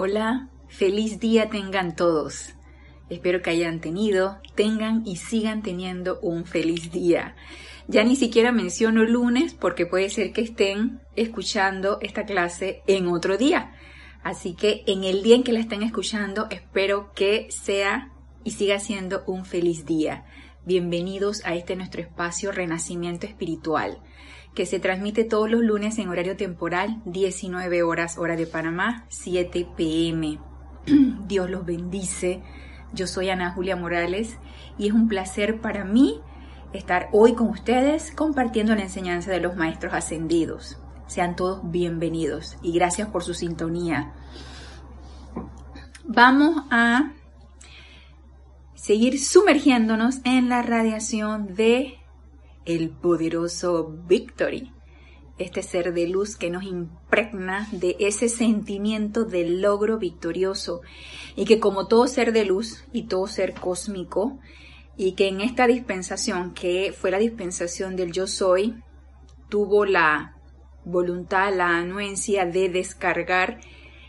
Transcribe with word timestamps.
Hola, 0.00 0.48
feliz 0.68 1.18
día 1.18 1.50
tengan 1.50 1.96
todos. 1.96 2.54
Espero 3.10 3.42
que 3.42 3.50
hayan 3.50 3.80
tenido, 3.80 4.38
tengan 4.54 5.04
y 5.04 5.16
sigan 5.16 5.60
teniendo 5.60 6.20
un 6.20 6.44
feliz 6.44 6.92
día. 6.92 7.34
Ya 7.88 8.04
ni 8.04 8.14
siquiera 8.14 8.52
menciono 8.52 9.02
lunes 9.02 9.54
porque 9.54 9.86
puede 9.86 10.08
ser 10.08 10.32
que 10.32 10.42
estén 10.42 11.00
escuchando 11.16 11.98
esta 12.00 12.26
clase 12.26 12.84
en 12.86 13.08
otro 13.08 13.36
día. 13.36 13.72
Así 14.22 14.54
que 14.54 14.84
en 14.86 15.02
el 15.02 15.24
día 15.24 15.34
en 15.34 15.42
que 15.42 15.50
la 15.50 15.58
estén 15.58 15.82
escuchando, 15.82 16.46
espero 16.50 17.12
que 17.12 17.48
sea 17.50 18.12
y 18.44 18.52
siga 18.52 18.78
siendo 18.78 19.24
un 19.26 19.44
feliz 19.44 19.84
día. 19.84 20.26
Bienvenidos 20.64 21.44
a 21.44 21.56
este 21.56 21.74
nuestro 21.74 22.02
espacio 22.02 22.52
Renacimiento 22.52 23.26
Espiritual 23.26 23.98
que 24.58 24.66
se 24.66 24.80
transmite 24.80 25.22
todos 25.22 25.48
los 25.48 25.62
lunes 25.62 26.00
en 26.00 26.08
horario 26.08 26.36
temporal, 26.36 27.00
19 27.04 27.84
horas 27.84 28.18
hora 28.18 28.34
de 28.34 28.44
Panamá, 28.44 29.04
7 29.08 29.68
pm. 29.76 30.40
Dios 31.28 31.48
los 31.48 31.64
bendice. 31.64 32.42
Yo 32.92 33.06
soy 33.06 33.30
Ana 33.30 33.52
Julia 33.52 33.76
Morales 33.76 34.36
y 34.76 34.88
es 34.88 34.92
un 34.92 35.06
placer 35.06 35.60
para 35.60 35.84
mí 35.84 36.20
estar 36.72 37.08
hoy 37.12 37.34
con 37.34 37.50
ustedes 37.50 38.10
compartiendo 38.10 38.74
la 38.74 38.82
enseñanza 38.82 39.30
de 39.30 39.38
los 39.38 39.54
maestros 39.54 39.94
ascendidos. 39.94 40.76
Sean 41.06 41.36
todos 41.36 41.60
bienvenidos 41.70 42.56
y 42.60 42.72
gracias 42.72 43.06
por 43.10 43.22
su 43.22 43.34
sintonía. 43.34 44.12
Vamos 46.02 46.64
a 46.72 47.12
seguir 48.74 49.20
sumergiéndonos 49.20 50.16
en 50.24 50.48
la 50.48 50.62
radiación 50.62 51.54
de 51.54 51.97
el 52.68 52.90
poderoso 52.90 53.90
Victory, 54.06 54.72
este 55.38 55.62
ser 55.62 55.94
de 55.94 56.06
luz 56.06 56.36
que 56.36 56.50
nos 56.50 56.64
impregna 56.64 57.66
de 57.72 57.96
ese 57.98 58.28
sentimiento 58.28 59.24
de 59.24 59.48
logro 59.48 59.98
victorioso. 59.98 60.82
Y 61.34 61.46
que 61.46 61.60
como 61.60 61.86
todo 61.86 62.06
ser 62.06 62.32
de 62.32 62.44
luz 62.44 62.84
y 62.92 63.04
todo 63.04 63.26
ser 63.26 63.54
cósmico, 63.54 64.38
y 64.98 65.12
que 65.12 65.28
en 65.28 65.40
esta 65.40 65.66
dispensación, 65.66 66.52
que 66.52 66.92
fue 66.92 67.10
la 67.10 67.18
dispensación 67.18 67.96
del 67.96 68.12
yo 68.12 68.26
soy, 68.26 68.74
tuvo 69.48 69.86
la 69.86 70.36
voluntad, 70.84 71.54
la 71.54 71.78
anuencia 71.78 72.44
de 72.44 72.68
descargar 72.68 73.60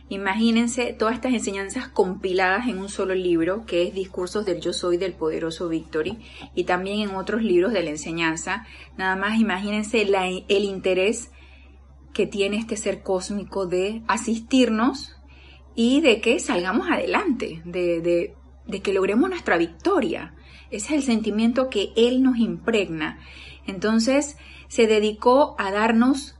Imagínense 0.09 0.93
todas 0.93 1.13
estas 1.13 1.33
enseñanzas 1.33 1.87
compiladas 1.87 2.67
en 2.67 2.79
un 2.79 2.89
solo 2.89 3.13
libro, 3.13 3.65
que 3.67 3.83
es 3.83 3.93
Discursos 3.93 4.43
del 4.43 4.59
Yo 4.59 4.73
Soy 4.73 4.97
del 4.97 5.13
Poderoso 5.13 5.69
Victory, 5.69 6.17
y 6.55 6.63
también 6.63 7.07
en 7.07 7.15
otros 7.15 7.43
libros 7.43 7.73
de 7.73 7.83
la 7.83 7.91
enseñanza. 7.91 8.65
Nada 8.97 9.15
más 9.15 9.39
imagínense 9.39 10.01
el 10.01 10.63
interés 10.63 11.31
que 12.11 12.25
tiene 12.25 12.57
este 12.57 12.75
ser 12.75 13.03
cósmico 13.03 13.67
de 13.67 14.01
asistirnos 14.07 15.15
y 15.75 16.01
de 16.01 16.21
que 16.21 16.39
salgamos 16.39 16.89
adelante, 16.89 17.61
de, 17.65 18.33
de 18.65 18.81
que 18.81 18.93
logremos 18.93 19.29
nuestra 19.29 19.57
victoria. 19.57 20.33
Ese 20.71 20.87
es 20.87 20.91
el 20.91 21.03
sentimiento 21.03 21.69
que 21.69 21.91
Él 21.95 22.23
nos 22.23 22.37
impregna. 22.37 23.19
Entonces 23.67 24.37
se 24.67 24.87
dedicó 24.87 25.55
a 25.59 25.71
darnos 25.71 26.38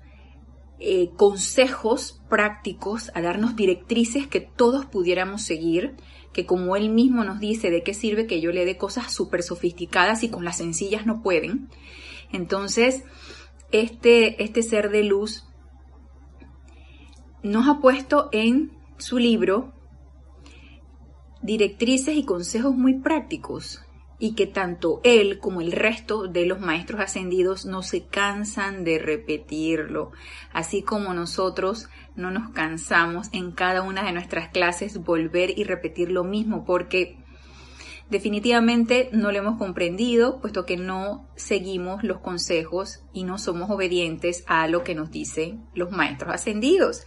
eh, 0.80 1.10
consejos 1.18 2.22
prácticos, 2.30 3.12
a 3.14 3.22
darnos 3.22 3.56
directrices 3.56 4.28
que 4.28 4.40
todos 4.40 4.86
pudiéramos 4.86 5.42
seguir, 5.42 5.96
que 6.32 6.46
como 6.46 6.76
él 6.76 6.90
mismo 6.90 7.24
nos 7.24 7.40
dice, 7.40 7.70
¿de 7.70 7.84
qué 7.84 7.94
sirve 7.94 8.28
que 8.28 8.40
yo 8.40 8.52
le 8.52 8.66
dé 8.66 8.78
cosas 8.78 9.14
súper 9.14 9.44
sofisticadas 9.44 10.24
y 10.24 10.30
con 10.30 10.46
las 10.46 10.58
sencillas 10.58 11.06
no 11.06 11.22
pueden? 11.22 11.70
Entonces, 12.32 13.04
este, 13.72 14.44
este 14.44 14.64
ser 14.64 14.90
de 14.90 15.04
luz 15.04 15.46
nos 17.44 17.68
ha 17.68 17.80
puesto 17.80 18.30
en 18.32 18.72
su 18.98 19.18
libro 19.18 19.74
directrices 21.42 22.16
y 22.16 22.24
consejos 22.24 22.76
muy 22.76 23.00
prácticos 23.00 23.82
y 24.20 24.36
que 24.36 24.46
tanto 24.46 25.00
él 25.04 25.40
como 25.40 25.62
el 25.62 25.72
resto 25.72 26.28
de 26.28 26.46
los 26.46 26.60
maestros 26.60 27.00
ascendidos 27.00 27.66
no 27.66 27.82
se 27.82 28.06
cansan 28.06 28.84
de 28.84 29.00
repetirlo, 29.00 30.12
así 30.52 30.84
como 30.84 31.14
nosotros 31.14 31.88
no 32.16 32.30
nos 32.30 32.52
cansamos 32.52 33.30
en 33.32 33.52
cada 33.52 33.82
una 33.82 34.04
de 34.04 34.12
nuestras 34.12 34.50
clases 34.50 35.04
volver 35.04 35.58
y 35.58 35.64
repetir 35.64 36.12
lo 36.12 36.26
mismo, 36.26 36.66
porque 36.66 37.18
definitivamente 38.10 39.10
no 39.14 39.32
lo 39.32 39.38
hemos 39.38 39.58
comprendido, 39.58 40.42
puesto 40.42 40.66
que 40.66 40.76
no 40.76 41.30
seguimos 41.36 42.04
los 42.04 42.20
consejos 42.20 43.04
y 43.14 43.24
no 43.24 43.38
somos 43.38 43.70
obedientes 43.70 44.44
a 44.48 44.68
lo 44.68 44.84
que 44.84 44.96
nos 44.96 45.12
dicen 45.12 45.66
los 45.74 45.92
maestros 45.92 46.34
ascendidos. 46.34 47.06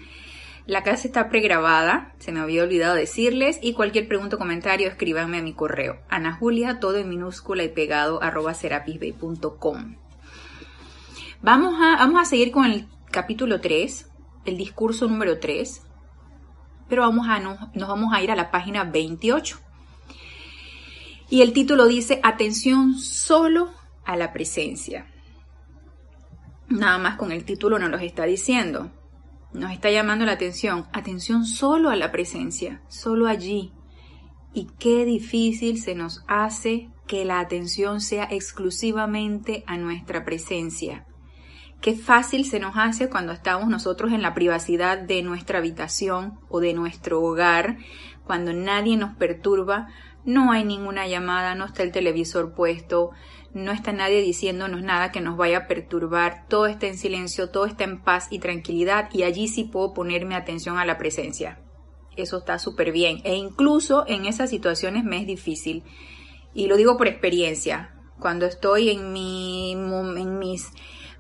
La 0.67 0.85
clase 0.85 1.09
está 1.09 1.29
pregrabada, 1.29 2.15
se 2.21 2.31
me 2.31 2.39
había 2.39 2.63
olvidado 2.63 2.95
decirles, 2.95 3.59
y 3.61 3.73
cualquier 3.73 4.07
pregunta 4.07 4.37
o 4.37 4.39
comentario 4.39 4.89
escríbanme 4.89 5.39
a 5.39 5.43
mi 5.43 5.55
correo, 5.55 6.01
Ana 6.09 6.35
Julia, 6.35 6.79
todo 6.79 6.99
en 6.99 7.09
minúscula 7.09 7.65
y 7.65 7.69
pegado, 7.69 8.23
arroba 8.23 8.55
serapisbay.com. 8.55 9.97
Vamos 11.43 11.75
a, 11.81 11.97
vamos 11.97 12.23
a 12.23 12.25
seguir 12.25 12.53
con 12.53 12.65
el 12.67 12.87
capítulo 13.11 13.61
3, 13.61 14.09
el 14.45 14.57
discurso 14.57 15.09
número 15.09 15.41
3, 15.41 15.83
pero 16.89 17.03
vamos 17.03 17.27
a, 17.29 17.41
nos 17.41 17.89
vamos 17.89 18.15
a 18.15 18.23
ir 18.23 18.31
a 18.31 18.37
la 18.37 18.53
página 18.53 18.85
28. 18.85 19.59
Y 21.29 21.43
el 21.43 21.53
título 21.53 21.87
dice, 21.87 22.21
atención 22.23 22.95
solo 22.95 23.73
a 24.05 24.17
la 24.17 24.33
presencia. 24.33 25.07
Nada 26.69 26.99
más 26.99 27.17
con 27.17 27.33
el 27.33 27.45
título 27.45 27.81
nos 27.81 27.91
lo 27.91 27.97
está 27.99 28.25
diciendo 28.25 28.91
nos 29.53 29.73
está 29.73 29.91
llamando 29.91 30.25
la 30.25 30.33
atención. 30.33 30.87
Atención 30.93 31.45
solo 31.45 31.91
a 31.91 31.97
la 31.97 32.11
presencia, 32.11 32.83
solo 32.89 33.27
allí. 33.27 33.73
Y 34.55 34.69
qué 34.79 35.05
difícil 35.05 35.81
se 35.81 35.95
nos 35.95 36.25
hace 36.29 36.91
que 37.07 37.25
la 37.25 37.41
atención 37.41 38.01
sea 38.01 38.29
exclusivamente 38.31 39.65
a 39.67 39.77
nuestra 39.77 40.25
presencia. 40.25 41.07
Qué 41.81 41.97
fácil 41.97 42.45
se 42.45 42.61
nos 42.61 42.77
hace 42.77 43.11
cuando 43.11 43.33
estamos 43.33 43.69
nosotros 43.69 44.13
en 44.13 44.23
la 44.23 44.35
privacidad 44.35 44.99
de 44.99 45.23
nuestra 45.23 45.59
habitación 45.59 46.39
o 46.49 46.61
de 46.61 46.75
nuestro 46.75 47.21
hogar, 47.21 47.79
cuando 48.25 48.53
nadie 48.53 48.97
nos 48.97 49.17
perturba, 49.17 49.89
no 50.25 50.53
hay 50.53 50.65
ninguna 50.65 51.09
llamada, 51.09 51.57
no 51.57 51.65
está 51.65 51.83
el 51.83 51.91
televisor 51.91 52.55
puesto, 52.55 53.11
no 53.55 53.73
está 53.73 53.93
nadie 53.93 54.23
diciéndonos 54.23 54.83
nada 54.83 55.13
que 55.13 55.21
nos 55.21 55.37
vaya 55.37 55.59
a 55.59 55.67
perturbar, 55.67 56.47
todo 56.49 56.67
está 56.67 56.87
en 56.87 56.97
silencio, 56.97 57.51
todo 57.51 57.67
está 57.67 57.85
en 57.85 58.03
paz 58.03 58.29
y 58.31 58.39
tranquilidad 58.39 59.11
y 59.13 59.25
allí 59.25 59.49
sí 59.49 59.65
puedo 59.65 59.93
ponerme 59.93 60.35
atención 60.35 60.79
a 60.79 60.87
la 60.87 60.99
presencia. 60.99 61.61
Eso 62.17 62.39
está 62.39 62.59
súper 62.59 62.93
bien 62.93 63.21
e 63.25 63.37
incluso 63.37 64.05
en 64.07 64.27
esas 64.27 64.51
situaciones 64.51 65.05
me 65.05 65.19
es 65.19 65.27
difícil 65.27 65.83
y 66.55 66.67
lo 66.67 66.77
digo 66.77 66.97
por 66.97 67.09
experiencia. 67.09 67.95
Cuando 68.19 68.47
estoy 68.47 68.91
en, 68.91 69.13
mi, 69.13 69.73
en 69.73 70.39
mis 70.39 70.71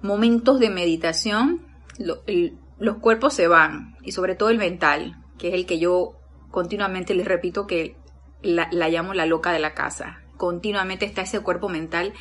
momentos 0.00 0.60
de 0.60 0.70
meditación, 0.70 1.66
los 1.98 2.96
cuerpos 2.98 3.34
se 3.34 3.48
van 3.48 3.96
y 4.02 4.12
sobre 4.12 4.36
todo 4.36 4.50
el 4.50 4.58
mental, 4.58 5.16
que 5.38 5.48
es 5.48 5.54
el 5.54 5.66
que 5.66 5.78
yo 5.78 6.14
continuamente 6.50 7.14
les 7.14 7.26
repito 7.26 7.66
que 7.66 7.96
la, 8.42 8.68
la 8.72 8.88
llamo 8.88 9.14
la 9.14 9.26
loca 9.26 9.52
de 9.52 9.58
la 9.58 9.74
casa 9.74 10.21
continuamente 10.42 11.04
está 11.06 11.22
ese 11.22 11.38
cuerpo 11.38 11.68
mental 11.68 12.14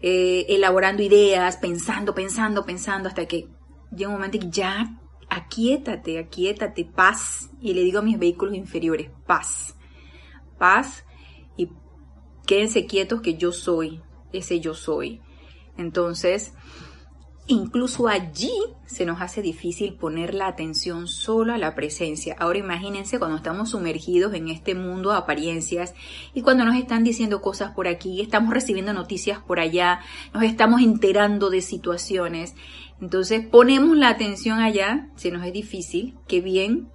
eh, 0.00 0.46
elaborando 0.48 1.00
ideas, 1.00 1.58
pensando, 1.58 2.12
pensando, 2.12 2.66
pensando, 2.66 3.08
hasta 3.08 3.26
que 3.26 3.46
llega 3.96 4.08
un 4.08 4.16
momento 4.16 4.40
que 4.40 4.50
ya 4.50 4.98
aquietate, 5.30 6.18
aquietate, 6.18 6.84
paz. 6.84 7.50
Y 7.60 7.74
le 7.74 7.84
digo 7.84 8.00
a 8.00 8.02
mis 8.02 8.18
vehículos 8.18 8.56
inferiores, 8.56 9.10
paz, 9.28 9.76
paz 10.58 11.04
y 11.56 11.68
quédense 12.48 12.84
quietos 12.86 13.20
que 13.20 13.36
yo 13.36 13.52
soy, 13.52 14.02
ese 14.32 14.58
yo 14.58 14.74
soy. 14.74 15.20
Entonces, 15.76 16.54
Incluso 17.48 18.06
allí 18.06 18.52
se 18.86 19.04
nos 19.04 19.20
hace 19.20 19.42
difícil 19.42 19.94
poner 19.94 20.32
la 20.32 20.46
atención 20.46 21.08
solo 21.08 21.52
a 21.52 21.58
la 21.58 21.74
presencia. 21.74 22.36
Ahora 22.38 22.60
imagínense 22.60 23.18
cuando 23.18 23.36
estamos 23.36 23.70
sumergidos 23.70 24.32
en 24.34 24.48
este 24.48 24.76
mundo 24.76 25.10
de 25.10 25.16
apariencias 25.16 25.92
y 26.34 26.42
cuando 26.42 26.64
nos 26.64 26.76
están 26.76 27.02
diciendo 27.02 27.42
cosas 27.42 27.72
por 27.72 27.88
aquí, 27.88 28.20
estamos 28.20 28.54
recibiendo 28.54 28.92
noticias 28.92 29.40
por 29.40 29.58
allá, 29.58 30.00
nos 30.32 30.44
estamos 30.44 30.82
enterando 30.82 31.50
de 31.50 31.62
situaciones. 31.62 32.54
Entonces 33.00 33.44
ponemos 33.44 33.96
la 33.96 34.10
atención 34.10 34.60
allá, 34.60 35.08
se 35.16 35.32
nos 35.32 35.44
es 35.44 35.52
difícil, 35.52 36.16
que 36.28 36.40
bien, 36.40 36.90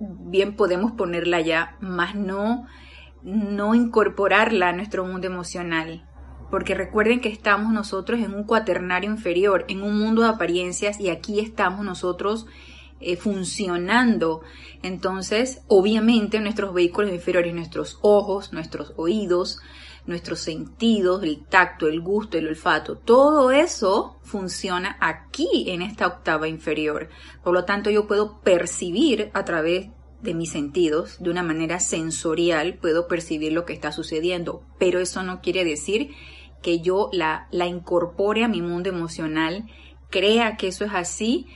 bien 0.00 0.56
podemos 0.56 0.90
ponerla 0.92 1.36
allá, 1.36 1.76
más 1.80 2.16
no, 2.16 2.66
no 3.22 3.76
incorporarla 3.76 4.70
a 4.70 4.72
nuestro 4.72 5.04
mundo 5.04 5.28
emocional 5.28 6.04
porque 6.50 6.74
recuerden 6.74 7.20
que 7.20 7.28
estamos 7.28 7.72
nosotros 7.72 8.20
en 8.20 8.34
un 8.34 8.44
cuaternario 8.44 9.10
inferior, 9.10 9.64
en 9.68 9.82
un 9.82 9.98
mundo 9.98 10.22
de 10.22 10.28
apariencias 10.28 11.00
y 11.00 11.08
aquí 11.08 11.40
estamos 11.40 11.84
nosotros 11.84 12.46
eh, 13.00 13.16
funcionando. 13.16 14.42
Entonces, 14.82 15.62
obviamente 15.68 16.40
nuestros 16.40 16.72
vehículos 16.72 17.12
inferiores, 17.12 17.54
nuestros 17.54 17.98
ojos, 18.02 18.52
nuestros 18.52 18.92
oídos, 18.96 19.60
nuestros 20.06 20.40
sentidos, 20.40 21.22
el 21.22 21.44
tacto, 21.44 21.88
el 21.88 22.00
gusto, 22.00 22.38
el 22.38 22.46
olfato, 22.46 22.96
todo 22.96 23.50
eso 23.50 24.16
funciona 24.22 24.96
aquí 25.00 25.66
en 25.68 25.82
esta 25.82 26.06
octava 26.06 26.48
inferior. 26.48 27.08
Por 27.42 27.52
lo 27.54 27.64
tanto, 27.64 27.90
yo 27.90 28.06
puedo 28.06 28.40
percibir 28.40 29.30
a 29.34 29.44
través 29.44 29.88
de 30.22 30.34
mis 30.34 30.50
sentidos, 30.50 31.18
de 31.20 31.30
una 31.30 31.42
manera 31.42 31.80
sensorial, 31.80 32.78
puedo 32.80 33.06
percibir 33.08 33.52
lo 33.52 33.64
que 33.64 33.72
está 33.72 33.92
sucediendo, 33.92 34.62
pero 34.78 35.00
eso 35.00 35.22
no 35.22 35.40
quiere 35.40 35.64
decir 35.64 36.12
que 36.66 36.80
yo 36.80 37.10
la, 37.12 37.46
la 37.52 37.68
incorpore 37.68 38.42
a 38.42 38.48
mi 38.48 38.60
mundo 38.60 38.88
emocional, 38.88 39.66
crea 40.10 40.56
que 40.56 40.66
eso 40.66 40.84
es 40.84 40.90
así 40.92 41.46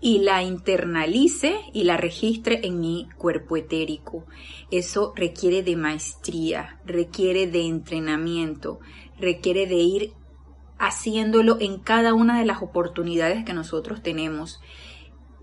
y 0.00 0.20
la 0.20 0.42
internalice 0.42 1.60
y 1.74 1.84
la 1.84 1.98
registre 1.98 2.66
en 2.66 2.80
mi 2.80 3.06
cuerpo 3.18 3.58
etérico. 3.58 4.24
Eso 4.70 5.12
requiere 5.14 5.62
de 5.62 5.76
maestría, 5.76 6.80
requiere 6.86 7.46
de 7.46 7.66
entrenamiento, 7.66 8.80
requiere 9.20 9.66
de 9.66 9.74
ir 9.74 10.12
haciéndolo 10.78 11.58
en 11.60 11.78
cada 11.78 12.14
una 12.14 12.38
de 12.38 12.46
las 12.46 12.62
oportunidades 12.62 13.44
que 13.44 13.52
nosotros 13.52 14.02
tenemos. 14.02 14.62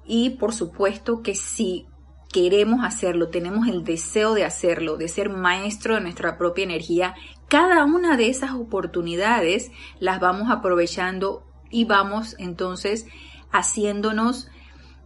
Y 0.03 0.31
por 0.31 0.55
supuesto 0.55 1.21
que 1.21 1.35
si 1.35 1.85
queremos 2.31 2.83
hacerlo, 2.83 3.29
tenemos 3.29 3.67
el 3.67 3.83
deseo 3.83 4.33
de 4.33 4.45
hacerlo, 4.45 4.97
de 4.97 5.09
ser 5.09 5.29
maestro 5.29 5.93
de 5.93 6.01
nuestra 6.01 6.39
propia 6.39 6.63
energía, 6.63 7.13
cada 7.51 7.83
una 7.83 8.15
de 8.15 8.29
esas 8.29 8.51
oportunidades 8.51 9.71
las 9.99 10.21
vamos 10.21 10.49
aprovechando 10.49 11.43
y 11.69 11.83
vamos 11.83 12.33
entonces 12.39 13.07
haciéndonos 13.51 14.47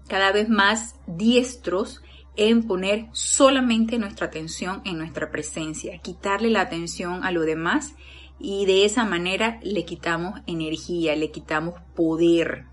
cada 0.08 0.32
vez 0.32 0.48
más 0.48 0.94
diestros 1.08 2.04
en 2.36 2.68
poner 2.68 3.08
solamente 3.14 3.98
nuestra 3.98 4.28
atención 4.28 4.84
en 4.86 5.00
nuestra 5.00 5.32
presencia, 5.32 5.98
quitarle 6.04 6.52
la 6.52 6.62
atención 6.62 7.24
a 7.24 7.32
lo 7.32 7.42
demás 7.42 7.96
y 8.38 8.68
de 8.68 8.86
esa 8.86 9.06
manera 9.06 9.60
le 9.64 9.84
quitamos 9.84 10.40
energía, 10.46 11.16
le 11.16 11.32
quitamos 11.32 11.82
poder 11.96 12.66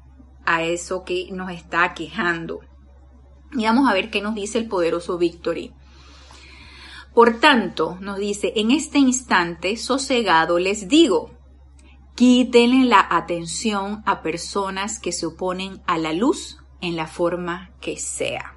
a 0.45 0.65
eso 0.65 1.03
que 1.03 1.31
nos 1.33 1.51
está 1.51 1.95
quejando. 1.95 2.61
Y 3.53 3.65
vamos 3.65 3.89
a 3.89 3.95
ver 3.95 4.11
qué 4.11 4.21
nos 4.21 4.35
dice 4.35 4.59
el 4.59 4.69
poderoso 4.69 5.17
Victory. 5.17 5.73
Por 7.15 7.41
tanto, 7.41 7.99
nos 8.01 8.19
dice, 8.19 8.55
en 8.57 8.71
este 8.71 8.99
instante 8.99 9.77
sosegado 9.77 10.59
les 10.59 10.89
digo, 10.89 11.31
quítenle 12.15 12.87
la 12.87 13.07
atención 13.11 14.03
a 14.07 14.23
personas 14.23 14.99
que 14.99 15.13
se 15.13 15.27
oponen 15.27 15.83
a 15.87 15.99
la 15.99 16.15
luz 16.15 16.59
en 16.81 16.97
la 16.97 17.07
forma 17.07 17.71
que 17.81 17.99
sea. 17.99 18.57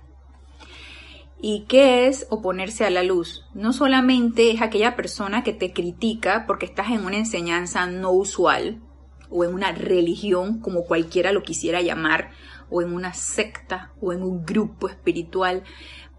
¿Y 1.41 1.65
qué 1.67 2.07
es 2.07 2.27
oponerse 2.29 2.85
a 2.85 2.89
la 2.89 3.03
luz? 3.03 3.45
No 3.53 3.73
solamente 3.73 4.51
es 4.51 4.61
aquella 4.61 4.95
persona 4.95 5.43
que 5.43 5.51
te 5.51 5.73
critica 5.73 6.45
porque 6.47 6.65
estás 6.65 6.91
en 6.91 7.05
una 7.05 7.17
enseñanza 7.17 7.85
no 7.87 8.11
usual 8.11 8.81
o 9.29 9.43
en 9.43 9.53
una 9.53 9.73
religión 9.73 10.61
como 10.61 10.85
cualquiera 10.85 11.33
lo 11.33 11.43
quisiera 11.43 11.81
llamar 11.81 12.31
o 12.69 12.81
en 12.81 12.93
una 12.93 13.13
secta 13.13 13.91
o 14.01 14.13
en 14.13 14.23
un 14.23 14.45
grupo 14.45 14.87
espiritual. 14.87 15.63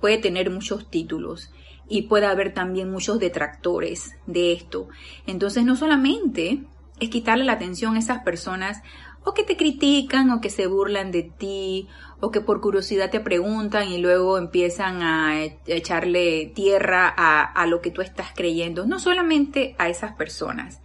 Puede 0.00 0.18
tener 0.18 0.50
muchos 0.50 0.90
títulos 0.90 1.50
y 1.88 2.02
puede 2.02 2.26
haber 2.26 2.52
también 2.52 2.90
muchos 2.90 3.18
detractores 3.18 4.12
de 4.26 4.52
esto. 4.52 4.88
Entonces 5.26 5.64
no 5.64 5.76
solamente 5.76 6.64
es 7.00 7.10
quitarle 7.10 7.44
la 7.44 7.52
atención 7.52 7.96
a 7.96 7.98
esas 7.98 8.22
personas 8.22 8.82
o 9.24 9.34
que 9.34 9.42
te 9.42 9.56
critican 9.56 10.30
o 10.30 10.40
que 10.40 10.50
se 10.50 10.66
burlan 10.66 11.10
de 11.10 11.24
ti 11.24 11.88
o 12.20 12.30
que 12.30 12.40
por 12.40 12.60
curiosidad 12.60 13.10
te 13.10 13.20
preguntan 13.20 13.88
y 13.88 13.98
luego 13.98 14.38
empiezan 14.38 15.02
a 15.02 15.44
echarle 15.66 16.52
tierra 16.54 17.12
a, 17.16 17.66
lo 17.66 17.80
que 17.80 17.90
tú 17.90 18.02
estás 18.02 18.28
creyendo. 18.34 18.86
No 18.86 18.98
solamente 18.98 19.74
a 19.78 19.88
esas 19.88 20.14
personas. 20.14 20.80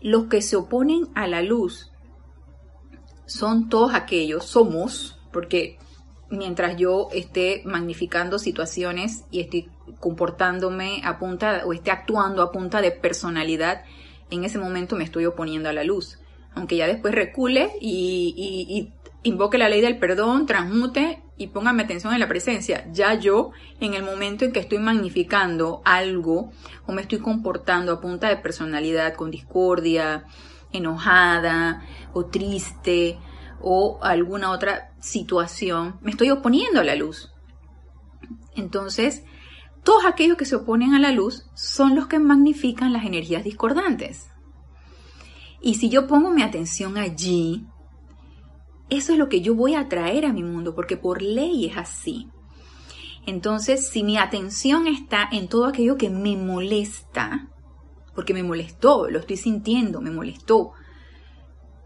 Los 0.00 0.26
que 0.26 0.42
se 0.42 0.56
oponen 0.56 1.08
a 1.14 1.26
la 1.26 1.42
luz 1.42 1.90
son 3.26 3.68
todos 3.68 3.94
aquellos, 3.94 4.44
somos, 4.44 5.18
porque 5.32 5.78
mientras 6.30 6.76
yo 6.76 7.08
esté 7.12 7.62
magnificando 7.64 8.38
situaciones 8.38 9.24
y 9.30 9.40
esté 9.40 9.68
comportándome 10.00 11.00
a 11.04 11.18
punta 11.18 11.62
o 11.64 11.72
esté 11.72 11.90
actuando 11.90 12.42
a 12.42 12.52
punta 12.52 12.80
de 12.80 12.90
personalidad, 12.90 13.82
en 14.30 14.44
ese 14.44 14.58
momento 14.58 14.96
me 14.96 15.04
estoy 15.04 15.26
oponiendo 15.26 15.68
a 15.68 15.72
la 15.72 15.84
luz. 15.84 16.18
Aunque 16.54 16.76
ya 16.76 16.86
después 16.86 17.14
recule 17.14 17.70
y, 17.80 18.92
invoque 19.22 19.58
la 19.58 19.68
ley 19.68 19.80
del 19.80 19.98
perdón, 19.98 20.46
transmute 20.46 21.22
y 21.36 21.48
póngame 21.48 21.82
atención 21.82 22.12
en 22.14 22.20
la 22.20 22.28
presencia. 22.28 22.86
Ya 22.92 23.14
yo, 23.14 23.50
en 23.80 23.94
el 23.94 24.02
momento 24.02 24.44
en 24.44 24.52
que 24.52 24.60
estoy 24.60 24.78
magnificando 24.78 25.82
algo 25.84 26.50
o 26.86 26.92
me 26.92 27.02
estoy 27.02 27.18
comportando 27.18 27.92
a 27.92 28.00
punta 28.00 28.28
de 28.28 28.36
personalidad 28.36 29.14
con 29.14 29.30
discordia, 29.30 30.24
enojada 30.72 31.82
o 32.12 32.26
triste 32.26 33.18
o 33.60 33.98
alguna 34.02 34.50
otra 34.50 34.92
situación, 35.00 35.98
me 36.00 36.10
estoy 36.10 36.30
oponiendo 36.30 36.80
a 36.80 36.84
la 36.84 36.94
luz. 36.94 37.32
Entonces, 38.56 39.24
todos 39.84 40.04
aquellos 40.04 40.36
que 40.36 40.44
se 40.44 40.56
oponen 40.56 40.94
a 40.94 40.98
la 40.98 41.12
luz 41.12 41.46
son 41.54 41.94
los 41.94 42.06
que 42.06 42.18
magnifican 42.18 42.92
las 42.92 43.04
energías 43.04 43.44
discordantes. 43.44 44.30
Y 45.60 45.74
si 45.74 45.88
yo 45.88 46.06
pongo 46.06 46.30
mi 46.30 46.42
atención 46.42 46.98
allí, 46.98 47.66
eso 48.90 49.12
es 49.12 49.18
lo 49.18 49.28
que 49.28 49.40
yo 49.40 49.54
voy 49.54 49.74
a 49.74 49.88
traer 49.88 50.24
a 50.24 50.32
mi 50.32 50.42
mundo, 50.42 50.74
porque 50.74 50.96
por 50.96 51.22
ley 51.22 51.66
es 51.66 51.76
así. 51.76 52.28
Entonces, 53.26 53.88
si 53.88 54.02
mi 54.02 54.16
atención 54.16 54.86
está 54.86 55.28
en 55.30 55.48
todo 55.48 55.66
aquello 55.66 55.96
que 55.96 56.08
me 56.08 56.36
molesta, 56.36 57.48
porque 58.14 58.32
me 58.32 58.42
molestó, 58.42 59.10
lo 59.10 59.18
estoy 59.18 59.36
sintiendo, 59.36 60.00
me 60.00 60.10
molestó, 60.10 60.72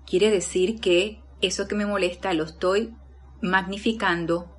quiere 0.07 0.31
decir 0.31 0.81
que 0.81 1.21
eso 1.41 1.67
que 1.67 1.75
me 1.75 1.87
molesta 1.87 2.33
lo 2.35 2.45
estoy 2.45 2.95
magnificando, 3.41 4.52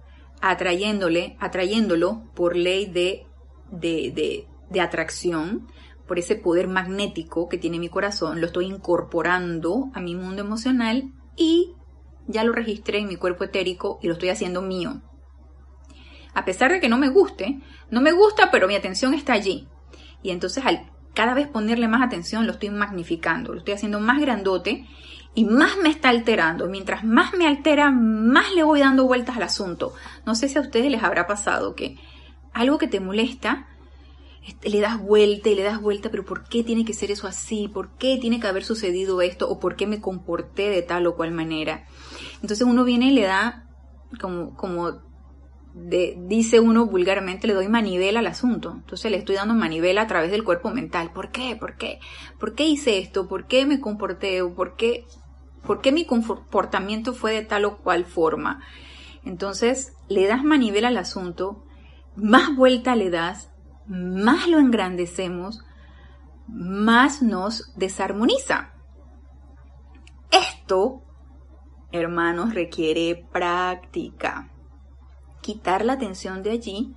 atrayéndole, 0.46 1.38
atrayéndolo 1.40 2.30
por 2.36 2.58
ley 2.58 2.86
de, 2.86 3.26
de, 3.72 4.46
de 4.70 4.82
atracción, 4.82 5.68
por 6.06 6.20
ese 6.20 6.36
poder 6.36 6.68
magnético 6.68 7.48
que 7.48 7.58
tiene 7.58 7.80
mi 7.80 7.88
corazón, 7.88 8.42
lo 8.42 8.48
estoy 8.48 8.66
incorporando 8.66 9.90
a 9.94 10.02
mi 10.02 10.16
mundo 10.16 10.42
emocional 10.42 11.14
y 11.38 11.74
ya 12.28 12.44
lo 12.44 12.52
registré 12.52 13.00
en 13.00 13.08
mi 13.08 13.16
cuerpo 13.16 13.46
etérico 13.46 14.00
y 14.02 14.08
lo 14.08 14.14
estoy 14.14 14.30
haciendo 14.30 14.62
mío. 14.62 15.02
A 16.34 16.44
pesar 16.44 16.74
de 16.74 16.82
que 16.82 16.90
no 16.90 16.98
me 16.98 17.08
guste, 17.08 17.62
no 17.90 18.02
me 18.02 18.12
gusta, 18.12 18.52
pero 18.52 18.68
mi 18.68 18.76
atención 18.76 19.14
está 19.14 19.32
allí. 19.32 19.70
Y 20.24 20.32
entonces 20.32 20.66
al 20.66 20.92
cada 21.14 21.36
vez 21.36 21.48
ponerle 21.48 21.88
más 21.88 22.02
atención 22.02 22.48
lo 22.48 22.54
estoy 22.54 22.70
magnificando, 22.70 23.54
lo 23.54 23.60
estoy 23.60 23.76
haciendo 23.76 24.00
más 24.02 24.20
grandote 24.20 24.88
y 25.36 25.46
más 25.46 25.78
me 25.82 25.90
está 25.90 26.10
alterando. 26.10 26.68
Mientras 26.68 27.04
más 27.04 27.34
me 27.34 27.48
altera, 27.48 27.92
más 27.92 28.54
le 28.54 28.64
voy 28.64 28.80
dando 28.80 29.06
vueltas 29.06 29.38
al 29.38 29.44
asunto. 29.44 29.94
No 30.26 30.36
sé 30.36 30.48
si 30.48 30.58
a 30.58 30.62
ustedes 30.62 30.92
les 30.92 31.04
habrá 31.04 31.28
pasado 31.28 31.76
que 31.76 31.98
algo 32.54 32.78
que 32.78 32.88
te 32.88 33.00
molesta, 33.00 33.68
este, 34.46 34.70
le 34.70 34.82
das 34.82 35.00
vuelta 35.00 35.50
y 35.50 35.56
le 35.56 35.64
das 35.64 35.82
vuelta, 35.82 36.12
pero 36.12 36.26
¿por 36.26 36.44
qué 36.44 36.64
tiene 36.64 36.86
que 36.86 36.94
ser 36.94 37.12
eso 37.12 37.28
así? 37.28 37.68
¿Por 37.68 37.98
qué 37.98 38.18
tiene 38.20 38.40
que 38.40 38.48
haber 38.48 38.64
sucedido 38.64 39.22
esto? 39.22 39.50
¿O 39.50 39.60
por 39.60 39.76
qué 39.76 39.88
me 39.88 40.02
comporté 40.02 40.70
de 40.70 40.82
tal 40.82 41.08
o 41.08 41.16
cual 41.16 41.32
manera? 41.32 41.86
Entonces 42.42 42.68
uno 42.68 42.84
viene 42.84 43.08
y 43.08 43.12
le 43.12 43.24
da, 43.24 43.68
como, 44.20 44.56
como 44.56 45.02
dice 45.74 46.60
uno 46.60 46.86
vulgarmente, 46.86 47.48
le 47.48 47.54
doy 47.54 47.68
manivela 47.68 48.20
al 48.20 48.28
asunto. 48.28 48.74
Entonces 48.76 49.10
le 49.10 49.18
estoy 49.18 49.36
dando 49.36 49.56
manivela 49.56 50.04
a 50.04 50.08
través 50.08 50.30
del 50.30 50.44
cuerpo 50.44 50.70
mental. 50.70 51.12
¿Por 51.14 51.32
qué? 51.32 51.56
¿Por 51.56 51.78
qué? 51.78 52.00
¿Por 52.40 52.54
qué 52.54 52.66
hice 52.66 53.00
esto? 53.00 53.28
¿Por 53.28 53.48
qué 53.48 53.66
me 53.66 53.80
comporté? 53.80 54.44
¿Por 54.44 54.76
qué, 54.76 55.06
por 55.66 55.82
qué 55.82 55.92
mi 55.92 56.06
comportamiento 56.06 57.14
fue 57.14 57.34
de 57.34 57.44
tal 57.44 57.66
o 57.66 57.78
cual 57.78 58.06
forma? 58.06 58.62
Entonces 59.24 59.94
le 60.10 60.28
das 60.28 60.44
manivela 60.44 60.90
al 60.90 60.98
asunto, 60.98 61.64
más 62.16 62.56
vuelta 62.56 62.96
le 62.96 63.10
das, 63.10 63.52
más 63.88 64.48
lo 64.48 64.60
engrandecemos, 64.60 65.64
más 66.48 67.22
nos 67.22 67.74
desarmoniza. 67.76 68.74
Esto, 70.32 71.04
hermanos, 71.92 72.54
requiere 72.54 73.28
práctica. 73.32 74.52
Quitar 75.42 75.86
la 75.86 75.94
atención 75.94 76.44
de 76.44 76.52
allí, 76.52 76.96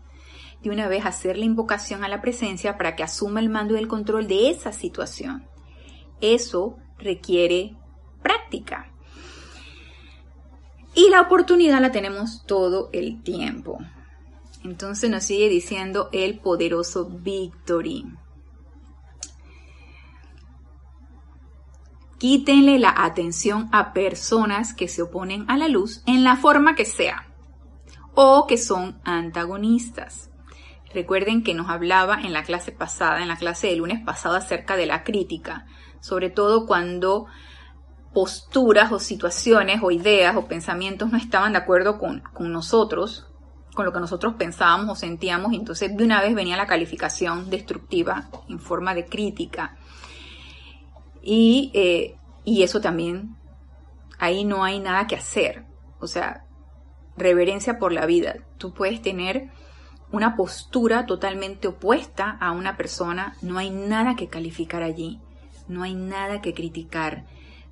de 0.63 0.71
una 0.71 0.89
vez 0.89 1.05
hacer 1.07 1.37
la 1.37 1.45
invocación 1.45 2.03
a 2.03 2.09
la 2.09 2.21
presencia 2.21 2.77
para 2.77 2.97
que 2.97 3.03
asuma 3.03 3.41
el 3.41 3.49
mando 3.49 3.75
y 3.75 3.79
el 3.79 3.89
control 3.89 4.27
de 4.27 4.51
esa 4.51 4.73
situación. 4.73 5.49
Eso 6.21 6.77
requiere 6.99 7.77
práctica. 8.27 8.91
Y 10.95 11.11
la 11.11 11.21
oportunidad 11.21 11.81
la 11.81 11.93
tenemos 11.93 12.45
todo 12.45 12.91
el 12.93 13.23
tiempo. 13.23 13.79
Entonces 14.65 15.09
nos 15.11 15.23
sigue 15.23 15.49
diciendo 15.49 16.09
el 16.13 16.41
poderoso 16.41 17.09
Victory. 17.09 18.05
Quítenle 22.19 22.81
la 22.81 22.95
atención 22.97 23.69
a 23.71 23.93
personas 23.93 24.75
que 24.75 24.89
se 24.89 25.03
oponen 25.03 25.45
a 25.49 25.57
la 25.57 25.69
luz 25.69 26.03
en 26.07 26.25
la 26.25 26.37
forma 26.37 26.75
que 26.75 26.85
sea 26.85 27.29
o 28.15 28.47
que 28.49 28.59
son 28.59 28.99
antagonistas. 29.05 30.31
Recuerden 30.93 31.45
que 31.45 31.55
nos 31.55 31.69
hablaba 31.69 32.23
en 32.23 32.33
la 32.33 32.43
clase 32.43 32.73
pasada, 32.73 33.23
en 33.23 33.29
la 33.29 33.37
clase 33.37 33.69
del 33.69 33.79
lunes 33.79 34.03
pasado, 34.05 34.35
acerca 34.35 34.77
de 34.77 34.87
la 34.87 35.05
crítica, 35.05 35.67
sobre 36.01 36.31
todo 36.31 36.67
cuando 36.67 37.27
posturas 38.17 38.93
o 38.93 38.99
situaciones 38.99 39.81
o 39.83 39.91
ideas 39.91 40.37
o 40.37 40.47
pensamientos 40.47 41.13
no 41.13 41.19
estaban 41.19 41.53
de 41.53 41.59
acuerdo 41.59 41.99
con, 41.99 42.23
con 42.33 42.51
nosotros 42.51 43.27
con 43.75 43.85
lo 43.85 43.93
que 43.93 44.01
nosotros 44.01 44.37
pensábamos 44.39 44.89
o 44.91 44.95
sentíamos 44.99 45.53
entonces 45.53 45.95
de 45.95 46.03
una 46.03 46.23
vez 46.23 46.35
venía 46.35 46.57
la 46.57 46.67
calificación 46.67 47.51
destructiva 47.51 48.31
en 48.49 48.59
forma 48.59 48.95
de 48.95 49.05
crítica. 49.05 49.77
Y, 51.21 51.71
eh, 51.75 52.17
y 52.43 52.63
eso 52.63 52.81
también, 52.81 53.37
ahí 54.19 54.47
no 54.47 54.65
hay 54.65 54.81
nada 54.81 55.07
que 55.07 55.17
hacer. 55.17 55.67
O 56.01 56.07
sea, 56.07 56.47
reverencia 57.19 57.79
por 57.79 57.93
la 57.93 58.07
vida. 58.07 58.37
Tú 58.57 58.73
puedes 58.73 59.03
tener 59.03 59.51
una 60.11 60.37
postura 60.37 61.05
totalmente 61.05 61.69
opuesta 61.69 62.31
a 62.41 62.53
una 62.53 62.79
persona, 62.79 63.37
no 63.43 63.59
hay 63.59 63.69
nada 63.69 64.17
que 64.17 64.29
calificar 64.29 64.83
allí, 64.83 65.21
no 65.69 65.83
hay 65.83 65.95
nada 65.95 66.41
que 66.41 66.55
criticar, 66.55 67.27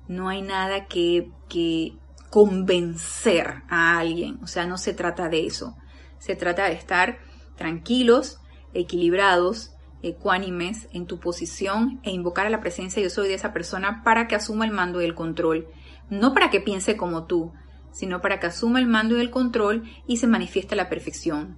no 0.07 0.29
hay 0.29 0.41
nada 0.41 0.85
que, 0.85 1.29
que 1.49 1.97
convencer 2.29 3.63
a 3.69 3.97
alguien. 3.97 4.39
O 4.43 4.47
sea, 4.47 4.65
no 4.65 4.77
se 4.77 4.93
trata 4.93 5.29
de 5.29 5.45
eso. 5.45 5.75
Se 6.19 6.35
trata 6.35 6.65
de 6.65 6.73
estar 6.73 7.19
tranquilos, 7.55 8.39
equilibrados, 8.73 9.71
ecuánimes 10.01 10.87
en 10.91 11.07
tu 11.07 11.19
posición 11.19 11.99
e 12.03 12.11
invocar 12.11 12.45
a 12.45 12.49
la 12.49 12.59
presencia 12.59 13.01
yo 13.01 13.09
soy 13.09 13.27
de 13.27 13.33
esa 13.33 13.53
persona 13.53 14.03
para 14.03 14.27
que 14.27 14.35
asuma 14.35 14.65
el 14.65 14.71
mando 14.71 15.01
y 15.01 15.05
el 15.05 15.15
control. 15.15 15.67
No 16.09 16.33
para 16.33 16.49
que 16.49 16.61
piense 16.61 16.95
como 16.95 17.25
tú, 17.25 17.53
sino 17.91 18.21
para 18.21 18.39
que 18.39 18.47
asuma 18.47 18.79
el 18.79 18.87
mando 18.87 19.17
y 19.17 19.21
el 19.21 19.31
control 19.31 19.83
y 20.05 20.17
se 20.17 20.27
manifieste 20.27 20.75
la 20.75 20.89
perfección 20.89 21.57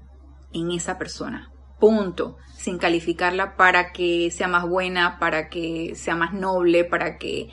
en 0.54 0.72
esa 0.72 0.98
persona. 0.98 1.52
Punto. 1.80 2.38
Sin 2.56 2.78
calificarla 2.78 3.56
para 3.56 3.92
que 3.92 4.32
sea 4.32 4.48
más 4.48 4.68
buena, 4.68 5.20
para 5.20 5.50
que 5.50 5.94
sea 5.96 6.16
más 6.16 6.34
noble, 6.34 6.84
para 6.84 7.18
que... 7.18 7.50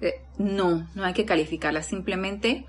Eh, 0.00 0.22
no, 0.38 0.88
no 0.94 1.04
hay 1.04 1.14
que 1.14 1.24
calificarla. 1.24 1.82
Simplemente 1.82 2.66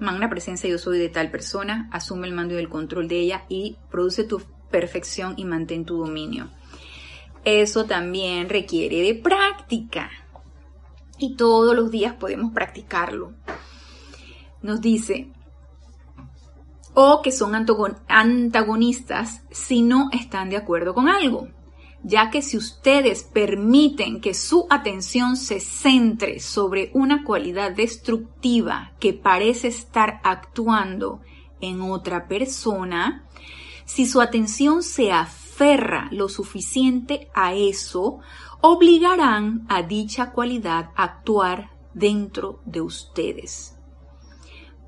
magna 0.00 0.30
presencia 0.30 0.68
yo 0.68 0.78
soy 0.78 0.98
de 0.98 1.08
tal 1.08 1.30
persona, 1.30 1.88
asume 1.92 2.26
el 2.26 2.32
mando 2.32 2.54
y 2.54 2.58
el 2.58 2.68
control 2.68 3.06
de 3.06 3.20
ella 3.20 3.44
y 3.48 3.76
produce 3.90 4.24
tu 4.24 4.42
perfección 4.70 5.34
y 5.36 5.44
mantén 5.44 5.84
tu 5.84 5.98
dominio. 5.98 6.48
Eso 7.44 7.84
también 7.84 8.48
requiere 8.48 9.02
de 9.02 9.14
práctica. 9.14 10.10
Y 11.18 11.36
todos 11.36 11.76
los 11.76 11.90
días 11.90 12.14
podemos 12.14 12.52
practicarlo. 12.52 13.34
Nos 14.62 14.80
dice, 14.80 15.28
o 16.94 17.22
que 17.22 17.32
son 17.32 17.54
antagonistas 18.08 19.42
si 19.50 19.82
no 19.82 20.08
están 20.12 20.50
de 20.50 20.56
acuerdo 20.56 20.94
con 20.94 21.08
algo 21.08 21.48
ya 22.02 22.30
que 22.30 22.42
si 22.42 22.56
ustedes 22.56 23.22
permiten 23.24 24.20
que 24.20 24.34
su 24.34 24.66
atención 24.70 25.36
se 25.36 25.60
centre 25.60 26.40
sobre 26.40 26.90
una 26.94 27.24
cualidad 27.24 27.72
destructiva 27.72 28.92
que 28.98 29.12
parece 29.12 29.68
estar 29.68 30.20
actuando 30.24 31.20
en 31.60 31.82
otra 31.82 32.26
persona, 32.26 33.26
si 33.84 34.06
su 34.06 34.20
atención 34.20 34.82
se 34.82 35.12
aferra 35.12 36.08
lo 36.10 36.28
suficiente 36.28 37.28
a 37.34 37.54
eso, 37.54 38.20
obligarán 38.62 39.66
a 39.68 39.82
dicha 39.82 40.30
cualidad 40.32 40.90
a 40.96 41.04
actuar 41.04 41.70
dentro 41.92 42.60
de 42.64 42.80
ustedes 42.80 43.76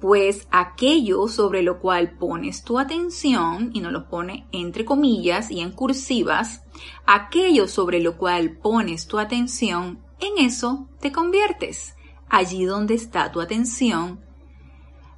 pues 0.03 0.49
aquello 0.51 1.29
sobre 1.29 1.63
lo 1.63 1.79
cual 1.79 2.19
pones 2.19 2.65
tu 2.65 2.81
atención, 2.81 3.71
y 3.73 3.79
no 3.79 3.93
lo 3.93 4.09
pone 4.09 4.49
entre 4.51 4.85
comillas 4.85 5.49
y 5.53 5.61
en 5.61 5.71
cursivas, 5.71 6.65
aquello 7.07 7.69
sobre 7.69 8.01
lo 8.01 8.19
cual 8.19 8.59
pones 8.59 9.07
tu 9.07 9.21
atención, 9.21 10.01
en 10.19 10.45
eso 10.45 10.89
te 10.99 11.13
conviertes. 11.13 11.95
Allí 12.29 12.65
donde 12.65 12.95
está 12.95 13.31
tu 13.31 13.41
atención, 13.41 14.19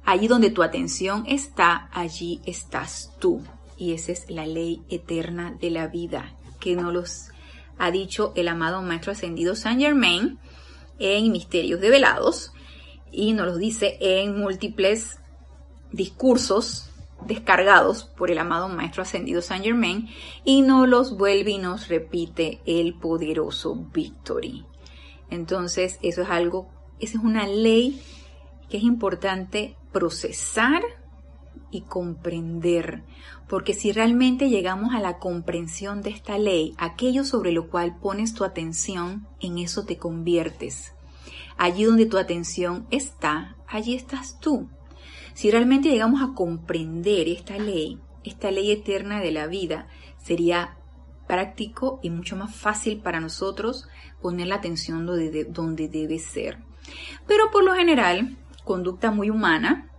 allí 0.05 0.27
donde 0.27 0.51
tu 0.51 0.61
atención 0.61 1.23
está, 1.25 1.89
allí 1.91 2.41
estás 2.45 3.11
tú. 3.17 3.41
Y 3.77 3.93
esa 3.93 4.11
es 4.11 4.29
la 4.29 4.45
ley 4.45 4.83
eterna 4.87 5.57
de 5.59 5.71
la 5.71 5.87
vida 5.87 6.35
que 6.59 6.75
nos 6.75 6.93
los 6.93 7.29
ha 7.79 7.89
dicho 7.89 8.33
el 8.35 8.47
amado 8.49 8.83
Maestro 8.83 9.13
Ascendido 9.13 9.55
Saint 9.55 9.81
Germain 9.81 10.37
en 10.99 11.31
Misterios 11.31 11.81
Develados 11.81 12.51
y 13.15 13.33
nos 13.33 13.47
lo 13.47 13.57
dice 13.57 13.97
en 14.01 14.37
múltiples 14.37 15.19
discursos 15.91 16.89
descargados 17.25 18.03
por 18.03 18.29
el 18.29 18.37
amado 18.37 18.67
Maestro 18.69 19.03
Ascendido 19.03 19.41
Saint 19.41 19.63
Germain 19.63 20.09
y 20.43 20.61
nos 20.61 20.87
los 20.87 21.17
vuelve 21.17 21.51
y 21.51 21.57
nos 21.57 21.87
repite 21.87 22.61
el 22.65 22.93
poderoso 22.95 23.75
Victory. 23.93 24.65
Entonces, 25.29 25.97
eso 26.01 26.21
es 26.21 26.29
algo, 26.29 26.69
esa 26.99 27.17
es 27.17 27.23
una 27.23 27.47
ley 27.47 28.01
que 28.69 28.77
es 28.77 28.83
importante 28.83 29.75
procesar 29.91 30.83
y 31.71 31.81
comprender, 31.81 33.03
porque 33.49 33.73
si 33.73 33.91
realmente 33.91 34.49
llegamos 34.49 34.93
a 34.93 34.99
la 34.99 35.17
comprensión 35.17 36.01
de 36.01 36.11
esta 36.11 36.37
ley, 36.37 36.73
aquello 36.77 37.23
sobre 37.23 37.51
lo 37.51 37.69
cual 37.69 37.97
pones 37.99 38.33
tu 38.33 38.43
atención, 38.43 39.27
en 39.39 39.57
eso 39.57 39.85
te 39.85 39.97
conviertes. 39.97 40.94
Allí 41.57 41.83
donde 41.83 42.05
tu 42.05 42.17
atención 42.17 42.87
está, 42.91 43.55
allí 43.67 43.95
estás 43.95 44.39
tú. 44.39 44.69
Si 45.33 45.51
realmente 45.51 45.89
llegamos 45.89 46.21
a 46.21 46.33
comprender 46.33 47.27
esta 47.27 47.57
ley, 47.57 47.99
esta 48.23 48.51
ley 48.51 48.71
eterna 48.71 49.19
de 49.19 49.31
la 49.31 49.47
vida, 49.47 49.87
sería 50.17 50.77
práctico 51.27 51.99
y 52.01 52.09
mucho 52.09 52.35
más 52.35 52.55
fácil 52.55 52.99
para 52.99 53.19
nosotros 53.19 53.87
poner 54.21 54.47
la 54.47 54.55
atención 54.55 55.05
donde, 55.05 55.87
debe 55.87 56.19
ser. 56.19 56.59
Pero 57.27 57.51
por 57.51 57.63
lo 57.63 57.73
general, 57.73 58.37
conducta 58.63 59.11
muy 59.11 59.29
humana, 59.29 59.89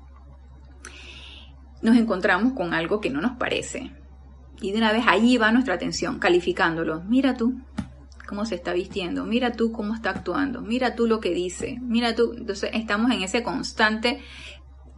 nos 1.82 1.96
encontramos 1.96 2.52
con 2.54 2.74
algo 2.74 3.00
que 3.00 3.10
no 3.10 3.20
nos 3.20 3.36
parece. 3.36 3.92
Y 4.60 4.72
de 4.72 4.78
una 4.78 4.92
vez 4.92 5.04
allí 5.06 5.36
va 5.36 5.52
nuestra 5.52 5.74
atención, 5.74 6.18
calificándolo. 6.18 7.02
Mira 7.04 7.36
tú, 7.36 7.60
cómo 8.26 8.44
se 8.44 8.56
está 8.56 8.72
vistiendo, 8.72 9.24
mira 9.24 9.52
tú 9.52 9.72
cómo 9.72 9.94
está 9.94 10.10
actuando, 10.10 10.60
mira 10.60 10.94
tú 10.94 11.06
lo 11.06 11.20
que 11.20 11.30
dice, 11.30 11.78
mira 11.80 12.14
tú. 12.14 12.34
Entonces 12.36 12.70
estamos 12.74 13.10
en 13.12 13.22
ese 13.22 13.42
constante 13.42 14.20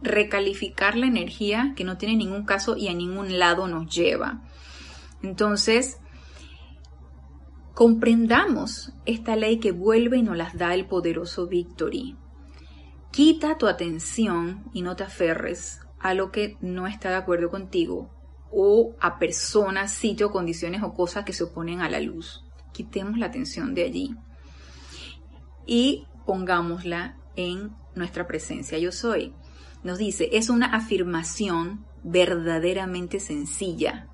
recalificar 0.01 0.95
la 0.95 1.07
energía 1.07 1.73
que 1.75 1.83
no 1.83 1.97
tiene 1.97 2.15
ningún 2.15 2.45
caso 2.45 2.75
y 2.77 2.87
a 2.87 2.93
ningún 2.93 3.39
lado 3.39 3.67
nos 3.67 3.93
lleva. 3.93 4.41
Entonces, 5.21 5.97
comprendamos 7.73 8.93
esta 9.05 9.35
ley 9.35 9.59
que 9.59 9.71
vuelve 9.71 10.17
y 10.17 10.23
nos 10.23 10.37
las 10.37 10.57
da 10.57 10.73
el 10.73 10.87
poderoso 10.87 11.47
Victory. 11.47 12.17
Quita 13.11 13.57
tu 13.57 13.67
atención 13.67 14.65
y 14.73 14.81
no 14.81 14.95
te 14.95 15.03
aferres 15.03 15.79
a 15.99 16.13
lo 16.13 16.31
que 16.31 16.57
no 16.61 16.87
está 16.87 17.09
de 17.09 17.15
acuerdo 17.15 17.49
contigo 17.49 18.11
o 18.51 18.95
a 18.99 19.19
personas, 19.19 19.91
sitios, 19.91 20.31
condiciones 20.31 20.81
o 20.83 20.93
cosas 20.93 21.25
que 21.25 21.33
se 21.33 21.43
oponen 21.43 21.81
a 21.81 21.89
la 21.89 21.99
luz 21.99 22.48
quitemos 22.73 23.17
la 23.17 23.27
atención 23.27 23.73
de 23.73 23.83
allí 23.83 24.15
y 25.65 26.07
pongámosla 26.25 27.17
en 27.35 27.75
nuestra 27.95 28.27
presencia. 28.27 28.77
Yo 28.79 28.91
soy. 28.91 29.33
Nos 29.83 29.97
dice, 29.97 30.29
es 30.33 30.49
una 30.49 30.67
afirmación 30.67 31.85
verdaderamente 32.03 33.19
sencilla, 33.19 34.09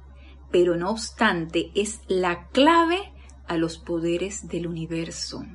pero 0.51 0.75
no 0.75 0.91
obstante 0.91 1.71
es 1.75 2.01
la 2.07 2.49
clave 2.49 3.13
a 3.47 3.57
los 3.57 3.77
poderes 3.77 4.47
del 4.47 4.67
universo. 4.67 5.45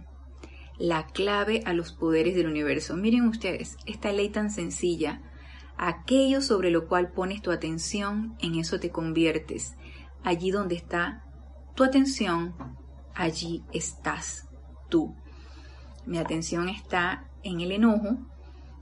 La 0.78 1.06
clave 1.06 1.62
a 1.66 1.74
los 1.74 1.92
poderes 1.92 2.34
del 2.34 2.46
universo. 2.46 2.96
Miren 2.96 3.28
ustedes, 3.28 3.76
esta 3.86 4.10
ley 4.12 4.30
tan 4.30 4.50
sencilla, 4.50 5.20
aquello 5.76 6.40
sobre 6.40 6.70
lo 6.70 6.88
cual 6.88 7.12
pones 7.12 7.42
tu 7.42 7.50
atención, 7.50 8.36
en 8.40 8.54
eso 8.54 8.80
te 8.80 8.90
conviertes. 8.90 9.76
Allí 10.24 10.50
donde 10.50 10.76
está 10.76 11.24
tu 11.74 11.84
atención, 11.84 12.54
allí 13.14 13.64
estás 13.72 14.48
tú. 14.88 15.14
Mi 16.06 16.18
atención 16.18 16.68
está 16.68 17.28
en 17.42 17.60
el 17.60 17.72
enojo, 17.72 18.18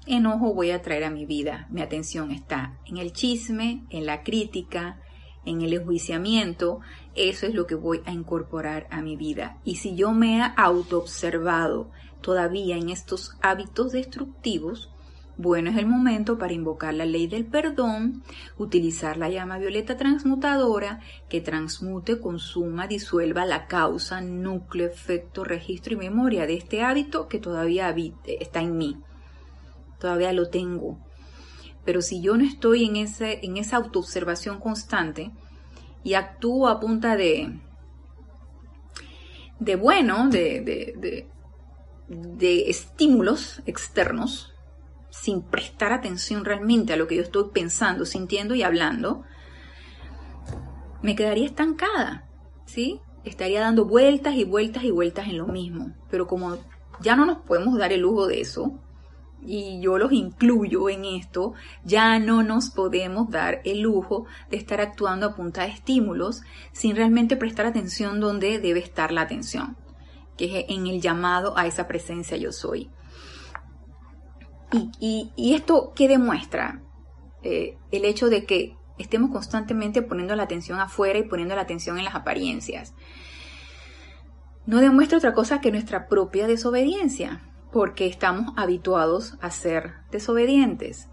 enojo 0.06 0.54
voy 0.54 0.70
a 0.70 0.82
traer 0.82 1.04
a 1.04 1.10
mi 1.10 1.26
vida. 1.26 1.66
Mi 1.70 1.82
atención 1.82 2.30
está 2.30 2.78
en 2.86 2.96
el 2.96 3.12
chisme, 3.12 3.84
en 3.90 4.06
la 4.06 4.22
crítica, 4.22 5.00
en 5.44 5.62
el 5.62 5.72
enjuiciamiento. 5.72 6.80
Eso 7.14 7.46
es 7.46 7.54
lo 7.54 7.66
que 7.66 7.74
voy 7.74 8.00
a 8.06 8.12
incorporar 8.12 8.86
a 8.90 9.00
mi 9.02 9.16
vida. 9.16 9.58
Y 9.64 9.76
si 9.76 9.94
yo 9.94 10.12
me 10.12 10.38
he 10.38 10.52
autoobservado 10.56 11.90
todavía 12.20 12.76
en 12.76 12.88
estos 12.88 13.36
hábitos 13.42 13.92
destructivos, 13.92 14.90
bueno, 15.38 15.70
es 15.70 15.76
el 15.76 15.86
momento 15.86 16.36
para 16.36 16.52
invocar 16.52 16.92
la 16.94 17.06
ley 17.06 17.28
del 17.28 17.46
perdón, 17.46 18.24
utilizar 18.58 19.16
la 19.16 19.30
llama 19.30 19.58
violeta 19.58 19.96
transmutadora 19.96 20.98
que 21.28 21.40
transmute, 21.40 22.18
consuma, 22.18 22.88
disuelva 22.88 23.46
la 23.46 23.68
causa, 23.68 24.20
núcleo, 24.20 24.88
efecto, 24.88 25.44
registro 25.44 25.94
y 25.94 25.96
memoria 25.96 26.44
de 26.44 26.54
este 26.54 26.82
hábito 26.82 27.28
que 27.28 27.38
todavía 27.38 27.94
está 28.26 28.62
en 28.62 28.76
mí. 28.76 28.96
Todavía 30.00 30.32
lo 30.32 30.48
tengo. 30.48 30.98
Pero 31.84 32.02
si 32.02 32.20
yo 32.20 32.36
no 32.36 32.44
estoy 32.44 32.86
en, 32.86 32.96
ese, 32.96 33.38
en 33.44 33.58
esa 33.58 33.76
autoobservación 33.76 34.58
constante 34.58 35.30
y 36.02 36.14
actúo 36.14 36.66
a 36.66 36.80
punta 36.80 37.14
de, 37.14 37.60
de 39.60 39.76
bueno, 39.76 40.28
de, 40.28 40.60
de, 40.60 41.28
de 42.08 42.70
estímulos 42.70 43.62
externos, 43.66 44.52
sin 45.20 45.42
prestar 45.42 45.92
atención 45.92 46.44
realmente 46.44 46.92
a 46.92 46.96
lo 46.96 47.06
que 47.06 47.16
yo 47.16 47.22
estoy 47.22 47.50
pensando, 47.52 48.04
sintiendo 48.04 48.54
y 48.54 48.62
hablando, 48.62 49.24
me 51.02 51.16
quedaría 51.16 51.46
estancada, 51.46 52.28
¿sí? 52.66 53.00
Estaría 53.24 53.60
dando 53.60 53.84
vueltas 53.84 54.34
y 54.34 54.44
vueltas 54.44 54.84
y 54.84 54.90
vueltas 54.90 55.28
en 55.28 55.38
lo 55.38 55.46
mismo. 55.46 55.92
Pero 56.10 56.26
como 56.26 56.56
ya 57.00 57.16
no 57.16 57.26
nos 57.26 57.38
podemos 57.38 57.76
dar 57.78 57.92
el 57.92 58.00
lujo 58.00 58.26
de 58.26 58.40
eso, 58.40 58.78
y 59.42 59.80
yo 59.80 59.98
los 59.98 60.12
incluyo 60.12 60.88
en 60.88 61.04
esto, 61.04 61.54
ya 61.84 62.18
no 62.18 62.42
nos 62.42 62.70
podemos 62.70 63.30
dar 63.30 63.60
el 63.64 63.80
lujo 63.80 64.26
de 64.50 64.56
estar 64.56 64.80
actuando 64.80 65.26
a 65.26 65.34
punta 65.34 65.62
de 65.62 65.68
estímulos 65.68 66.42
sin 66.72 66.96
realmente 66.96 67.36
prestar 67.36 67.66
atención 67.66 68.20
donde 68.20 68.58
debe 68.58 68.80
estar 68.80 69.12
la 69.12 69.22
atención, 69.22 69.76
que 70.36 70.60
es 70.60 70.64
en 70.68 70.86
el 70.86 71.00
llamado 71.00 71.56
a 71.56 71.66
esa 71.66 71.86
presencia 71.86 72.36
yo 72.36 72.52
soy. 72.52 72.90
¿Y, 74.72 75.54
esto 75.54 75.92
qué 75.94 76.08
demuestra? 76.08 76.82
Eh, 77.42 77.76
el 77.90 78.04
hecho 78.04 78.28
de 78.28 78.44
que 78.44 78.76
estemos 78.98 79.30
constantemente 79.30 80.02
poniendo 80.02 80.34
la 80.36 80.42
atención 80.42 80.80
afuera 80.80 81.18
y 81.18 81.22
poniendo 81.22 81.54
la 81.54 81.62
atención 81.62 81.98
en 81.98 82.04
las 82.04 82.14
apariencias. 82.14 82.94
No 84.66 84.80
demuestra 84.80 85.18
otra 85.18 85.34
cosa 85.34 85.60
que 85.60 85.70
nuestra 85.70 86.08
propia 86.08 86.46
desobediencia 86.46 87.40
porque 87.72 88.06
estamos 88.06 88.52
habituados 88.56 89.36
a 89.40 89.50
ser 89.50 89.94
desobedientes. 90.10 91.08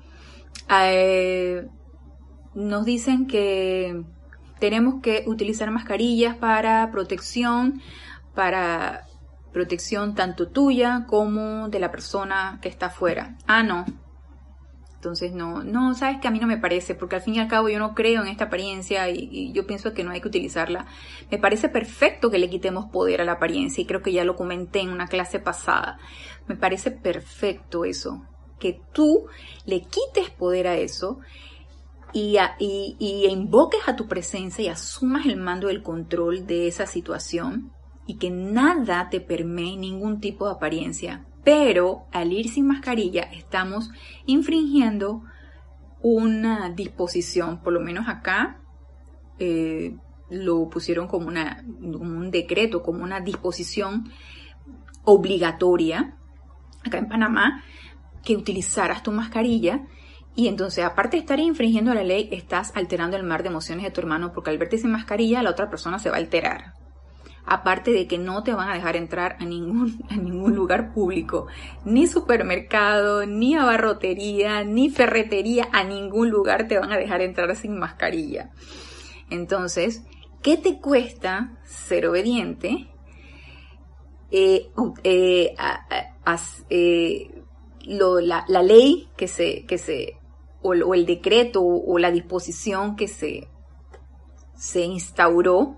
Eh, 0.81 1.67
nos 2.53 2.85
dicen 2.85 3.27
que 3.27 4.03
tenemos 4.59 5.01
que 5.01 5.23
utilizar 5.27 5.69
mascarillas 5.71 6.35
para 6.37 6.89
protección, 6.91 7.81
para 8.33 9.05
protección 9.55 10.15
tanto 10.15 10.49
tuya 10.49 11.05
como 11.07 11.69
de 11.69 11.79
la 11.79 11.89
persona 11.89 12.59
que 12.61 12.67
está 12.67 12.87
afuera. 12.87 13.37
Ah, 13.47 13.63
no, 13.63 13.85
entonces, 15.05 15.33
no, 15.33 15.63
no, 15.63 15.93
sabes 15.93 16.17
que 16.19 16.27
a 16.27 16.31
mí 16.31 16.39
no 16.39 16.47
me 16.47 16.57
parece, 16.57 16.93
porque 16.93 17.15
al 17.15 17.21
fin 17.21 17.35
y 17.35 17.39
al 17.39 17.47
cabo 17.47 17.69
yo 17.69 17.79
no 17.79 17.93
creo 17.93 18.23
en 18.23 18.27
esta 18.27 18.45
apariencia 18.45 19.07
y, 19.07 19.53
yo 19.53 19.65
pienso 19.67 19.93
que 19.93 20.03
no 20.03 20.09
hay 20.09 20.19
que 20.19 20.27
utilizarla. 20.27 20.87
Me 21.29 21.37
parece 21.37 21.69
perfecto 21.69 22.31
que 22.31 22.39
le 22.39 22.49
quitemos 22.49 22.87
poder 22.87 23.21
a 23.21 23.23
la 23.23 23.33
apariencia 23.33 23.81
y 23.81 23.85
creo 23.85 24.01
que 24.01 24.11
ya 24.11 24.25
lo 24.25 24.35
comenté 24.35 24.79
en 24.79 24.89
una 24.89 25.07
clase 25.07 25.39
pasada. 25.39 25.99
Me 26.47 26.55
parece 26.55 26.89
perfecto 26.89 27.85
eso, 27.85 28.25
que 28.59 28.81
tú 28.93 29.27
le 29.65 29.81
quites 29.81 30.31
poder 30.31 30.67
a 30.67 30.75
eso 30.75 31.19
y, 32.11 32.37
y, 32.57 33.27
invoques 33.29 33.87
a 33.87 33.95
tu 33.95 34.07
presencia 34.07 34.65
y 34.65 34.69
asumas 34.69 35.27
el 35.27 35.37
mando 35.37 35.67
del 35.67 35.83
control 35.83 36.47
de 36.47 36.67
esa 36.67 36.87
situación 36.87 37.74
y 38.07 38.17
que 38.17 38.29
nada 38.29 39.09
te 39.09 39.19
permee 39.19 39.77
ningún 39.77 40.19
tipo 40.19 40.45
de 40.45 40.53
apariencia. 40.53 41.25
Pero 41.43 42.05
al 42.11 42.33
ir 42.33 42.49
sin 42.49 42.67
mascarilla 42.67 43.23
estamos 43.23 43.89
infringiendo 44.25 45.23
una 46.01 46.69
disposición, 46.69 47.61
por 47.61 47.73
lo 47.73 47.79
menos 47.79 48.07
acá 48.07 48.61
eh, 49.39 49.95
lo 50.29 50.69
pusieron 50.69 51.07
como, 51.07 51.27
una, 51.27 51.63
como 51.79 52.17
un 52.17 52.31
decreto, 52.31 52.83
como 52.83 53.03
una 53.03 53.21
disposición 53.21 54.09
obligatoria, 55.03 56.15
acá 56.83 56.97
en 56.97 57.07
Panamá, 57.07 57.63
que 58.23 58.35
utilizaras 58.35 59.03
tu 59.03 59.11
mascarilla. 59.11 59.85
Y 60.35 60.47
entonces, 60.47 60.83
aparte 60.83 61.17
de 61.17 61.21
estar 61.21 61.39
infringiendo 61.39 61.93
la 61.93 62.03
ley, 62.03 62.27
estás 62.31 62.75
alterando 62.75 63.15
el 63.17 63.23
mar 63.23 63.41
de 63.43 63.49
emociones 63.49 63.85
de 63.85 63.91
tu 63.91 64.01
hermano 64.01 64.33
porque 64.33 64.49
al 64.49 64.57
verte 64.57 64.77
sin 64.77 64.91
mascarilla, 64.91 65.41
la 65.41 65.51
otra 65.51 65.69
persona 65.69 65.97
se 65.97 66.09
va 66.09 66.15
a 66.15 66.19
alterar 66.19 66.84
aparte 67.45 67.91
de 67.91 68.07
que 68.07 68.17
no 68.17 68.43
te 68.43 68.53
van 68.53 68.69
a 68.69 68.73
dejar 68.73 68.95
entrar 68.95 69.37
a 69.39 69.45
ningún, 69.45 70.03
a 70.09 70.15
ningún 70.15 70.55
lugar 70.55 70.93
público, 70.93 71.47
ni 71.83 72.07
supermercado, 72.07 73.25
ni 73.25 73.55
abarrotería, 73.55 74.63
ni 74.63 74.89
ferretería, 74.89 75.67
a 75.71 75.83
ningún 75.83 76.29
lugar 76.29 76.67
te 76.67 76.77
van 76.77 76.91
a 76.91 76.97
dejar 76.97 77.21
entrar 77.21 77.55
sin 77.55 77.77
mascarilla. 77.77 78.51
Entonces, 79.29 80.03
¿qué 80.41 80.57
te 80.57 80.79
cuesta 80.79 81.57
ser 81.65 82.07
obediente? 82.07 82.87
Eh, 84.31 84.69
eh, 85.03 85.55
eh, 86.69 87.31
la, 87.85 88.61
ley 88.63 89.07
que 89.15 89.27
se, 89.27 89.65
que 89.65 89.77
se 89.77 90.17
o, 90.61 90.93
el 90.93 91.05
decreto 91.05 91.61
o 91.63 91.97
la 91.99 92.11
disposición 92.11 92.95
que 92.95 93.07
se, 93.07 93.47
se 94.55 94.81
instauró 94.81 95.77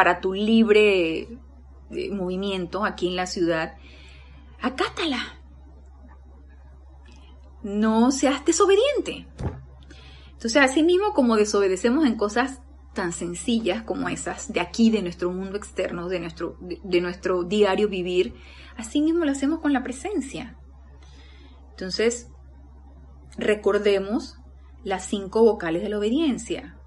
para 0.00 0.22
tu 0.22 0.32
libre 0.32 1.28
eh, 1.90 2.10
movimiento 2.10 2.86
aquí 2.86 3.06
en 3.08 3.16
la 3.16 3.26
ciudad, 3.26 3.74
acátala. 4.62 5.38
No 7.62 8.10
seas 8.10 8.42
desobediente. 8.46 9.28
Entonces, 10.32 10.56
así 10.56 10.82
mismo 10.82 11.12
como 11.12 11.36
desobedecemos 11.36 12.06
en 12.06 12.16
cosas 12.16 12.62
tan 12.94 13.12
sencillas 13.12 13.82
como 13.82 14.08
esas 14.08 14.50
de 14.50 14.60
aquí, 14.60 14.90
de 14.90 15.02
nuestro 15.02 15.30
mundo 15.32 15.58
externo, 15.58 16.08
de 16.08 16.20
nuestro, 16.20 16.56
de 16.60 17.00
nuestro 17.02 17.44
diario 17.44 17.90
vivir, 17.90 18.32
así 18.78 19.02
mismo 19.02 19.26
lo 19.26 19.32
hacemos 19.32 19.60
con 19.60 19.74
la 19.74 19.82
presencia. 19.82 20.56
Entonces, 21.72 22.30
recordemos 23.36 24.38
las 24.82 25.04
cinco 25.04 25.42
vocales 25.42 25.82
de 25.82 25.90
la 25.90 25.98
obediencia. 25.98 26.79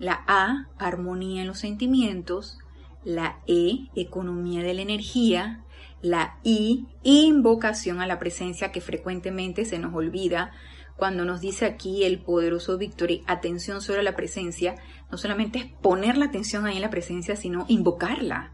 La 0.00 0.24
A, 0.26 0.66
armonía 0.78 1.42
en 1.42 1.46
los 1.46 1.58
sentimientos. 1.58 2.58
La 3.04 3.40
E, 3.46 3.90
economía 3.94 4.62
de 4.62 4.72
la 4.72 4.80
energía. 4.80 5.62
La 6.00 6.38
I, 6.42 6.86
invocación 7.02 8.00
a 8.00 8.06
la 8.06 8.18
presencia 8.18 8.72
que 8.72 8.80
frecuentemente 8.80 9.66
se 9.66 9.78
nos 9.78 9.94
olvida 9.94 10.52
cuando 10.96 11.26
nos 11.26 11.42
dice 11.42 11.66
aquí 11.66 12.04
el 12.04 12.18
poderoso 12.18 12.78
Victory, 12.78 13.24
atención 13.26 13.80
sobre 13.82 14.02
la 14.02 14.16
presencia, 14.16 14.74
no 15.10 15.16
solamente 15.16 15.58
es 15.58 15.64
poner 15.66 16.18
la 16.18 16.26
atención 16.26 16.66
ahí 16.66 16.76
en 16.76 16.82
la 16.82 16.90
presencia, 16.90 17.36
sino 17.36 17.64
invocarla 17.68 18.52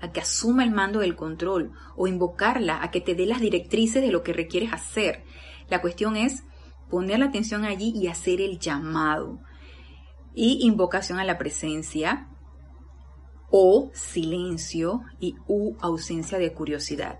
a 0.00 0.12
que 0.12 0.20
asuma 0.20 0.64
el 0.64 0.70
mando 0.70 1.00
del 1.00 1.16
control 1.16 1.72
o 1.96 2.06
invocarla 2.06 2.82
a 2.82 2.90
que 2.90 3.00
te 3.00 3.14
dé 3.14 3.26
las 3.26 3.40
directrices 3.40 4.02
de 4.02 4.12
lo 4.12 4.22
que 4.22 4.34
requieres 4.34 4.72
hacer. 4.72 5.24
La 5.68 5.80
cuestión 5.80 6.16
es 6.16 6.44
poner 6.88 7.18
la 7.18 7.26
atención 7.26 7.64
allí 7.64 7.92
y 7.94 8.06
hacer 8.08 8.40
el 8.40 8.58
llamado 8.58 9.40
y 10.40 10.64
invocación 10.64 11.18
a 11.18 11.24
la 11.24 11.36
presencia, 11.36 12.28
o 13.50 13.90
silencio 13.92 15.02
y 15.18 15.34
u 15.48 15.74
ausencia 15.80 16.38
de 16.38 16.52
curiosidad. 16.52 17.18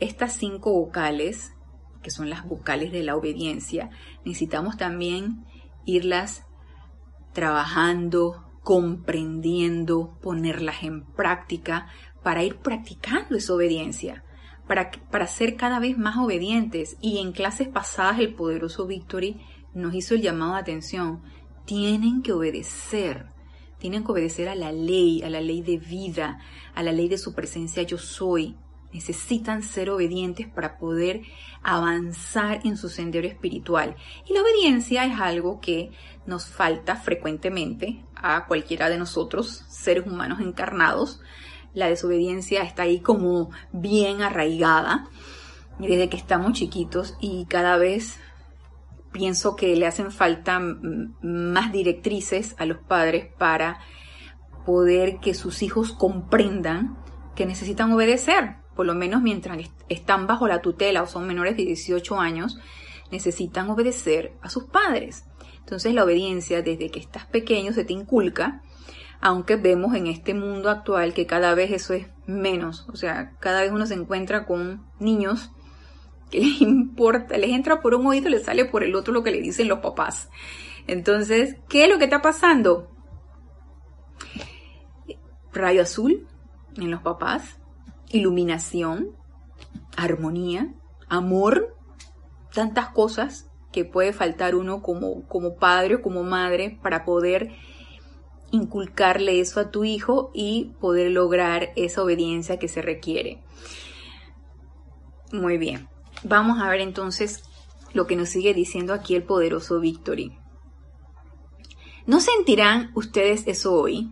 Estas 0.00 0.32
cinco 0.32 0.72
vocales, 0.72 1.52
que 2.02 2.10
son 2.10 2.30
las 2.30 2.48
vocales 2.48 2.92
de 2.92 3.02
la 3.02 3.14
obediencia, 3.14 3.90
necesitamos 4.24 4.78
también 4.78 5.44
irlas 5.84 6.46
trabajando, 7.34 8.42
comprendiendo, 8.62 10.18
ponerlas 10.22 10.82
en 10.82 11.04
práctica 11.04 11.88
para 12.22 12.42
ir 12.42 12.56
practicando 12.56 13.36
esa 13.36 13.52
obediencia, 13.52 14.24
para, 14.66 14.90
para 15.10 15.26
ser 15.26 15.56
cada 15.56 15.78
vez 15.78 15.98
más 15.98 16.16
obedientes. 16.16 16.96
Y 17.02 17.18
en 17.18 17.32
clases 17.32 17.68
pasadas 17.68 18.18
el 18.18 18.34
poderoso 18.34 18.86
Victory 18.86 19.42
nos 19.74 19.94
hizo 19.94 20.14
el 20.14 20.22
llamado 20.22 20.54
de 20.54 20.60
atención 20.60 21.22
tienen 21.66 22.22
que 22.22 22.32
obedecer, 22.32 23.26
tienen 23.78 24.04
que 24.04 24.12
obedecer 24.12 24.48
a 24.48 24.54
la 24.54 24.72
ley, 24.72 25.22
a 25.22 25.28
la 25.28 25.40
ley 25.40 25.60
de 25.60 25.76
vida, 25.76 26.38
a 26.74 26.82
la 26.82 26.92
ley 26.92 27.08
de 27.08 27.18
su 27.18 27.34
presencia 27.34 27.82
yo 27.82 27.98
soy. 27.98 28.56
Necesitan 28.92 29.62
ser 29.62 29.90
obedientes 29.90 30.46
para 30.48 30.78
poder 30.78 31.22
avanzar 31.62 32.60
en 32.64 32.78
su 32.78 32.88
sendero 32.88 33.26
espiritual. 33.28 33.96
Y 34.26 34.32
la 34.32 34.40
obediencia 34.40 35.04
es 35.04 35.20
algo 35.20 35.60
que 35.60 35.90
nos 36.24 36.46
falta 36.46 36.96
frecuentemente 36.96 38.02
a 38.14 38.46
cualquiera 38.46 38.88
de 38.88 38.96
nosotros, 38.96 39.64
seres 39.68 40.06
humanos 40.06 40.40
encarnados. 40.40 41.20
La 41.74 41.88
desobediencia 41.88 42.62
está 42.62 42.84
ahí 42.84 43.00
como 43.00 43.50
bien 43.72 44.22
arraigada 44.22 45.10
desde 45.78 46.08
que 46.08 46.16
estamos 46.16 46.54
chiquitos 46.54 47.16
y 47.20 47.44
cada 47.46 47.76
vez 47.76 48.18
pienso 49.16 49.56
que 49.56 49.74
le 49.76 49.86
hacen 49.86 50.12
falta 50.12 50.60
más 50.60 51.72
directrices 51.72 52.54
a 52.58 52.66
los 52.66 52.76
padres 52.76 53.32
para 53.38 53.78
poder 54.66 55.20
que 55.20 55.32
sus 55.32 55.62
hijos 55.62 55.92
comprendan 55.92 56.98
que 57.34 57.46
necesitan 57.46 57.90
obedecer, 57.92 58.56
por 58.74 58.84
lo 58.84 58.94
menos 58.94 59.22
mientras 59.22 59.58
están 59.88 60.26
bajo 60.26 60.46
la 60.48 60.60
tutela 60.60 61.02
o 61.02 61.06
son 61.06 61.26
menores 61.26 61.56
de 61.56 61.64
18 61.64 62.20
años, 62.20 62.58
necesitan 63.10 63.70
obedecer 63.70 64.34
a 64.42 64.50
sus 64.50 64.64
padres. 64.64 65.24
Entonces 65.60 65.94
la 65.94 66.04
obediencia 66.04 66.60
desde 66.60 66.90
que 66.90 67.00
estás 67.00 67.24
pequeño 67.24 67.72
se 67.72 67.84
te 67.84 67.94
inculca, 67.94 68.60
aunque 69.22 69.56
vemos 69.56 69.94
en 69.94 70.08
este 70.08 70.34
mundo 70.34 70.68
actual 70.68 71.14
que 71.14 71.24
cada 71.24 71.54
vez 71.54 71.72
eso 71.72 71.94
es 71.94 72.08
menos, 72.26 72.86
o 72.90 72.96
sea, 72.96 73.32
cada 73.40 73.62
vez 73.62 73.72
uno 73.72 73.86
se 73.86 73.94
encuentra 73.94 74.44
con 74.44 74.84
niños 75.00 75.52
¿Qué 76.30 76.40
les 76.40 76.60
importa? 76.60 77.36
Les 77.38 77.50
entra 77.50 77.80
por 77.80 77.94
un 77.94 78.06
oído 78.06 78.28
y 78.28 78.32
les 78.32 78.44
sale 78.44 78.64
por 78.64 78.82
el 78.82 78.94
otro 78.94 79.12
lo 79.12 79.22
que 79.22 79.30
le 79.30 79.40
dicen 79.40 79.68
los 79.68 79.80
papás. 79.80 80.28
Entonces, 80.86 81.56
¿qué 81.68 81.84
es 81.84 81.90
lo 81.90 81.98
que 81.98 82.04
está 82.04 82.22
pasando? 82.22 82.90
Rayo 85.52 85.82
azul 85.82 86.26
en 86.76 86.90
los 86.90 87.02
papás, 87.02 87.58
iluminación, 88.08 89.16
armonía, 89.96 90.74
amor, 91.08 91.74
tantas 92.52 92.90
cosas 92.90 93.50
que 93.72 93.84
puede 93.84 94.12
faltar 94.12 94.54
uno 94.54 94.82
como, 94.82 95.26
como 95.26 95.56
padre 95.56 95.96
o 95.96 96.02
como 96.02 96.22
madre 96.22 96.78
para 96.82 97.04
poder 97.04 97.52
inculcarle 98.50 99.40
eso 99.40 99.60
a 99.60 99.70
tu 99.70 99.84
hijo 99.84 100.30
y 100.34 100.74
poder 100.80 101.10
lograr 101.10 101.70
esa 101.76 102.02
obediencia 102.02 102.58
que 102.58 102.68
se 102.68 102.80
requiere. 102.82 103.42
Muy 105.32 105.58
bien, 105.58 105.88
vamos 106.28 106.60
a 106.60 106.68
ver 106.68 106.80
entonces 106.80 107.42
lo 107.92 108.06
que 108.06 108.16
nos 108.16 108.28
sigue 108.28 108.54
diciendo 108.54 108.92
aquí 108.92 109.14
el 109.14 109.22
poderoso 109.22 109.80
Victory. 109.80 110.36
¿No 112.06 112.20
sentirán 112.20 112.90
ustedes 112.94 113.44
eso 113.46 113.74
hoy? 113.74 114.10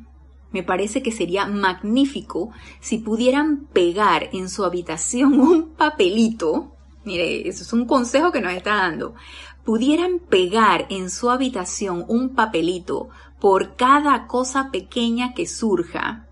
Me 0.50 0.62
parece 0.62 1.02
que 1.02 1.12
sería 1.12 1.46
magnífico 1.46 2.50
si 2.80 2.98
pudieran 2.98 3.66
pegar 3.72 4.30
en 4.32 4.48
su 4.48 4.64
habitación 4.64 5.34
un 5.40 5.70
papelito. 5.74 6.72
Mire, 7.04 7.48
eso 7.48 7.62
es 7.62 7.72
un 7.72 7.86
consejo 7.86 8.32
que 8.32 8.40
nos 8.40 8.52
está 8.52 8.76
dando. 8.76 9.14
Pudieran 9.64 10.18
pegar 10.18 10.86
en 10.90 11.10
su 11.10 11.30
habitación 11.30 12.04
un 12.08 12.34
papelito 12.34 13.08
por 13.40 13.76
cada 13.76 14.26
cosa 14.26 14.70
pequeña 14.70 15.34
que 15.34 15.46
surja. 15.46 16.28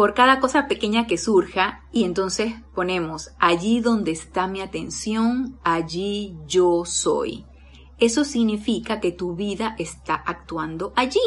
Por 0.00 0.14
cada 0.14 0.40
cosa 0.40 0.66
pequeña 0.66 1.06
que 1.06 1.18
surja 1.18 1.84
y 1.92 2.04
entonces 2.04 2.54
ponemos 2.74 3.32
allí 3.38 3.80
donde 3.80 4.12
está 4.12 4.46
mi 4.46 4.62
atención, 4.62 5.58
allí 5.62 6.38
yo 6.46 6.86
soy. 6.86 7.44
Eso 7.98 8.24
significa 8.24 8.98
que 8.98 9.12
tu 9.12 9.36
vida 9.36 9.74
está 9.78 10.14
actuando 10.14 10.94
allí 10.96 11.20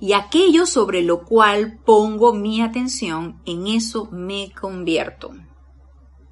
y 0.00 0.12
aquello 0.14 0.66
sobre 0.66 1.02
lo 1.02 1.24
cual 1.24 1.78
pongo 1.84 2.34
mi 2.34 2.62
atención, 2.62 3.40
en 3.46 3.68
eso 3.68 4.08
me 4.10 4.50
convierto. 4.60 5.30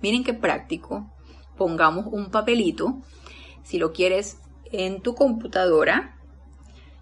Miren 0.02 0.24
qué 0.24 0.34
práctico. 0.34 1.12
Pongamos 1.56 2.06
un 2.10 2.32
papelito, 2.32 3.02
si 3.62 3.78
lo 3.78 3.92
quieres 3.92 4.40
en 4.72 5.00
tu 5.00 5.14
computadora, 5.14 6.15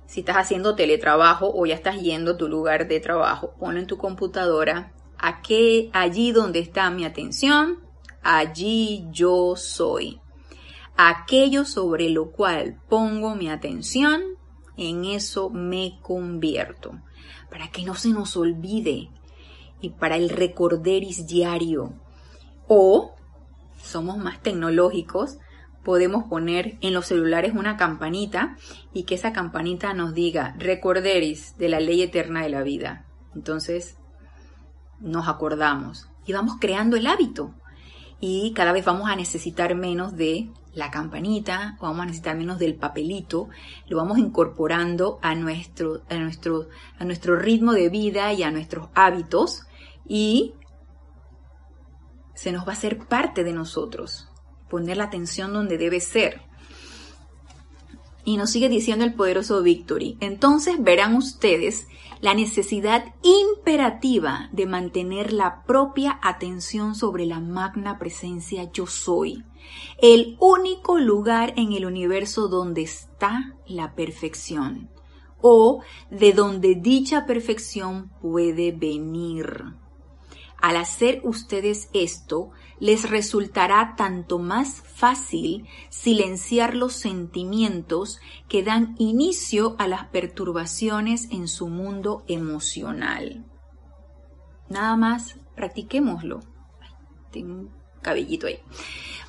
si 0.06 0.20
estás 0.20 0.36
haciendo 0.36 0.74
teletrabajo 0.74 1.50
o 1.54 1.66
ya 1.66 1.74
estás 1.74 2.00
yendo 2.00 2.32
a 2.32 2.36
tu 2.36 2.48
lugar 2.48 2.88
de 2.88 3.00
trabajo, 3.00 3.54
ponlo 3.58 3.80
en 3.80 3.86
tu 3.86 3.96
computadora. 3.96 4.92
Aquí, 5.18 5.90
allí 5.92 6.32
donde 6.32 6.58
está 6.58 6.90
mi 6.90 7.04
atención, 7.04 7.80
allí 8.22 9.06
yo 9.10 9.56
soy. 9.56 10.20
Aquello 10.96 11.64
sobre 11.64 12.10
lo 12.10 12.30
cual 12.30 12.80
pongo 12.88 13.34
mi 13.34 13.48
atención, 13.48 14.22
en 14.76 15.04
eso 15.04 15.50
me 15.50 15.98
convierto, 16.02 17.00
para 17.50 17.70
que 17.70 17.84
no 17.84 17.94
se 17.94 18.10
nos 18.10 18.36
olvide 18.36 19.10
y 19.80 19.90
para 19.90 20.16
el 20.16 20.28
recorderis 20.28 21.26
diario. 21.26 21.94
O, 22.68 23.14
somos 23.82 24.18
más 24.18 24.40
tecnológicos, 24.42 25.38
podemos 25.84 26.24
poner 26.24 26.76
en 26.80 26.94
los 26.94 27.06
celulares 27.06 27.54
una 27.54 27.76
campanita 27.76 28.56
y 28.92 29.04
que 29.04 29.14
esa 29.14 29.32
campanita 29.32 29.94
nos 29.94 30.14
diga 30.14 30.54
recorderis 30.58 31.56
de 31.58 31.68
la 31.68 31.80
ley 31.80 32.02
eterna 32.02 32.42
de 32.42 32.48
la 32.48 32.62
vida. 32.62 33.06
Entonces, 33.34 33.96
nos 35.00 35.28
acordamos 35.28 36.08
y 36.26 36.32
vamos 36.32 36.56
creando 36.60 36.96
el 36.96 37.06
hábito. 37.06 37.54
Y 38.20 38.52
cada 38.54 38.72
vez 38.72 38.84
vamos 38.84 39.10
a 39.10 39.16
necesitar 39.16 39.74
menos 39.74 40.16
de 40.16 40.50
la 40.72 40.90
campanita, 40.90 41.76
o 41.80 41.84
vamos 41.84 42.02
a 42.02 42.06
necesitar 42.06 42.36
menos 42.36 42.58
del 42.58 42.74
papelito, 42.74 43.48
lo 43.86 43.96
vamos 43.96 44.18
incorporando 44.18 45.18
a 45.22 45.34
nuestro, 45.34 46.02
a 46.08 46.16
nuestro, 46.16 46.68
a 46.98 47.04
nuestro 47.04 47.36
ritmo 47.36 47.72
de 47.72 47.88
vida 47.88 48.32
y 48.32 48.42
a 48.42 48.50
nuestros 48.50 48.88
hábitos 48.94 49.66
y 50.06 50.54
se 52.34 52.50
nos 52.50 52.66
va 52.66 52.70
a 52.70 52.76
hacer 52.76 53.06
parte 53.06 53.44
de 53.44 53.52
nosotros, 53.52 54.28
poner 54.68 54.96
la 54.96 55.04
atención 55.04 55.52
donde 55.52 55.78
debe 55.78 56.00
ser. 56.00 56.40
Y 58.24 58.36
nos 58.36 58.50
sigue 58.50 58.68
diciendo 58.68 59.04
el 59.04 59.14
poderoso 59.14 59.62
Victory. 59.62 60.16
Entonces 60.20 60.76
verán 60.82 61.14
ustedes 61.14 61.86
la 62.20 62.32
necesidad 62.32 63.04
imperativa 63.22 64.48
de 64.50 64.64
mantener 64.64 65.30
la 65.32 65.62
propia 65.64 66.18
atención 66.22 66.94
sobre 66.94 67.26
la 67.26 67.38
magna 67.38 67.98
presencia 67.98 68.70
yo 68.72 68.86
soy, 68.86 69.44
el 70.00 70.38
único 70.40 70.98
lugar 70.98 71.52
en 71.56 71.72
el 71.74 71.84
universo 71.84 72.48
donde 72.48 72.80
está 72.80 73.54
la 73.66 73.94
perfección 73.94 74.88
o 75.42 75.82
de 76.10 76.32
donde 76.32 76.76
dicha 76.76 77.26
perfección 77.26 78.10
puede 78.22 78.72
venir. 78.72 79.64
Al 80.62 80.76
hacer 80.76 81.20
ustedes 81.24 81.90
esto, 81.92 82.52
les 82.80 83.08
resultará 83.08 83.94
tanto 83.96 84.38
más 84.38 84.82
fácil 84.82 85.66
silenciar 85.88 86.74
los 86.74 86.92
sentimientos 86.94 88.20
que 88.48 88.62
dan 88.62 88.94
inicio 88.98 89.76
a 89.78 89.88
las 89.88 90.06
perturbaciones 90.06 91.28
en 91.30 91.48
su 91.48 91.68
mundo 91.68 92.24
emocional. 92.26 93.44
Nada 94.68 94.96
más, 94.96 95.38
practiquémoslo. 95.54 96.40
Tengo 97.30 97.54
un 97.54 97.70
cabellito 98.02 98.46
ahí. 98.46 98.58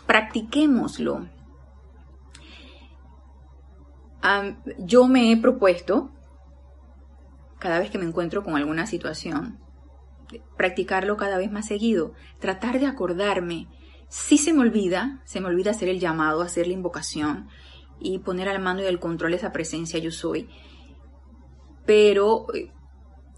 Practiquémoslo. 0.06 1.28
yo 4.80 5.08
me 5.08 5.32
he 5.32 5.38
propuesto, 5.38 6.10
cada 7.60 7.80
vez 7.80 7.92
que 7.92 8.00
me 8.00 8.06
encuentro 8.06 8.44
con 8.44 8.56
alguna 8.56 8.88
situación, 8.88 9.60
practicarlo 10.58 11.18
cada 11.18 11.38
vez 11.38 11.52
más 11.52 11.68
seguido, 11.68 12.14
tratar 12.40 12.80
de 12.80 12.88
acordarme. 12.88 13.68
Si 14.08 14.38
se 14.38 14.54
me 14.54 14.62
olvida, 14.62 15.22
se 15.26 15.42
me 15.42 15.48
olvida 15.48 15.72
hacer 15.72 15.90
el 15.90 16.00
llamado, 16.00 16.42
hacer 16.42 16.68
la 16.68 16.74
invocación 16.74 17.48
y 18.00 18.20
poner 18.20 18.50
al 18.50 18.62
mando 18.62 18.84
y 18.84 18.88
al 18.88 19.00
control 19.00 19.34
esa 19.34 19.52
presencia 19.52 20.00
yo 20.00 20.12
soy. 20.12 20.50
Pero 21.86 22.48
eh, 22.54 22.72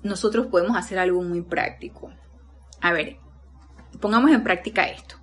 nosotros 0.03 0.47
podemos 0.47 0.77
hacer 0.77 0.99
algo 0.99 1.21
muy 1.21 1.41
práctico. 1.41 2.11
A 2.81 2.93
ver, 2.93 3.17
pongamos 3.99 4.31
en 4.31 4.43
práctica 4.43 4.83
esto. 4.87 5.15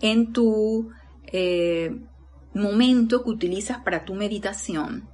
En 0.00 0.32
tu 0.32 0.90
eh, 1.26 1.96
momento 2.54 3.22
que 3.24 3.30
utilizas 3.30 3.78
para 3.78 4.04
tu 4.04 4.14
meditación, 4.14 5.08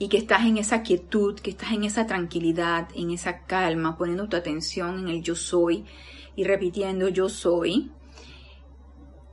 y 0.00 0.08
que 0.08 0.16
estás 0.16 0.46
en 0.46 0.56
esa 0.56 0.82
quietud, 0.82 1.38
que 1.38 1.50
estás 1.50 1.72
en 1.72 1.84
esa 1.84 2.06
tranquilidad, 2.06 2.88
en 2.94 3.10
esa 3.10 3.44
calma, 3.44 3.98
poniendo 3.98 4.30
tu 4.30 4.36
atención 4.38 4.98
en 4.98 5.08
el 5.08 5.22
yo 5.22 5.36
soy 5.36 5.84
y 6.34 6.44
repitiendo 6.44 7.10
yo 7.10 7.28
soy. 7.28 7.92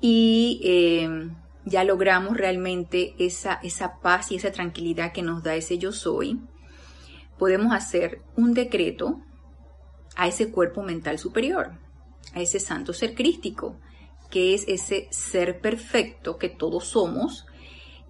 Y 0.01 0.59
eh, 0.65 1.29
ya 1.63 1.85
logramos 1.85 2.35
realmente 2.35 3.15
esa, 3.17 3.53
esa 3.63 4.01
paz 4.01 4.29
y 4.33 4.35
esa 4.35 4.51
tranquilidad 4.51 5.13
que 5.13 5.21
nos 5.21 5.41
da 5.41 5.55
ese 5.55 5.77
yo 5.77 5.93
soy. 5.93 6.41
Podemos 7.39 7.71
hacer 7.73 8.21
un 8.35 8.53
decreto 8.53 9.21
a 10.17 10.27
ese 10.27 10.51
cuerpo 10.51 10.83
mental 10.83 11.17
superior, 11.17 11.79
a 12.33 12.41
ese 12.41 12.59
santo 12.59 12.91
ser 12.91 13.15
crístico, 13.15 13.79
que 14.29 14.53
es 14.53 14.65
ese 14.67 15.07
ser 15.11 15.61
perfecto 15.61 16.37
que 16.37 16.49
todos 16.49 16.89
somos 16.89 17.45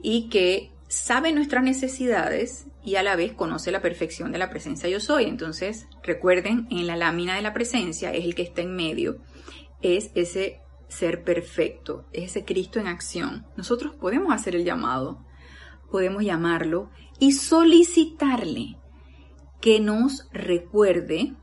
y 0.02 0.28
que 0.30 0.72
sabe 0.88 1.34
nuestras 1.34 1.64
necesidades 1.64 2.68
y 2.84 2.96
a 2.96 3.04
la 3.04 3.16
vez 3.16 3.34
conoce 3.34 3.72
la 3.72 3.82
perfección 3.82 4.32
de 4.32 4.38
la 4.38 4.50
presencia 4.50 4.90
yo 4.90 5.00
soy. 5.00 5.26
Entonces, 5.26 5.88
recuerden, 6.04 6.68
en 6.72 6.88
la 6.88 6.96
lámina 6.96 7.36
de 7.36 7.42
la 7.42 7.54
presencia 7.54 8.14
es 8.14 8.24
el 8.24 8.36
que 8.36 8.44
está 8.44 8.62
en 8.62 8.76
medio, 8.76 9.18
es 9.82 10.12
ese 10.16 10.62
ser 10.88 11.24
perfecto, 11.24 12.06
es 12.14 12.32
ese 12.32 12.46
Cristo 12.46 12.80
en 12.80 12.88
acción. 12.88 13.46
Nosotros 13.58 13.94
podemos 13.96 14.34
hacer 14.34 14.56
el 14.56 14.64
llamado, 14.64 15.26
podemos 15.92 16.24
llamarlo 16.24 16.90
y 17.20 17.34
solicitarle 17.34 18.78
que 19.60 19.80
nos 19.80 20.30
recuerde, 20.32 21.34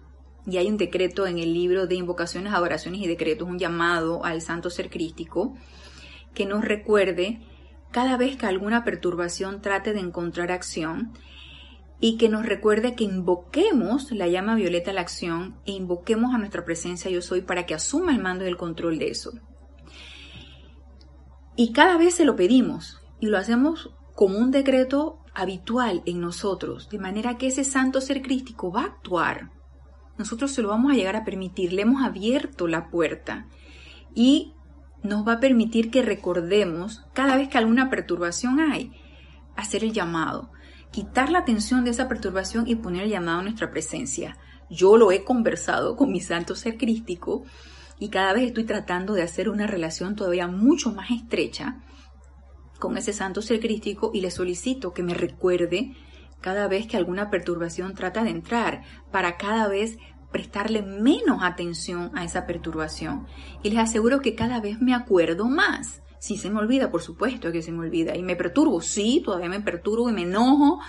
y 0.47 0.57
hay 0.57 0.69
un 0.69 0.77
decreto 0.77 1.27
en 1.27 1.39
el 1.39 1.53
libro 1.53 1.87
de 1.87 1.97
invocaciones, 1.97 2.53
adoraciones 2.53 3.01
y 3.03 3.07
decretos, 3.07 3.49
un 3.49 3.59
llamado 3.59 4.25
al 4.25 4.41
santo 4.41 4.71
ser 4.71 4.89
crístico, 4.89 5.55
que 6.33 6.47
nos 6.47 6.65
recuerde 6.65 7.41
cada 7.95 8.17
vez 8.17 8.37
que 8.37 8.47
alguna 8.47 8.83
perturbación 8.83 9.63
trate 9.63 9.93
de 9.93 10.01
encontrar 10.01 10.51
acción 10.51 11.13
y 12.01 12.17
que 12.17 12.29
nos 12.29 12.45
recuerde 12.45 12.97
que 12.97 13.05
invoquemos 13.05 14.11
la 14.11 14.27
llama 14.27 14.57
violeta 14.57 14.91
a 14.91 14.95
la 14.95 15.03
acción 15.03 15.55
e 15.65 15.71
invoquemos 15.71 16.35
a 16.35 16.39
nuestra 16.39 16.65
presencia 16.65 17.09
yo 17.09 17.23
soy 17.23 17.43
para 17.43 17.67
que 17.67 17.75
asuma 17.75 18.11
el 18.11 18.21
mando 18.21 18.45
y 18.45 18.49
el 18.49 18.57
control 18.57 18.99
de 18.99 19.11
eso. 19.11 19.31
Y 21.55 21.73
cada 21.73 21.97
vez 21.97 22.17
se 22.17 22.25
lo 22.25 22.35
pedimos 22.35 23.01
y 23.21 23.29
lo 23.29 23.39
hacemos 23.39 23.91
como 24.17 24.39
un 24.39 24.51
decreto 24.51 25.21
habitual 25.33 26.03
en 26.05 26.21
nosotros, 26.21 26.89
de 26.91 26.99
manera 26.99 27.39
que 27.39 27.47
ese 27.47 27.63
santo 27.63 28.01
ser 28.01 28.23
crístico 28.23 28.73
va 28.73 28.81
a 28.81 28.87
actuar. 28.87 29.53
Nosotros 30.19 30.51
se 30.51 30.63
lo 30.63 30.69
vamos 30.71 30.91
a 30.91 30.97
llegar 30.97 31.15
a 31.15 31.25
permitir, 31.25 31.73
le 31.73 31.83
hemos 31.83 32.03
abierto 32.03 32.67
la 32.67 32.91
puerta 32.91 33.47
y 34.17 34.54
nos 35.05 35.29
va 35.29 35.35
a 35.35 35.41
permitir 35.41 35.91
que 35.91 36.03
recordemos 36.03 37.05
cada 37.13 37.37
vez 37.37 37.49
que 37.49 37.59
alguna 37.59 37.91
perturbación 37.91 38.59
hay, 38.59 38.91
hacer 39.55 39.85
el 39.85 39.93
llamado, 39.93 40.51
quitar 40.91 41.31
la 41.31 41.41
atención 41.41 41.85
de 41.85 41.91
esa 41.91 42.09
perturbación 42.09 42.67
y 42.67 42.75
poner 42.77 43.05
el 43.05 43.11
llamado 43.11 43.41
a 43.41 43.43
nuestra 43.43 43.71
presencia. 43.71 44.39
Yo 44.71 44.97
lo 44.97 45.13
he 45.13 45.23
conversado 45.23 45.95
con 45.95 46.11
mi 46.11 46.21
santo 46.21 46.57
ser 46.57 46.79
crístico 46.79 47.45
y 47.99 48.09
cada 48.09 48.33
vez 48.33 48.45
estoy 48.45 48.65
tratando 48.65 49.13
de 49.13 49.23
hacer 49.23 49.51
una 49.51 49.67
relación 49.67 50.17
todavía 50.17 50.49
mucho 50.49 50.91
más 50.91 51.11
estrecha 51.11 51.81
con 52.79 52.97
ese 52.97 53.13
santo 53.13 53.43
ser 53.43 53.61
crístico 53.61 54.11
y 54.13 54.21
le 54.21 54.31
solicito 54.31 54.93
que 54.95 55.03
me 55.03 55.15
recuerde 55.15 55.95
cada 56.41 56.67
vez 56.67 56.87
que 56.87 56.97
alguna 56.97 57.31
perturbación 57.31 57.95
trata 57.95 58.23
de 58.25 58.31
entrar, 58.31 58.83
para 59.11 59.37
cada 59.37 59.69
vez 59.69 59.97
prestarle 60.35 60.83
menos 60.83 61.45
atención 61.45 62.11
a 62.17 62.25
esa 62.25 62.45
perturbación. 62.45 63.29
Y 63.63 63.71
les 63.71 63.79
aseguro 63.79 64.21
que 64.21 64.35
cada 64.35 64.59
vez 64.59 64.81
me 64.81 64.93
acuerdo 64.93 65.45
más. 65.45 66.03
Si 66.19 66.37
se 66.39 66.51
me 66.51 66.59
olvida, 66.59 66.91
por 66.91 67.03
supuesto 67.03 67.53
que 67.53 67.63
se 67.63 67.71
me 67.71 67.87
olvida. 67.87 68.17
Y 68.17 68.25
me 68.25 68.35
perturbo, 68.35 68.81
sí, 68.81 69.23
todavía 69.25 69.49
me 69.49 69.61
perturbo 69.61 70.11
y 70.11 70.13
me 70.13 70.23
enojo 70.23 70.81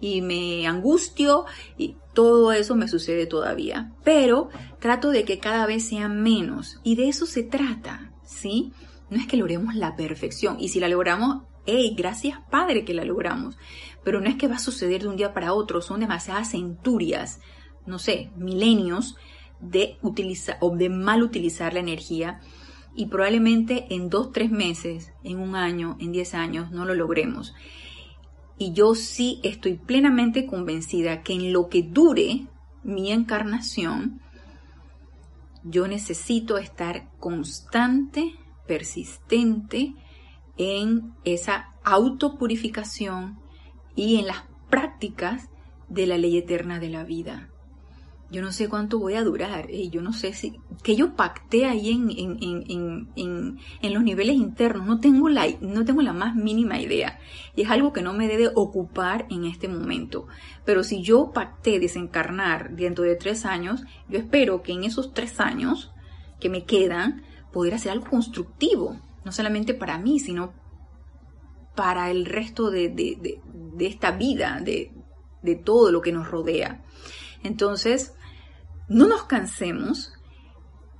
y 0.00 0.22
me 0.22 0.66
angustio 0.66 1.44
y 1.76 1.96
todo 2.14 2.50
eso 2.52 2.76
me 2.76 2.88
sucede 2.88 3.26
todavía. 3.26 3.92
Pero 4.04 4.48
trato 4.80 5.10
de 5.10 5.24
que 5.24 5.38
cada 5.38 5.66
vez 5.66 5.86
sea 5.86 6.08
menos. 6.08 6.80
Y 6.82 6.96
de 6.96 7.08
eso 7.08 7.26
se 7.26 7.42
trata, 7.42 8.10
¿sí? 8.24 8.72
No 9.10 9.18
es 9.18 9.26
que 9.26 9.36
logremos 9.36 9.74
la 9.74 9.96
perfección. 9.96 10.56
Y 10.58 10.68
si 10.68 10.80
la 10.80 10.88
logramos, 10.88 11.42
hey, 11.66 11.94
gracias 11.94 12.38
Padre 12.50 12.86
que 12.86 12.94
la 12.94 13.04
logramos. 13.04 13.58
Pero 14.02 14.22
no 14.22 14.30
es 14.30 14.36
que 14.36 14.48
va 14.48 14.56
a 14.56 14.60
suceder 14.60 15.02
de 15.02 15.08
un 15.08 15.16
día 15.16 15.34
para 15.34 15.52
otro. 15.52 15.82
Son 15.82 16.00
demasiadas 16.00 16.52
centurias, 16.52 17.40
no 17.86 17.98
sé, 17.98 18.30
milenios 18.36 19.16
de 19.60 19.98
utilizar 20.02 20.58
o 20.60 20.76
de 20.76 20.88
mal 20.88 21.22
utilizar 21.22 21.74
la 21.74 21.80
energía 21.80 22.40
y 22.94 23.06
probablemente 23.06 23.86
en 23.94 24.08
dos, 24.08 24.30
tres 24.32 24.50
meses, 24.50 25.12
en 25.24 25.38
un 25.38 25.56
año, 25.56 25.96
en 26.00 26.12
diez 26.12 26.34
años, 26.34 26.70
no 26.70 26.84
lo 26.84 26.94
logremos. 26.94 27.54
Y 28.56 28.72
yo 28.72 28.94
sí 28.94 29.40
estoy 29.42 29.74
plenamente 29.74 30.46
convencida 30.46 31.22
que 31.22 31.32
en 31.32 31.52
lo 31.52 31.68
que 31.68 31.82
dure 31.82 32.46
mi 32.84 33.10
encarnación, 33.10 34.20
yo 35.64 35.88
necesito 35.88 36.58
estar 36.58 37.10
constante, 37.18 38.34
persistente 38.66 39.94
en 40.56 41.14
esa 41.24 41.72
autopurificación 41.82 43.40
y 43.96 44.20
en 44.20 44.28
las 44.28 44.44
prácticas 44.70 45.48
de 45.88 46.06
la 46.06 46.16
ley 46.16 46.38
eterna 46.38 46.78
de 46.78 46.90
la 46.90 47.02
vida 47.02 47.50
yo 48.34 48.42
no 48.42 48.50
sé 48.50 48.68
cuánto 48.68 48.98
voy 48.98 49.14
a 49.14 49.22
durar, 49.22 49.70
y 49.70 49.90
yo 49.90 50.02
no 50.02 50.12
sé 50.12 50.32
si, 50.34 50.58
que 50.82 50.96
yo 50.96 51.14
pacté 51.14 51.66
ahí 51.66 51.90
en, 51.90 52.10
en, 53.16 53.92
los 53.94 54.02
niveles 54.02 54.34
internos, 54.34 54.84
no 54.86 54.98
tengo, 54.98 55.28
la, 55.28 55.46
no 55.60 55.84
tengo 55.84 56.02
la 56.02 56.12
más 56.12 56.34
mínima 56.34 56.80
idea, 56.80 57.20
y 57.54 57.62
es 57.62 57.70
algo 57.70 57.92
que 57.92 58.02
no 58.02 58.12
me 58.12 58.26
debe 58.26 58.50
ocupar 58.52 59.26
en 59.30 59.44
este 59.44 59.68
momento, 59.68 60.26
pero 60.64 60.82
si 60.82 61.00
yo 61.00 61.30
pacté 61.32 61.78
desencarnar 61.78 62.74
dentro 62.74 63.04
de 63.04 63.14
tres 63.14 63.46
años, 63.46 63.84
yo 64.08 64.18
espero 64.18 64.62
que 64.62 64.72
en 64.72 64.82
esos 64.82 65.14
tres 65.14 65.38
años 65.38 65.92
que 66.40 66.48
me 66.48 66.64
quedan, 66.64 67.22
poder 67.52 67.74
hacer 67.74 67.92
algo 67.92 68.10
constructivo, 68.10 69.00
no 69.24 69.30
solamente 69.30 69.74
para 69.74 69.96
mí, 69.96 70.18
sino 70.18 70.54
para 71.76 72.10
el 72.10 72.26
resto 72.26 72.70
de, 72.70 72.88
de, 72.88 73.40
de 73.44 73.86
esta 73.86 74.10
vida, 74.10 74.60
de, 74.60 74.92
de 75.42 75.54
todo 75.54 75.92
lo 75.92 76.00
que 76.00 76.10
nos 76.10 76.28
rodea. 76.28 76.82
Entonces, 77.44 78.14
no 78.88 79.06
nos 79.06 79.24
cansemos 79.24 80.12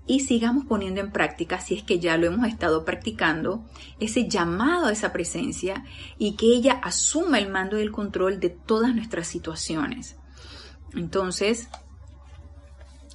y 0.06 0.20
sigamos 0.20 0.66
poniendo 0.66 1.00
en 1.00 1.12
práctica, 1.12 1.60
si 1.60 1.74
es 1.74 1.82
que 1.82 1.98
ya 1.98 2.16
lo 2.18 2.26
hemos 2.26 2.46
estado 2.46 2.84
practicando, 2.84 3.64
ese 4.00 4.28
llamado 4.28 4.86
a 4.86 4.92
esa 4.92 5.12
presencia 5.12 5.84
y 6.18 6.36
que 6.36 6.46
ella 6.46 6.80
asuma 6.82 7.38
el 7.38 7.50
mando 7.50 7.78
y 7.78 7.82
el 7.82 7.90
control 7.90 8.38
de 8.38 8.50
todas 8.50 8.94
nuestras 8.94 9.26
situaciones. 9.26 10.16
Entonces, 10.94 11.68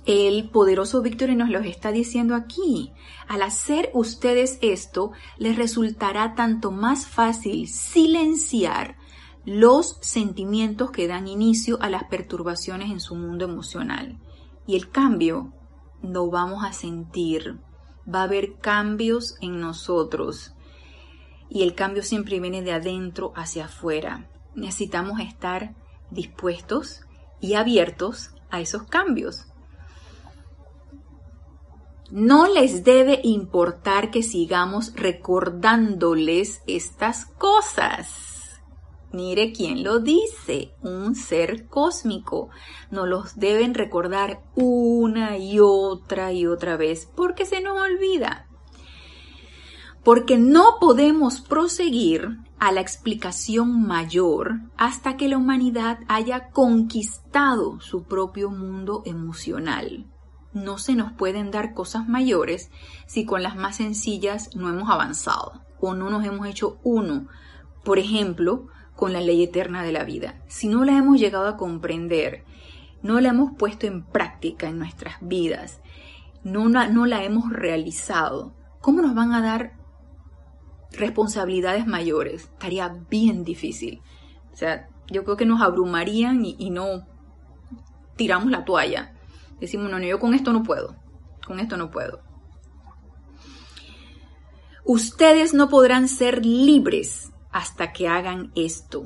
el 0.06 0.50
poderoso 0.50 1.02
Víctor 1.04 1.30
nos 1.36 1.50
lo 1.50 1.60
está 1.60 1.92
diciendo 1.92 2.34
aquí. 2.34 2.92
Al 3.28 3.44
hacer 3.44 3.92
ustedes 3.94 4.58
esto, 4.62 5.12
les 5.38 5.56
resultará 5.58 6.34
tanto 6.34 6.72
más 6.72 7.06
fácil 7.06 7.68
silenciar 7.68 8.98
los 9.46 9.98
sentimientos 10.02 10.90
que 10.90 11.08
dan 11.08 11.28
inicio 11.28 11.80
a 11.82 11.90
las 11.90 12.06
perturbaciones 12.06 12.90
en 12.90 13.00
su 13.00 13.16
mundo 13.16 13.46
emocional 13.46 14.18
y 14.70 14.76
el 14.76 14.92
cambio 14.92 15.52
lo 16.04 16.30
vamos 16.30 16.64
a 16.64 16.74
sentir. 16.74 17.58
Va 18.08 18.20
a 18.20 18.24
haber 18.26 18.60
cambios 18.60 19.36
en 19.42 19.60
nosotros. 19.60 20.54
Y 21.50 21.64
el 21.64 21.74
cambio 21.74 22.04
siempre 22.04 22.40
viene 22.40 22.62
de 22.62 22.74
adentro 22.74 23.34
hacia 23.36 23.66
afuera. 23.66 24.30
Necesitamos 24.54 25.22
estar 25.22 25.74
dispuestos 26.12 27.02
y 27.42 27.56
abiertos 27.56 28.30
a 28.52 28.62
esos 28.62 28.84
cambios. 28.84 29.48
No 32.12 32.48
les 32.48 32.84
debe 32.84 33.22
importar 33.24 34.12
que 34.12 34.22
sigamos 34.22 34.94
recordándoles 34.94 36.62
estas 36.68 37.26
cosas. 37.26 38.29
Mire 39.12 39.54
quién 39.54 39.84
lo 39.84 40.00
dice, 40.00 40.76
un 40.82 41.16
ser 41.16 41.68
cósmico. 41.68 42.50
Nos 42.92 43.08
los 43.08 43.40
deben 43.40 43.74
recordar 43.74 44.44
una 44.56 45.38
y 45.38 45.60
otra 45.60 46.32
y 46.32 46.46
otra 46.46 46.78
vez 46.78 47.10
porque 47.16 47.46
se 47.46 47.62
nos 47.62 47.80
olvida. 47.80 48.48
Porque 50.04 50.38
no 50.38 50.78
podemos 50.80 51.42
proseguir 51.42 52.38
a 52.60 52.72
la 52.72 52.82
explicación 52.82 53.82
mayor 53.88 54.60
hasta 54.78 55.18
que 55.18 55.28
la 55.28 55.38
humanidad 55.38 56.00
haya 56.08 56.50
conquistado 56.50 57.80
su 57.80 58.04
propio 58.04 58.52
mundo 58.52 59.02
emocional. 59.06 60.06
No 60.54 60.78
se 60.78 60.96
nos 60.96 61.14
pueden 61.14 61.52
dar 61.52 61.74
cosas 61.74 62.08
mayores 62.08 62.70
si 63.08 63.26
con 63.26 63.42
las 63.42 63.56
más 63.56 63.78
sencillas 63.78 64.56
no 64.56 64.70
hemos 64.70 64.90
avanzado 64.90 65.64
o 65.80 65.94
no 65.94 66.10
nos 66.10 66.26
hemos 66.26 66.48
hecho 66.48 66.80
uno. 66.84 67.28
Por 67.84 67.98
ejemplo, 67.98 68.68
con 69.00 69.14
la 69.14 69.22
ley 69.22 69.42
eterna 69.44 69.82
de 69.82 69.94
la 69.94 70.04
vida. 70.04 70.36
Si 70.48 70.68
no 70.68 70.84
la 70.84 70.98
hemos 70.98 71.22
llegado 71.22 71.48
a 71.48 71.56
comprender, 71.56 72.44
no 73.02 73.22
la 73.22 73.30
hemos 73.30 73.56
puesto 73.58 73.88
en 73.88 74.04
práctica 74.04 74.68
en 74.68 74.78
nuestras 74.78 75.16
vidas, 75.22 75.80
no, 76.44 76.68
no 76.68 77.06
la 77.06 77.24
hemos 77.24 77.50
realizado, 77.50 78.54
¿cómo 78.82 79.02
nos 79.02 79.16
van 79.16 79.32
a 79.32 79.42
dar 79.42 79.72
responsabilidades 80.92 81.88
mayores? 81.88 82.42
Estaría 82.44 82.90
bien 83.10 83.46
difícil. 83.46 84.02
O 84.52 84.58
sea, 84.58 84.90
yo 85.08 85.24
creo 85.24 85.38
que 85.38 85.46
nos 85.46 85.62
abrumarían 85.62 86.44
y, 86.44 86.58
y 86.60 86.70
no 86.70 87.08
tiramos 88.18 88.52
la 88.52 88.66
toalla. 88.66 89.14
Decimos, 89.62 89.90
no, 89.90 89.98
no, 89.98 90.06
yo 90.06 90.20
con 90.20 90.34
esto 90.34 90.52
no 90.52 90.64
puedo, 90.64 90.98
con 91.48 91.62
esto 91.62 91.78
no 91.78 91.90
puedo. 91.90 92.20
Ustedes 94.84 95.54
no 95.54 95.70
podrán 95.70 96.10
ser 96.10 96.46
libres 96.46 97.32
hasta 97.52 97.92
que 97.94 98.08
hagan 98.08 98.52
esto. 98.56 99.06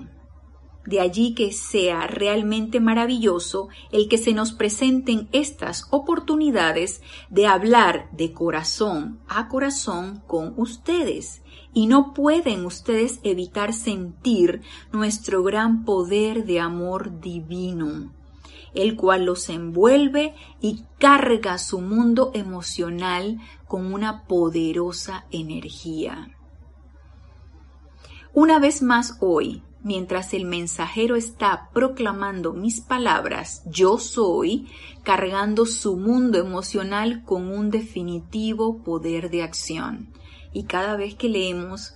De 0.86 1.00
allí 1.00 1.34
que 1.34 1.54
sea 1.54 2.08
realmente 2.08 2.82
maravilloso 2.82 3.70
el 3.92 4.10
que 4.10 4.18
se 4.18 4.34
nos 4.34 4.52
presenten 4.52 5.30
estas 5.32 5.88
oportunidades 5.92 7.02
de 7.30 7.48
hablar 7.48 8.10
de 8.12 8.34
corazón 8.34 9.22
a 9.30 9.48
corazón 9.48 10.22
con 10.28 10.54
ustedes. 10.58 11.42
Y 11.74 11.88
no 11.88 12.14
pueden 12.14 12.66
ustedes 12.66 13.20
evitar 13.24 13.74
sentir 13.74 14.62
nuestro 14.92 15.42
gran 15.42 15.86
poder 15.86 16.46
de 16.46 16.60
amor 16.60 17.22
divino, 17.22 18.14
el 18.76 18.98
cual 18.98 19.26
los 19.26 19.48
envuelve 19.50 20.36
y 20.60 20.84
carga 21.00 21.58
su 21.58 21.80
mundo 21.80 22.32
emocional 22.34 23.40
con 23.68 23.94
una 23.94 24.26
poderosa 24.26 25.26
energía. 25.32 26.38
Una 28.36 28.58
vez 28.58 28.82
más 28.82 29.18
hoy, 29.20 29.62
mientras 29.84 30.34
el 30.34 30.46
mensajero 30.46 31.16
está 31.16 31.70
proclamando 31.72 32.54
mis 32.54 32.82
palabras, 32.82 33.62
yo 33.68 34.00
soy, 34.00 34.68
cargando 35.04 35.68
su 35.68 35.98
mundo 35.98 36.40
emocional 36.40 37.24
con 37.26 37.48
un 37.48 37.70
definitivo 37.70 38.82
poder 38.82 39.30
de 39.30 39.44
acción. 39.44 40.12
Y 40.52 40.64
cada 40.64 40.96
vez 40.96 41.14
que 41.14 41.30
leemos 41.30 41.94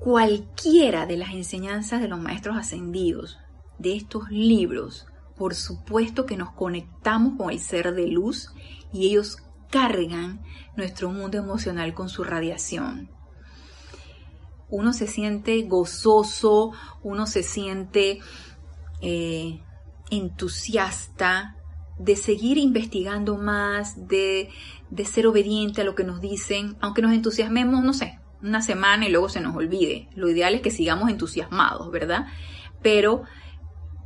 cualquiera 0.00 1.06
de 1.06 1.16
las 1.16 1.32
enseñanzas 1.32 2.00
de 2.00 2.08
los 2.08 2.18
maestros 2.18 2.56
ascendidos, 2.56 3.38
de 3.78 3.94
estos 3.94 4.28
libros, 4.30 5.06
por 5.36 5.54
supuesto 5.54 6.26
que 6.26 6.36
nos 6.36 6.50
conectamos 6.50 7.38
con 7.38 7.50
el 7.50 7.60
ser 7.60 7.94
de 7.94 8.08
luz 8.08 8.52
y 8.92 9.06
ellos 9.06 9.44
cargan 9.70 10.42
nuestro 10.76 11.12
mundo 11.12 11.38
emocional 11.38 11.94
con 11.94 12.08
su 12.08 12.24
radiación 12.24 13.16
uno 14.70 14.92
se 14.92 15.06
siente 15.06 15.62
gozoso, 15.62 16.72
uno 17.02 17.26
se 17.26 17.42
siente 17.42 18.20
eh, 19.00 19.60
entusiasta 20.10 21.56
de 21.98 22.16
seguir 22.16 22.58
investigando 22.58 23.36
más, 23.36 24.08
de, 24.08 24.50
de 24.90 25.04
ser 25.04 25.26
obediente 25.26 25.80
a 25.80 25.84
lo 25.84 25.94
que 25.94 26.04
nos 26.04 26.20
dicen, 26.20 26.76
aunque 26.80 27.02
nos 27.02 27.12
entusiasmemos, 27.12 27.82
no 27.82 27.92
sé, 27.92 28.20
una 28.42 28.62
semana 28.62 29.06
y 29.06 29.10
luego 29.10 29.28
se 29.28 29.40
nos 29.40 29.56
olvide. 29.56 30.08
Lo 30.14 30.28
ideal 30.28 30.54
es 30.54 30.62
que 30.62 30.70
sigamos 30.70 31.10
entusiasmados, 31.10 31.90
¿verdad? 31.90 32.26
Pero 32.82 33.24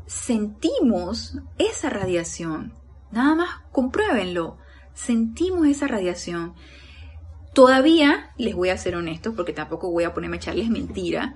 sentimos 0.07 1.39
esa 1.59 1.91
radiación. 1.91 2.73
Nada 3.11 3.35
más 3.35 3.49
compruébenlo. 3.73 4.59
Sentimos 4.95 5.67
esa 5.67 5.87
radiación. 5.87 6.55
Todavía, 7.53 8.31
les 8.39 8.55
voy 8.55 8.71
a 8.71 8.79
ser 8.79 8.97
honesto, 8.97 9.35
porque 9.35 9.53
tampoco 9.53 9.91
voy 9.91 10.05
a 10.05 10.15
ponerme 10.15 10.37
a 10.37 10.39
echarles 10.39 10.71
mentira, 10.71 11.35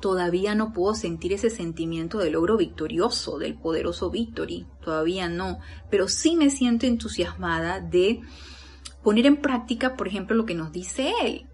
todavía 0.00 0.54
no 0.54 0.72
puedo 0.72 0.94
sentir 0.94 1.32
ese 1.32 1.50
sentimiento 1.50 2.18
de 2.18 2.30
logro 2.30 2.56
victorioso, 2.56 3.38
del 3.38 3.54
poderoso 3.54 4.10
Victory, 4.10 4.66
todavía 4.82 5.28
no, 5.28 5.58
pero 5.90 6.08
sí 6.08 6.36
me 6.36 6.50
siento 6.50 6.86
entusiasmada 6.86 7.80
de 7.80 8.20
poner 9.02 9.26
en 9.26 9.38
práctica, 9.38 9.96
por 9.96 10.08
ejemplo, 10.08 10.36
lo 10.36 10.46
que 10.46 10.54
nos 10.54 10.72
dice 10.72 11.12
él. 11.22 11.46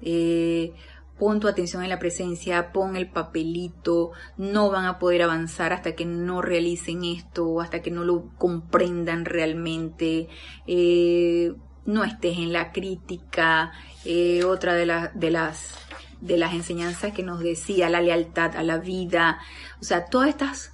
Eh, 0.00 0.72
pon 1.18 1.38
tu 1.38 1.48
atención 1.48 1.82
en 1.82 1.90
la 1.90 1.98
presencia, 1.98 2.72
pon 2.72 2.96
el 2.96 3.10
papelito, 3.10 4.10
no 4.36 4.70
van 4.70 4.86
a 4.86 4.98
poder 4.98 5.22
avanzar 5.22 5.72
hasta 5.72 5.94
que 5.94 6.04
no 6.04 6.42
realicen 6.42 7.04
esto, 7.04 7.60
hasta 7.60 7.82
que 7.82 7.90
no 7.90 8.04
lo 8.04 8.30
comprendan 8.36 9.24
realmente, 9.24 10.28
eh, 10.66 11.54
no 11.86 12.04
estés 12.04 12.38
en 12.38 12.52
la 12.52 12.72
crítica, 12.72 13.72
eh, 14.04 14.44
otra 14.44 14.74
de, 14.74 15.10
de, 15.14 15.30
las, 15.30 15.74
de 16.20 16.38
las 16.38 16.54
enseñanzas 16.54 17.12
que 17.12 17.22
nos 17.22 17.40
decía, 17.40 17.90
la 17.90 18.00
lealtad 18.00 18.56
a 18.56 18.62
la 18.62 18.78
vida, 18.78 19.38
o 19.80 19.84
sea, 19.84 20.06
todas 20.06 20.28
estas 20.28 20.72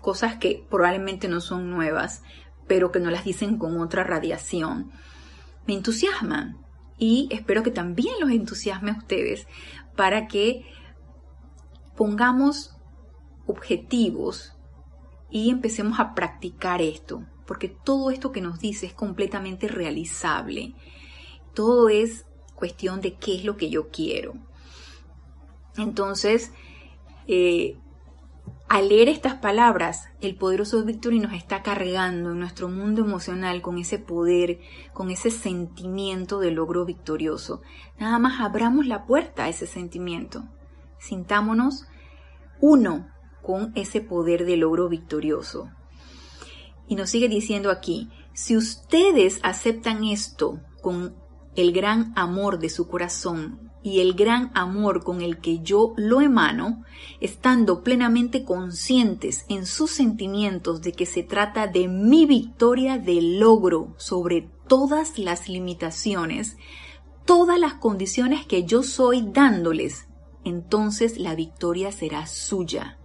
cosas 0.00 0.36
que 0.36 0.66
probablemente 0.68 1.28
no 1.28 1.40
son 1.40 1.70
nuevas, 1.70 2.22
pero 2.66 2.92
que 2.92 3.00
nos 3.00 3.12
las 3.12 3.24
dicen 3.24 3.58
con 3.58 3.80
otra 3.80 4.04
radiación, 4.04 4.90
me 5.66 5.74
entusiasman 5.74 6.58
y 6.98 7.28
espero 7.30 7.62
que 7.62 7.70
también 7.70 8.14
los 8.20 8.30
entusiasme 8.30 8.90
a 8.90 8.98
ustedes 8.98 9.46
para 9.96 10.26
que 10.26 10.64
pongamos 11.96 12.76
objetivos 13.46 14.56
y 15.30 15.50
empecemos 15.50 16.00
a 16.00 16.14
practicar 16.14 16.82
esto, 16.82 17.24
porque 17.50 17.66
todo 17.66 18.12
esto 18.12 18.30
que 18.30 18.40
nos 18.40 18.60
dice 18.60 18.86
es 18.86 18.92
completamente 18.92 19.66
realizable. 19.66 20.72
Todo 21.52 21.88
es 21.88 22.24
cuestión 22.54 23.00
de 23.00 23.14
qué 23.14 23.34
es 23.34 23.44
lo 23.44 23.56
que 23.56 23.70
yo 23.70 23.88
quiero. 23.88 24.34
Entonces, 25.76 26.52
eh, 27.26 27.76
al 28.68 28.88
leer 28.88 29.08
estas 29.08 29.34
palabras, 29.34 30.04
el 30.20 30.36
poderoso 30.36 30.84
Victory 30.84 31.18
nos 31.18 31.32
está 31.32 31.64
cargando 31.64 32.30
en 32.30 32.38
nuestro 32.38 32.68
mundo 32.68 33.04
emocional 33.04 33.62
con 33.62 33.78
ese 33.78 33.98
poder, 33.98 34.60
con 34.92 35.10
ese 35.10 35.32
sentimiento 35.32 36.38
de 36.38 36.52
logro 36.52 36.84
victorioso. 36.84 37.62
Nada 37.98 38.20
más 38.20 38.40
abramos 38.40 38.86
la 38.86 39.06
puerta 39.06 39.46
a 39.46 39.48
ese 39.48 39.66
sentimiento. 39.66 40.44
Sintámonos 41.00 41.88
uno 42.60 43.08
con 43.42 43.72
ese 43.74 44.00
poder 44.00 44.44
de 44.46 44.56
logro 44.56 44.88
victorioso. 44.88 45.68
Y 46.90 46.96
nos 46.96 47.10
sigue 47.10 47.28
diciendo 47.28 47.70
aquí, 47.70 48.08
si 48.32 48.56
ustedes 48.56 49.38
aceptan 49.44 50.02
esto 50.02 50.58
con 50.82 51.14
el 51.54 51.70
gran 51.70 52.12
amor 52.16 52.58
de 52.58 52.68
su 52.68 52.88
corazón 52.88 53.70
y 53.80 54.00
el 54.00 54.14
gran 54.14 54.50
amor 54.54 55.04
con 55.04 55.20
el 55.20 55.38
que 55.38 55.60
yo 55.60 55.94
lo 55.96 56.20
emano, 56.20 56.82
estando 57.20 57.84
plenamente 57.84 58.42
conscientes 58.42 59.44
en 59.48 59.66
sus 59.66 59.92
sentimientos 59.92 60.82
de 60.82 60.90
que 60.90 61.06
se 61.06 61.22
trata 61.22 61.68
de 61.68 61.86
mi 61.86 62.26
victoria 62.26 62.98
de 62.98 63.22
logro 63.22 63.94
sobre 63.96 64.50
todas 64.66 65.16
las 65.16 65.48
limitaciones, 65.48 66.56
todas 67.24 67.60
las 67.60 67.74
condiciones 67.74 68.46
que 68.46 68.64
yo 68.64 68.82
soy 68.82 69.28
dándoles, 69.30 70.08
entonces 70.42 71.18
la 71.18 71.36
victoria 71.36 71.92
será 71.92 72.26
suya. 72.26 72.99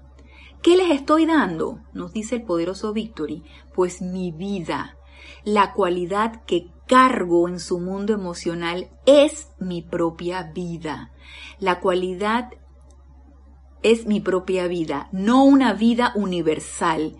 ¿Qué 0.66 0.78
les 0.78 0.90
estoy 0.90 1.28
dando? 1.28 1.78
Nos 1.94 2.12
dice 2.12 2.38
el 2.38 2.42
poderoso 2.42 2.92
Victory, 2.92 3.44
pues 3.76 4.02
mi 4.02 4.32
vida, 4.32 4.98
la 5.44 5.74
cualidad 5.74 6.44
que 6.46 6.72
cargo 6.88 7.48
en 7.48 7.60
su 7.60 7.80
mundo 7.80 8.14
emocional 8.14 8.90
es 9.06 9.50
mi 9.60 9.84
propia 9.84 10.42
vida. 10.56 11.12
La 11.60 11.80
cualidad 11.80 12.50
es 13.84 14.08
mi 14.08 14.22
propia 14.22 14.66
vida, 14.66 15.08
no 15.12 15.44
una 15.44 15.74
vida 15.74 16.14
universal, 16.16 17.16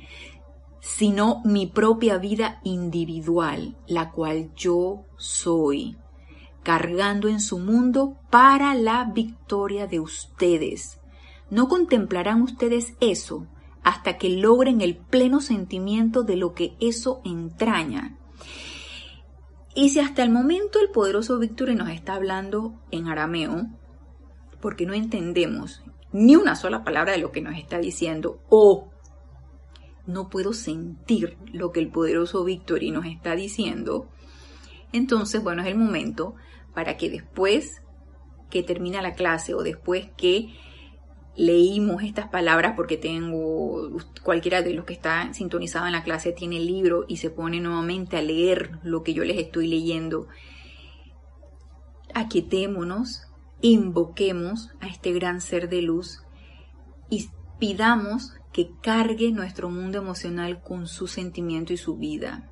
sino 0.80 1.44
mi 1.46 1.68
propia 1.68 2.18
vida 2.18 2.60
individual, 2.64 3.78
la 3.86 4.10
cual 4.10 4.56
yo 4.56 5.06
soy, 5.18 5.98
cargando 6.64 7.28
en 7.28 7.40
su 7.40 7.60
mundo 7.60 8.18
para 8.32 8.74
la 8.74 9.04
victoria 9.04 9.86
de 9.86 10.00
ustedes. 10.00 11.00
No 11.50 11.68
contemplarán 11.68 12.42
ustedes 12.42 12.96
eso 13.00 13.48
hasta 13.84 14.18
que 14.18 14.30
logren 14.30 14.82
el 14.82 14.98
pleno 14.98 15.42
sentimiento 15.42 16.24
de 16.24 16.38
lo 16.38 16.54
que 16.54 16.76
eso 16.80 17.22
entraña. 17.24 18.18
Y 19.76 19.90
si 19.90 20.00
hasta 20.00 20.24
el 20.24 20.32
momento 20.32 20.80
el 20.80 20.90
poderoso 20.90 21.38
Víctor 21.38 21.76
nos 21.76 21.90
está 21.90 22.16
hablando 22.16 22.82
en 22.92 23.08
arameo, 23.08 23.68
porque 24.60 24.86
no 24.86 24.94
entendemos 24.94 25.84
ni 26.12 26.36
una 26.36 26.56
sola 26.56 26.84
palabra 26.84 27.12
de 27.12 27.20
lo 27.20 27.32
que 27.32 27.42
nos 27.42 27.58
está 27.58 27.78
diciendo, 27.78 28.40
o 28.50 28.90
no 30.08 30.30
puedo 30.30 30.54
sentir 30.54 31.38
lo 31.52 31.72
que 31.72 31.82
el 31.82 31.90
poderoso 31.90 32.44
Victory 32.44 32.90
nos 32.90 33.06
está 33.06 33.36
diciendo, 33.36 34.08
entonces, 34.94 35.44
bueno, 35.44 35.62
es 35.62 35.68
el 35.68 35.78
momento 35.78 36.36
para 36.74 36.96
que 36.96 37.10
después 37.10 37.82
que 38.50 38.64
termina 38.64 39.02
la 39.02 39.14
clase 39.14 39.54
o 39.54 39.62
después 39.62 40.08
que 40.16 40.56
leímos 41.36 42.04
estas 42.04 42.30
palabras 42.30 42.74
porque 42.76 42.98
tengo, 42.98 43.90
cualquiera 44.24 44.62
de 44.62 44.74
los 44.74 44.86
que 44.86 44.94
está 44.94 45.34
sintonizado 45.34 45.86
en 45.86 45.92
la 45.92 46.04
clase 46.04 46.32
tiene 46.32 46.58
el 46.58 46.66
libro 46.66 47.06
y 47.08 47.18
se 47.18 47.30
pone 47.30 47.60
nuevamente 47.60 48.18
a 48.18 48.22
leer 48.22 48.80
lo 48.84 49.04
que 49.04 49.14
yo 49.14 49.24
les 49.24 49.38
estoy 49.38 49.68
leyendo. 49.68 50.28
Aquietémonos, 52.14 53.24
invoquemos 53.62 54.72
a 54.80 54.88
este 54.88 55.12
gran 55.12 55.42
ser 55.42 55.68
de 55.70 55.82
luz 55.82 56.24
y 57.10 57.30
pidamos 57.60 58.34
que 58.54 58.72
cargue 58.82 59.32
nuestro 59.32 59.70
mundo 59.70 59.98
emocional 59.98 60.62
con 60.62 60.88
su 60.88 61.08
sentimiento 61.08 61.74
y 61.74 61.78
su 61.78 61.98
vida. 61.98 62.50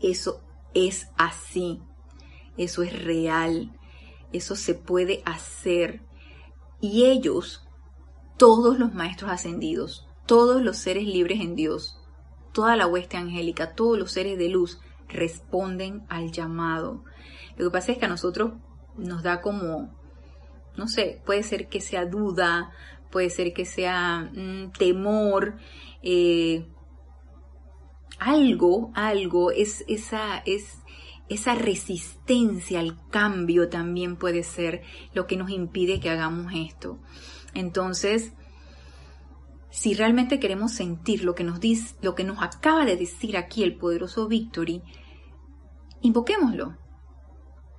Eso 0.00 0.44
es 0.74 1.08
así, 1.16 1.80
eso 2.56 2.84
es 2.84 3.02
real, 3.02 3.72
eso 4.32 4.54
se 4.54 4.74
puede 4.74 5.22
hacer 5.24 6.07
y 6.80 7.04
ellos, 7.06 7.66
todos 8.36 8.78
los 8.78 8.94
maestros 8.94 9.30
ascendidos, 9.30 10.06
todos 10.26 10.62
los 10.62 10.76
seres 10.76 11.04
libres 11.04 11.40
en 11.40 11.54
Dios, 11.54 12.00
toda 12.52 12.76
la 12.76 12.86
hueste 12.86 13.16
angélica, 13.16 13.74
todos 13.74 13.98
los 13.98 14.12
seres 14.12 14.38
de 14.38 14.48
luz, 14.48 14.80
responden 15.08 16.04
al 16.08 16.30
llamado. 16.30 17.04
Lo 17.56 17.66
que 17.66 17.72
pasa 17.72 17.92
es 17.92 17.98
que 17.98 18.04
a 18.04 18.08
nosotros 18.08 18.52
nos 18.96 19.22
da 19.22 19.40
como, 19.40 19.94
no 20.76 20.88
sé, 20.88 21.22
puede 21.24 21.42
ser 21.42 21.68
que 21.68 21.80
sea 21.80 22.04
duda, 22.04 22.70
puede 23.10 23.30
ser 23.30 23.52
que 23.52 23.64
sea 23.64 24.30
mm, 24.32 24.72
temor, 24.72 25.56
eh, 26.02 26.68
algo, 28.18 28.90
algo, 28.94 29.50
es 29.50 29.84
esa, 29.88 30.38
es 30.38 30.78
esa 31.28 31.54
resistencia 31.54 32.80
al 32.80 32.98
cambio 33.10 33.68
también 33.68 34.16
puede 34.16 34.42
ser 34.42 34.82
lo 35.12 35.26
que 35.26 35.36
nos 35.36 35.50
impide 35.50 36.00
que 36.00 36.10
hagamos 36.10 36.52
esto. 36.54 36.98
Entonces, 37.54 38.32
si 39.70 39.94
realmente 39.94 40.40
queremos 40.40 40.72
sentir 40.72 41.24
lo 41.24 41.34
que 41.34 41.44
nos 41.44 41.60
dice, 41.60 41.94
lo 42.00 42.14
que 42.14 42.24
nos 42.24 42.42
acaba 42.42 42.84
de 42.84 42.96
decir 42.96 43.36
aquí 43.36 43.62
el 43.62 43.76
poderoso 43.76 44.26
Victory, 44.26 44.82
invoquémoslo. 46.00 46.76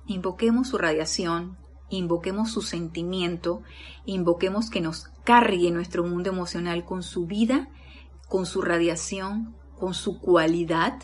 Invoquemos 0.06 0.68
su 0.68 0.78
radiación, 0.78 1.58
invoquemos 1.88 2.50
su 2.50 2.62
sentimiento, 2.62 3.62
invoquemos 4.06 4.70
que 4.70 4.80
nos 4.80 5.08
cargue 5.24 5.70
nuestro 5.70 6.04
mundo 6.04 6.30
emocional 6.30 6.84
con 6.84 7.02
su 7.02 7.26
vida, 7.26 7.68
con 8.28 8.46
su 8.46 8.62
radiación, 8.62 9.56
con 9.76 9.94
su 9.94 10.20
cualidad 10.20 10.98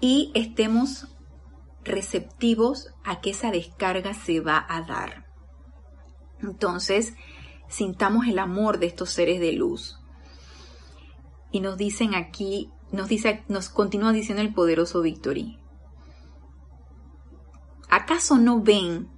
y 0.00 0.30
estemos 0.34 1.08
receptivos 1.84 2.94
a 3.04 3.20
que 3.20 3.30
esa 3.30 3.50
descarga 3.50 4.14
se 4.14 4.40
va 4.40 4.64
a 4.68 4.82
dar. 4.82 5.26
Entonces, 6.40 7.14
sintamos 7.68 8.26
el 8.26 8.38
amor 8.38 8.78
de 8.78 8.86
estos 8.86 9.10
seres 9.10 9.40
de 9.40 9.52
luz. 9.52 9.98
Y 11.50 11.60
nos 11.60 11.76
dicen 11.76 12.14
aquí, 12.14 12.70
nos 12.92 13.08
dice, 13.08 13.44
nos 13.48 13.68
continúa 13.68 14.12
diciendo 14.12 14.42
el 14.42 14.54
poderoso 14.54 15.02
Victory. 15.02 15.58
¿Acaso 17.90 18.36
no 18.36 18.60
ven 18.60 19.08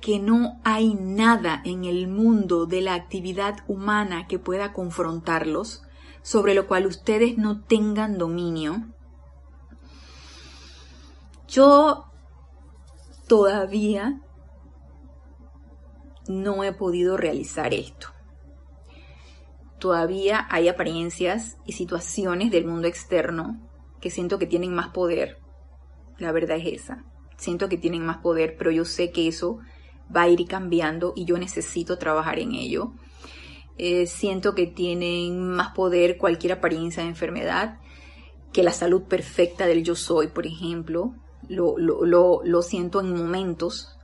que 0.00 0.18
no 0.18 0.60
hay 0.64 0.94
nada 0.94 1.62
en 1.64 1.84
el 1.84 2.08
mundo 2.08 2.66
de 2.66 2.80
la 2.80 2.94
actividad 2.94 3.58
humana 3.68 4.26
que 4.26 4.40
pueda 4.40 4.72
confrontarlos, 4.72 5.82
sobre 6.22 6.54
lo 6.54 6.66
cual 6.66 6.86
ustedes 6.86 7.38
no 7.38 7.62
tengan 7.62 8.18
dominio? 8.18 8.92
Yo 11.52 12.06
todavía 13.28 14.22
no 16.26 16.64
he 16.64 16.72
podido 16.72 17.18
realizar 17.18 17.74
esto. 17.74 18.06
Todavía 19.78 20.46
hay 20.48 20.68
apariencias 20.68 21.58
y 21.66 21.72
situaciones 21.72 22.50
del 22.50 22.64
mundo 22.64 22.88
externo 22.88 23.60
que 24.00 24.10
siento 24.10 24.38
que 24.38 24.46
tienen 24.46 24.74
más 24.74 24.88
poder. 24.88 25.40
La 26.16 26.32
verdad 26.32 26.56
es 26.56 26.80
esa. 26.84 27.04
siento 27.36 27.68
que 27.68 27.76
tienen 27.76 28.06
más 28.06 28.18
poder, 28.18 28.56
pero 28.56 28.70
yo 28.70 28.86
sé 28.86 29.10
que 29.10 29.28
eso 29.28 29.58
va 30.14 30.22
a 30.22 30.28
ir 30.28 30.46
cambiando 30.46 31.12
y 31.14 31.26
yo 31.26 31.36
necesito 31.36 31.98
trabajar 31.98 32.38
en 32.38 32.54
ello. 32.54 32.94
Eh, 33.76 34.06
siento 34.06 34.54
que 34.54 34.66
tienen 34.66 35.50
más 35.50 35.74
poder 35.74 36.16
cualquier 36.16 36.54
apariencia 36.54 37.02
de 37.02 37.10
enfermedad 37.10 37.78
que 38.54 38.62
la 38.62 38.72
salud 38.72 39.02
perfecta 39.02 39.66
del 39.66 39.84
yo 39.84 39.96
soy, 39.96 40.28
por 40.28 40.46
ejemplo. 40.46 41.14
Lo, 41.48 41.76
lo, 41.78 42.62
siento 42.62 43.00
en 43.00 43.14
momentos, 43.14 43.96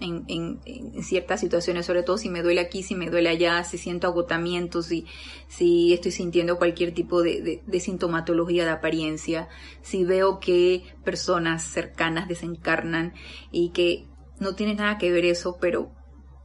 en, 0.00 0.60
ciertas 1.02 1.40
situaciones, 1.40 1.86
sobre 1.86 2.02
todo 2.02 2.18
si 2.18 2.28
me 2.28 2.42
duele 2.42 2.60
aquí, 2.60 2.82
si 2.82 2.94
me 2.94 3.10
duele 3.10 3.28
allá, 3.28 3.62
si 3.64 3.78
siento 3.78 4.06
agotamiento, 4.06 4.82
si, 4.82 5.06
si 5.48 5.92
estoy 5.92 6.12
sintiendo 6.12 6.58
cualquier 6.58 6.92
tipo 6.92 7.22
de, 7.22 7.62
sintomatología 7.80 8.64
de 8.64 8.70
apariencia, 8.70 9.48
si 9.82 10.04
veo 10.04 10.40
que 10.40 10.82
personas 11.04 11.62
cercanas 11.62 12.28
desencarnan 12.28 13.14
y 13.50 13.70
que 13.70 14.08
no 14.38 14.54
tiene 14.54 14.74
nada 14.74 14.98
que 14.98 15.12
ver 15.12 15.24
eso, 15.26 15.58
pero 15.60 15.92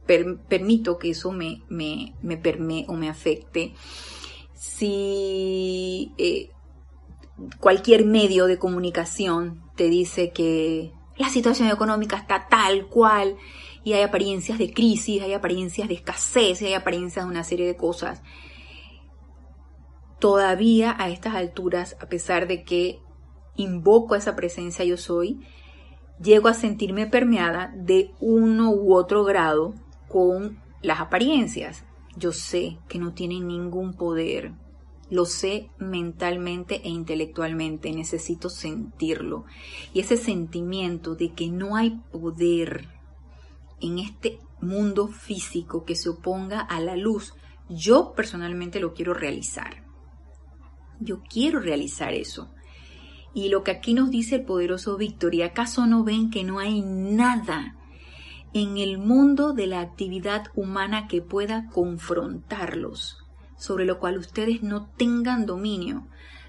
permito 0.06 0.98
que 0.98 1.10
eso 1.10 1.32
me, 1.32 1.62
me, 1.68 2.14
me 2.22 2.36
permee 2.36 2.84
o 2.88 2.94
me 2.94 3.08
afecte. 3.08 3.74
Si 4.54 6.12
eh, 6.18 6.50
cualquier 7.60 8.04
medio 8.04 8.46
de 8.46 8.58
comunicación 8.58 9.62
te 9.76 9.88
dice 9.88 10.30
que 10.32 10.92
la 11.16 11.28
situación 11.28 11.68
económica 11.68 12.16
está 12.16 12.46
tal 12.48 12.86
cual 12.86 13.36
y 13.84 13.92
hay 13.92 14.02
apariencias 14.02 14.58
de 14.58 14.72
crisis, 14.72 15.22
hay 15.22 15.32
apariencias 15.32 15.88
de 15.88 15.94
escasez, 15.94 16.60
hay 16.62 16.74
apariencias 16.74 17.24
de 17.24 17.30
una 17.30 17.44
serie 17.44 17.66
de 17.66 17.76
cosas. 17.76 18.22
Todavía 20.18 20.96
a 20.98 21.08
estas 21.08 21.34
alturas, 21.34 21.96
a 22.00 22.06
pesar 22.06 22.48
de 22.48 22.64
que 22.64 23.00
invoco 23.56 24.14
esa 24.14 24.34
presencia 24.34 24.84
yo 24.84 24.96
soy, 24.96 25.40
llego 26.20 26.48
a 26.48 26.54
sentirme 26.54 27.06
permeada 27.06 27.72
de 27.76 28.10
uno 28.20 28.70
u 28.70 28.94
otro 28.94 29.24
grado 29.24 29.74
con 30.08 30.58
las 30.82 31.00
apariencias. 31.00 31.84
Yo 32.16 32.32
sé 32.32 32.78
que 32.88 32.98
no 32.98 33.12
tienen 33.12 33.46
ningún 33.46 33.94
poder, 33.94 34.52
lo 35.10 35.24
sé 35.24 35.70
mentalmente 35.78 36.80
e 36.84 36.88
intelectualmente, 36.88 37.92
necesito 37.92 38.48
sentirlo. 38.48 39.44
Y 39.92 40.00
ese 40.00 40.16
sentimiento 40.16 41.14
de 41.14 41.32
que 41.32 41.48
no 41.48 41.76
hay 41.76 42.00
poder 42.10 42.88
en 43.80 43.98
este 43.98 44.40
mundo 44.60 45.08
físico 45.08 45.84
que 45.84 45.94
se 45.94 46.08
oponga 46.08 46.60
a 46.60 46.80
la 46.80 46.96
luz, 46.96 47.34
yo 47.68 48.12
personalmente 48.14 48.80
lo 48.80 48.94
quiero 48.94 49.14
realizar. 49.14 49.84
Yo 50.98 51.22
quiero 51.22 51.60
realizar 51.60 52.14
eso. 52.14 52.52
Y 53.34 53.50
lo 53.50 53.62
que 53.62 53.70
aquí 53.70 53.92
nos 53.92 54.10
dice 54.10 54.36
el 54.36 54.44
poderoso 54.44 54.96
Víctor, 54.96 55.34
¿y 55.34 55.42
acaso 55.42 55.86
no 55.86 56.04
ven 56.04 56.30
que 56.30 56.42
no 56.42 56.58
hay 56.58 56.80
nada 56.80 57.76
en 58.54 58.78
el 58.78 58.96
mundo 58.96 59.52
de 59.52 59.66
la 59.66 59.80
actividad 59.80 60.46
humana 60.54 61.08
que 61.08 61.20
pueda 61.20 61.68
confrontarlos, 61.68 63.25
sobre 63.66 63.84
lo 63.84 63.98
cual 63.98 64.16
ustedes 64.16 64.62
no 64.62 64.88
tengan 64.96 65.44
dominio? 65.44 66.06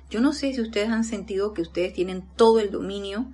Yo 0.10 0.22
no 0.22 0.32
sé 0.32 0.54
si 0.54 0.62
ustedes 0.62 0.90
han 0.90 1.04
sentido 1.04 1.54
que 1.54 1.64
ustedes 1.64 1.94
tienen 1.94 2.24
todo 2.36 2.60
el 2.60 2.72
dominio 2.72 3.32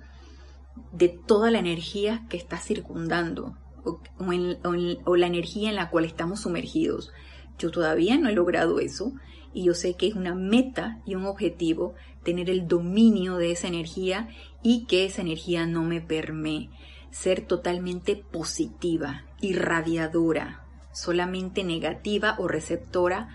de 0.92 1.08
toda 1.08 1.50
la 1.50 1.58
energía 1.58 2.26
que 2.28 2.36
está 2.36 2.58
circundando 2.58 3.56
o, 3.84 5.16
la 5.16 5.26
energía 5.26 5.68
en 5.68 5.76
la 5.76 5.90
cual 5.90 6.04
estamos 6.04 6.40
sumergidos. 6.40 7.12
Yo 7.58 7.70
todavía 7.70 8.18
no 8.18 8.28
he 8.28 8.32
logrado 8.32 8.80
eso 8.80 9.12
y 9.52 9.64
yo 9.64 9.74
sé 9.74 9.94
que 9.94 10.08
es 10.08 10.14
una 10.14 10.34
meta 10.34 11.00
y 11.06 11.14
un 11.14 11.26
objetivo 11.26 11.94
tener 12.24 12.50
el 12.50 12.66
dominio 12.66 13.36
de 13.36 13.52
esa 13.52 13.68
energía 13.68 14.28
y 14.62 14.86
que 14.86 15.04
esa 15.04 15.20
energía 15.20 15.66
no 15.66 15.84
me 15.84 16.00
permee 16.00 16.70
ser 17.10 17.46
totalmente 17.46 18.16
positiva, 18.16 19.24
irradiadora, 19.40 20.64
solamente 20.92 21.62
negativa 21.62 22.34
o 22.38 22.48
receptora 22.48 23.28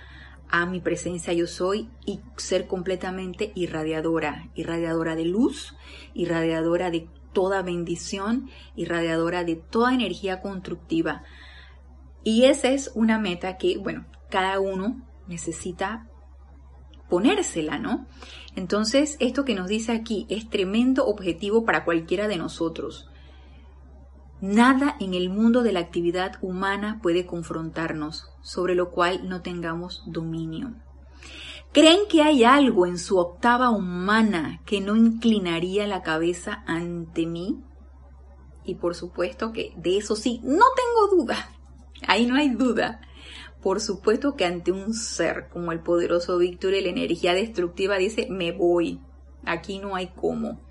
a 0.49 0.65
mi 0.65 0.79
presencia 0.79 1.33
yo 1.33 1.47
soy 1.47 1.89
y 2.05 2.21
ser 2.37 2.67
completamente 2.67 3.51
irradiadora, 3.55 4.49
irradiadora 4.55 5.15
de 5.15 5.25
luz, 5.25 5.75
irradiadora 6.13 6.89
de 6.89 7.07
toda 7.33 7.61
bendición, 7.61 8.49
irradiadora 8.75 9.43
de 9.43 9.55
toda 9.55 9.93
energía 9.93 10.41
constructiva. 10.41 11.23
Y 12.23 12.45
esa 12.45 12.69
es 12.69 12.91
una 12.95 13.19
meta 13.19 13.57
que, 13.57 13.77
bueno, 13.77 14.05
cada 14.29 14.59
uno 14.59 15.07
necesita 15.27 16.07
ponérsela, 17.09 17.79
¿no? 17.79 18.07
Entonces, 18.55 19.17
esto 19.19 19.45
que 19.45 19.55
nos 19.55 19.67
dice 19.67 19.91
aquí 19.91 20.25
es 20.29 20.49
tremendo 20.49 21.05
objetivo 21.05 21.65
para 21.65 21.85
cualquiera 21.85 22.27
de 22.27 22.37
nosotros. 22.37 23.09
Nada 24.41 24.95
en 24.99 25.13
el 25.13 25.29
mundo 25.29 25.63
de 25.63 25.73
la 25.73 25.81
actividad 25.81 26.37
humana 26.41 26.99
puede 27.01 27.25
confrontarnos, 27.25 28.27
sobre 28.41 28.73
lo 28.73 28.91
cual 28.91 29.27
no 29.27 29.41
tengamos 29.41 30.03
dominio. 30.05 30.75
¿Creen 31.73 31.99
que 32.09 32.23
hay 32.23 32.45
algo 32.45 32.87
en 32.87 32.97
su 32.97 33.17
octava 33.17 33.69
humana 33.69 34.61
que 34.65 34.81
no 34.81 34.95
inclinaría 34.95 35.85
la 35.87 36.01
cabeza 36.01 36.63
ante 36.65 37.25
mí? 37.25 37.61
Y 38.63 38.75
por 38.75 38.95
supuesto 38.95 39.51
que 39.51 39.73
de 39.75 39.97
eso 39.97 40.15
sí, 40.15 40.39
no 40.43 40.65
tengo 40.75 41.21
duda. 41.21 41.51
Ahí 42.07 42.25
no 42.25 42.35
hay 42.35 42.49
duda. 42.49 43.01
Por 43.61 43.81
supuesto 43.81 44.35
que 44.35 44.45
ante 44.45 44.71
un 44.71 44.93
ser 44.93 45.49
como 45.49 45.73
el 45.73 45.81
poderoso 45.81 46.37
Víctor 46.37 46.71
la 46.71 46.89
energía 46.89 47.33
destructiva 47.33 47.97
dice, 47.97 48.27
me 48.29 48.53
voy, 48.53 49.01
aquí 49.45 49.79
no 49.79 49.95
hay 49.95 50.07
cómo. 50.15 50.61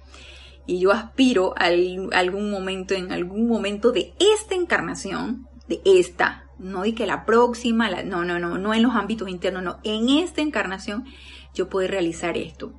Y 0.69 0.79
yo 0.79 0.93
aspiro 0.93 1.55
a 1.57 1.64
algún 1.64 2.51
momento, 2.51 2.95
en 2.95 3.11
algún 3.11 3.49
momento 3.49 3.91
de 3.91 4.12
esta 4.21 4.55
encarnación, 4.55 5.49
de 5.66 5.81
esta, 5.85 6.45
no 6.59 6.83
de 6.83 6.95
que 6.95 7.07
la 7.07 7.25
próxima, 7.25 7.91
no, 8.03 8.25
no, 8.25 8.39
no, 8.39 8.59
no 8.59 8.75
en 8.75 8.83
los 8.83 8.95
ámbitos 8.95 9.29
internos, 9.29 9.64
no, 9.64 9.79
en 9.83 10.11
esta 10.11 10.43
encarnación 10.43 11.07
yo 11.55 11.69
puedo 11.69 11.89
realizar 11.89 12.37
esto. 12.37 12.75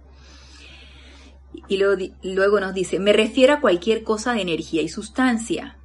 Y 1.67 1.77
luego, 1.77 2.01
luego 2.23 2.59
nos 2.59 2.73
dice, 2.73 2.99
me 2.99 3.11
refiero 3.11 3.55
a 3.55 3.59
cualquier 3.59 4.03
cosa 4.03 4.33
de 4.33 4.41
energía 4.41 4.83
y 4.83 4.87
sustancia, 4.87 5.79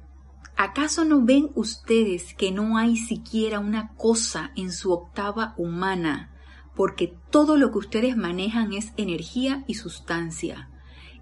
¿Acaso 0.57 1.03
no 1.03 1.21
ven 1.21 1.49
ustedes 1.55 2.33
que 2.33 2.49
no 2.49 2.77
hay 2.77 2.95
siquiera 2.95 3.59
una 3.59 3.93
cosa 3.95 4.51
en 4.55 4.71
su 4.71 4.93
octava 4.93 5.53
humana? 5.57 6.31
Porque 6.75 7.13
todo 7.29 7.57
lo 7.57 7.71
que 7.71 7.79
ustedes 7.79 8.15
manejan 8.15 8.71
es 8.71 8.93
energía 8.95 9.65
y 9.67 9.73
sustancia. 9.73 10.69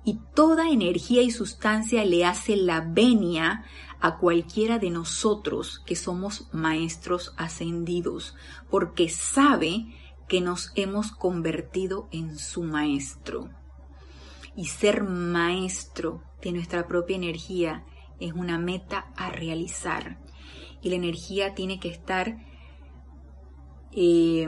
Y 0.06 0.20
toda 0.36 0.70
energía 0.70 1.22
y 1.22 1.32
sustancia 1.32 2.04
le 2.04 2.26
hace 2.26 2.58
la 2.58 2.82
venia 2.82 3.64
a 4.02 4.18
cualquiera 4.18 4.80
de 4.80 4.90
nosotros 4.90 5.82
que 5.86 5.96
somos 5.96 6.50
maestros 6.52 7.34
ascendidos, 7.38 8.36
porque 8.70 9.08
sabe 9.08 9.86
que 10.28 10.42
nos 10.42 10.72
hemos 10.76 11.12
convertido 11.12 12.10
en 12.12 12.38
su 12.38 12.64
maestro. 12.64 13.50
Y 14.56 14.66
ser 14.66 15.04
maestro 15.04 16.22
de 16.42 16.52
nuestra 16.52 16.88
propia 16.88 17.16
energía 17.16 17.86
es 18.20 18.34
una 18.34 18.58
meta 18.58 19.08
a 19.16 19.30
realizar 19.30 20.20
y 20.84 20.90
la 20.90 20.96
energía 20.96 21.56
tiene 21.56 21.80
que 21.80 21.88
estar 21.88 22.38
eh, 23.94 24.48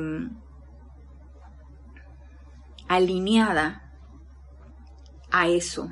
alineada 2.87 3.84
a 5.35 5.47
eso. 5.47 5.89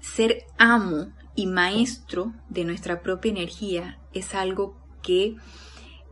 Ser 0.00 0.44
amo 0.56 1.12
y 1.34 1.46
maestro 1.46 2.32
de 2.48 2.64
nuestra 2.64 3.02
propia 3.02 3.30
energía 3.30 4.00
es 4.12 4.34
algo 4.34 4.76
que 5.02 5.36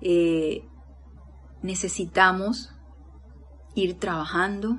eh, 0.00 0.64
necesitamos 1.62 2.72
ir 3.74 3.98
trabajando, 3.98 4.76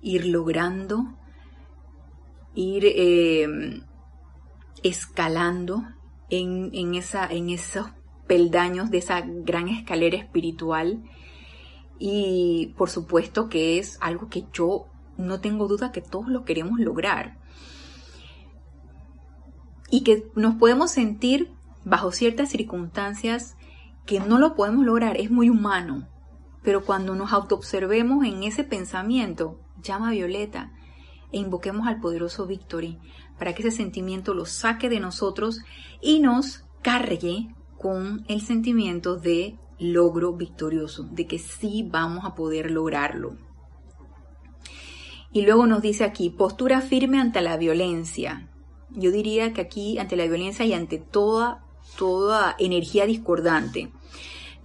ir 0.00 0.26
logrando, 0.26 1.16
ir 2.54 2.84
eh, 2.86 3.82
escalando 4.82 5.82
en, 6.30 6.94
esa, 6.94 7.26
en 7.26 7.50
esos 7.50 7.86
peldaños 8.26 8.90
de 8.90 8.98
esa 8.98 9.20
gran 9.20 9.68
escalera 9.68 10.16
espiritual. 10.16 11.04
Y 11.98 12.74
por 12.76 12.90
supuesto 12.90 13.48
que 13.48 13.78
es 13.78 13.98
algo 14.00 14.28
que 14.28 14.44
yo 14.52 14.88
no 15.16 15.40
tengo 15.40 15.68
duda 15.68 15.92
que 15.92 16.00
todos 16.00 16.28
lo 16.28 16.44
queremos 16.44 16.78
lograr. 16.78 17.38
Y 19.90 20.02
que 20.02 20.30
nos 20.34 20.56
podemos 20.56 20.90
sentir 20.90 21.52
bajo 21.84 22.10
ciertas 22.10 22.50
circunstancias 22.50 23.56
que 24.04 24.20
no 24.20 24.38
lo 24.38 24.54
podemos 24.54 24.84
lograr, 24.84 25.16
es 25.16 25.30
muy 25.30 25.48
humano. 25.48 26.08
Pero 26.62 26.84
cuando 26.84 27.14
nos 27.14 27.32
autoobservemos 27.32 28.24
en 28.24 28.42
ese 28.42 28.64
pensamiento, 28.64 29.60
llama 29.82 30.08
a 30.08 30.12
Violeta 30.12 30.72
e 31.32 31.38
invoquemos 31.38 31.86
al 31.86 32.00
poderoso 32.00 32.46
Victory 32.46 32.98
para 33.38 33.54
que 33.54 33.62
ese 33.62 33.70
sentimiento 33.70 34.34
lo 34.34 34.46
saque 34.46 34.88
de 34.88 35.00
nosotros 35.00 35.60
y 36.00 36.20
nos 36.20 36.64
cargue 36.82 37.54
con 37.78 38.24
el 38.28 38.40
sentimiento 38.40 39.16
de 39.16 39.58
logro 39.78 40.32
victorioso, 40.32 41.04
de 41.04 41.26
que 41.26 41.38
sí 41.38 41.86
vamos 41.88 42.24
a 42.24 42.34
poder 42.34 42.70
lograrlo. 42.70 43.36
Y 45.36 45.42
luego 45.42 45.66
nos 45.66 45.82
dice 45.82 46.02
aquí, 46.02 46.30
postura 46.30 46.80
firme 46.80 47.20
ante 47.20 47.42
la 47.42 47.58
violencia. 47.58 48.48
Yo 48.88 49.10
diría 49.10 49.52
que 49.52 49.60
aquí, 49.60 49.98
ante 49.98 50.16
la 50.16 50.24
violencia 50.24 50.64
y 50.64 50.72
ante 50.72 50.96
toda, 50.96 51.62
toda 51.98 52.56
energía 52.58 53.04
discordante, 53.04 53.92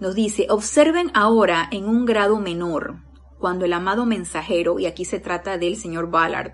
nos 0.00 0.14
dice, 0.14 0.46
observen 0.48 1.10
ahora 1.12 1.68
en 1.70 1.84
un 1.84 2.06
grado 2.06 2.40
menor, 2.40 3.02
cuando 3.38 3.66
el 3.66 3.74
amado 3.74 4.06
mensajero, 4.06 4.78
y 4.78 4.86
aquí 4.86 5.04
se 5.04 5.20
trata 5.20 5.58
del 5.58 5.76
señor 5.76 6.10
Ballard, 6.10 6.52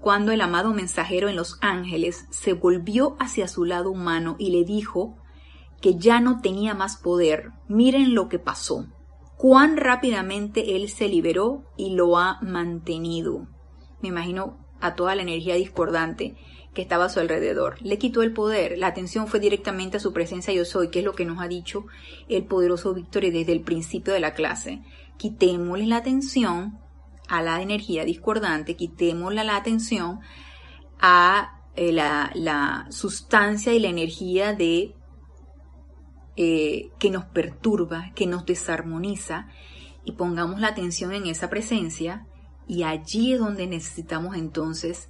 cuando 0.00 0.32
el 0.32 0.40
amado 0.40 0.74
mensajero 0.74 1.28
en 1.28 1.36
Los 1.36 1.58
Ángeles 1.60 2.26
se 2.30 2.54
volvió 2.54 3.14
hacia 3.20 3.46
su 3.46 3.64
lado 3.64 3.92
humano 3.92 4.34
y 4.40 4.50
le 4.50 4.64
dijo 4.64 5.18
que 5.80 5.94
ya 5.94 6.18
no 6.18 6.40
tenía 6.40 6.74
más 6.74 6.96
poder. 6.96 7.52
Miren 7.68 8.16
lo 8.16 8.28
que 8.28 8.40
pasó. 8.40 8.88
Cuán 9.36 9.76
rápidamente 9.76 10.74
él 10.74 10.88
se 10.88 11.06
liberó 11.06 11.62
y 11.76 11.94
lo 11.94 12.18
ha 12.18 12.40
mantenido. 12.42 13.48
Me 14.02 14.08
imagino 14.08 14.58
a 14.80 14.94
toda 14.94 15.14
la 15.14 15.22
energía 15.22 15.54
discordante 15.54 16.36
que 16.74 16.82
estaba 16.82 17.06
a 17.06 17.08
su 17.08 17.20
alrededor. 17.20 17.80
Le 17.82 17.98
quitó 17.98 18.22
el 18.22 18.32
poder. 18.32 18.78
La 18.78 18.88
atención 18.88 19.28
fue 19.28 19.40
directamente 19.40 19.98
a 19.98 20.00
su 20.00 20.12
presencia 20.12 20.52
yo 20.52 20.64
soy, 20.64 20.88
que 20.88 21.00
es 21.00 21.04
lo 21.04 21.14
que 21.14 21.24
nos 21.24 21.40
ha 21.40 21.48
dicho 21.48 21.86
el 22.28 22.44
poderoso 22.44 22.94
Víctor 22.94 23.22
desde 23.30 23.52
el 23.52 23.60
principio 23.60 24.12
de 24.12 24.20
la 24.20 24.34
clase. 24.34 24.82
Quitémosle 25.18 25.86
la 25.86 25.98
atención 25.98 26.78
a 27.28 27.42
la 27.42 27.62
energía 27.62 28.04
discordante, 28.04 28.76
quitémosle 28.76 29.44
la 29.44 29.56
atención 29.56 30.20
a 31.00 31.62
eh, 31.74 31.92
la, 31.92 32.86
sustancia 32.90 33.72
y 33.72 33.80
la 33.80 33.88
energía 33.88 34.54
de 34.54 34.94
eh, 36.36 36.90
que 36.98 37.10
nos 37.10 37.24
perturba, 37.26 38.12
que 38.14 38.26
nos 38.26 38.44
desarmoniza, 38.44 39.48
y 40.04 40.12
pongamos 40.12 40.60
la 40.60 40.68
atención 40.68 41.12
en 41.12 41.26
esa 41.26 41.48
presencia, 41.48 42.26
y 42.66 42.82
allí 42.84 43.34
es 43.34 43.40
donde 43.40 43.66
necesitamos 43.66 44.36
entonces 44.36 45.08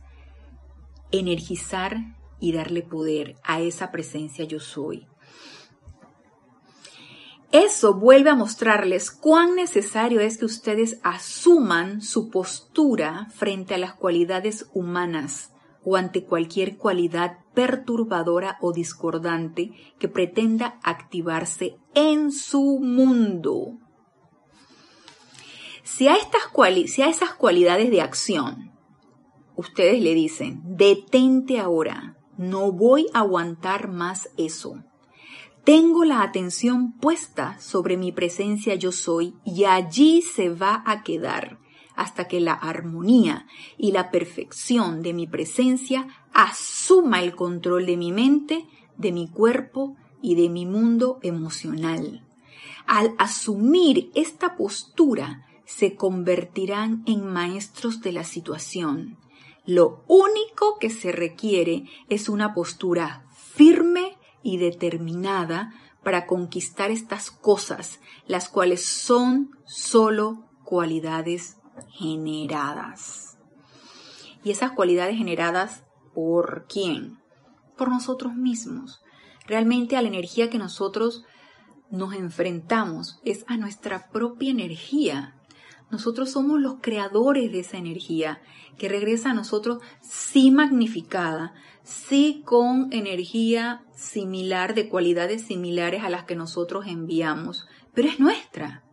energizar 1.11 1.97
y 2.41 2.53
darle 2.53 2.83
poder 2.83 3.37
a 3.45 3.61
esa 3.61 3.91
presencia 3.91 4.45
yo 4.45 4.59
soy. 4.59 5.07
Eso 7.53 7.93
vuelve 7.95 8.31
a 8.31 8.35
mostrarles 8.35 9.11
cuán 9.11 9.55
necesario 9.55 10.21
es 10.21 10.39
que 10.39 10.47
ustedes 10.47 10.99
asuman 11.03 12.01
su 12.01 12.31
postura 12.31 13.29
frente 13.35 13.75
a 13.75 13.79
las 13.79 13.95
cualidades 13.95 14.71
humanas 14.73 15.53
o 15.85 15.97
ante 15.97 16.25
cualquier 16.25 16.79
cualidad 16.79 17.39
perturbadora 17.55 18.57
o 18.63 18.73
discordante 18.73 19.73
que 19.99 20.09
pretenda 20.09 20.79
activarse 20.83 21.77
en 21.95 22.33
su 22.33 22.81
mundo. 22.81 23.79
Si 25.83 26.09
a, 26.09 26.15
estas 26.15 26.43
si 26.87 27.03
a 27.03 27.09
esas 27.09 27.35
cualidades 27.35 27.91
de 27.91 28.01
acción 28.01 28.73
ustedes 29.57 30.01
le 30.01 30.15
dicen, 30.15 30.61
detente 30.65 31.59
ahora, 31.59 32.17
no 32.37 32.73
voy 32.73 33.07
a 33.13 33.21
aguantar 33.21 33.89
más 33.89 34.31
eso. 34.37 34.83
Tengo 35.65 36.05
la 36.05 36.23
atención 36.23 36.93
puesta 36.93 37.61
sobre 37.61 37.97
mi 37.97 38.11
presencia 38.11 38.75
yo 38.75 38.91
soy 38.91 39.35
y 39.45 39.65
allí 39.65 40.23
se 40.23 40.49
va 40.49 40.83
a 40.87 41.03
quedar 41.03 41.59
hasta 41.95 42.27
que 42.27 42.41
la 42.41 42.55
armonía 42.55 43.47
y 43.77 43.93
la 43.93 44.11
perfección 44.11 45.03
de 45.03 45.13
mi 45.13 45.27
presencia 45.27 46.09
asuma 46.33 47.23
el 47.23 47.37
control 47.37 47.87
de 47.87 47.97
mi 47.97 48.13
mente, 48.13 48.67
de 48.97 49.13
mi 49.13 49.29
cuerpo 49.29 49.97
y 50.21 50.35
de 50.35 50.49
mi 50.49 50.67
mundo 50.67 51.19
emocional. 51.23 52.27
Al 52.87 53.15
asumir 53.19 54.11
esta 54.15 54.57
postura, 54.57 55.47
se 55.65 55.95
convertirán 55.95 57.03
en 57.07 57.27
maestros 57.27 58.01
de 58.01 58.13
la 58.13 58.25
situación 58.25 59.19
lo 59.65 60.03
único 60.09 60.79
que 60.81 60.91
se 60.91 61.13
requiere 61.13 61.85
es 62.09 62.29
una 62.29 62.53
postura 62.53 63.25
firme 63.33 64.19
y 64.43 64.57
determinada 64.57 65.73
para 66.03 66.27
conquistar 66.27 66.91
estas 66.91 67.31
cosas, 67.31 68.01
las 68.27 68.49
cuales 68.49 68.85
son 68.85 69.51
solo 69.65 70.49
cualidades 70.65 71.59
generadas. 71.93 73.39
¿Y 74.43 74.51
esas 74.51 74.73
cualidades 74.73 75.17
generadas 75.17 75.85
por 76.13 76.67
quién? 76.69 77.21
Por 77.79 77.89
nosotros 77.89 78.35
mismos. 78.35 79.01
Realmente 79.47 79.97
a 79.97 80.03
la 80.03 80.09
energía 80.09 80.51
que 80.51 80.59
nosotros 80.59 81.25
nos 81.89 82.15
enfrentamos 82.15 83.21
es 83.25 83.45
a 83.47 83.57
nuestra 83.57 84.09
propia 84.11 84.51
energía. 84.51 85.37
Nosotros 85.93 86.31
somos 86.31 86.59
los 86.59 86.77
creadores 86.81 87.53
de 87.53 87.61
esa 87.61 87.77
energía 87.77 88.41
que 88.79 88.89
regresa 88.89 89.31
a 89.31 89.35
nosotros 89.35 89.83
sí 90.01 90.51
magnificada, 90.51 91.53
sí 91.83 92.43
con 92.47 92.91
energía 92.95 93.85
similar, 93.95 94.75
de 94.75 94.89
cualidades 94.89 95.43
similares 95.43 96.03
a 96.03 96.09
las 96.09 96.25
que 96.25 96.35
nosotros 96.35 96.87
enviamos, 96.87 97.69
pero 97.93 98.09
es 98.09 98.19
nuestra. 98.19 98.85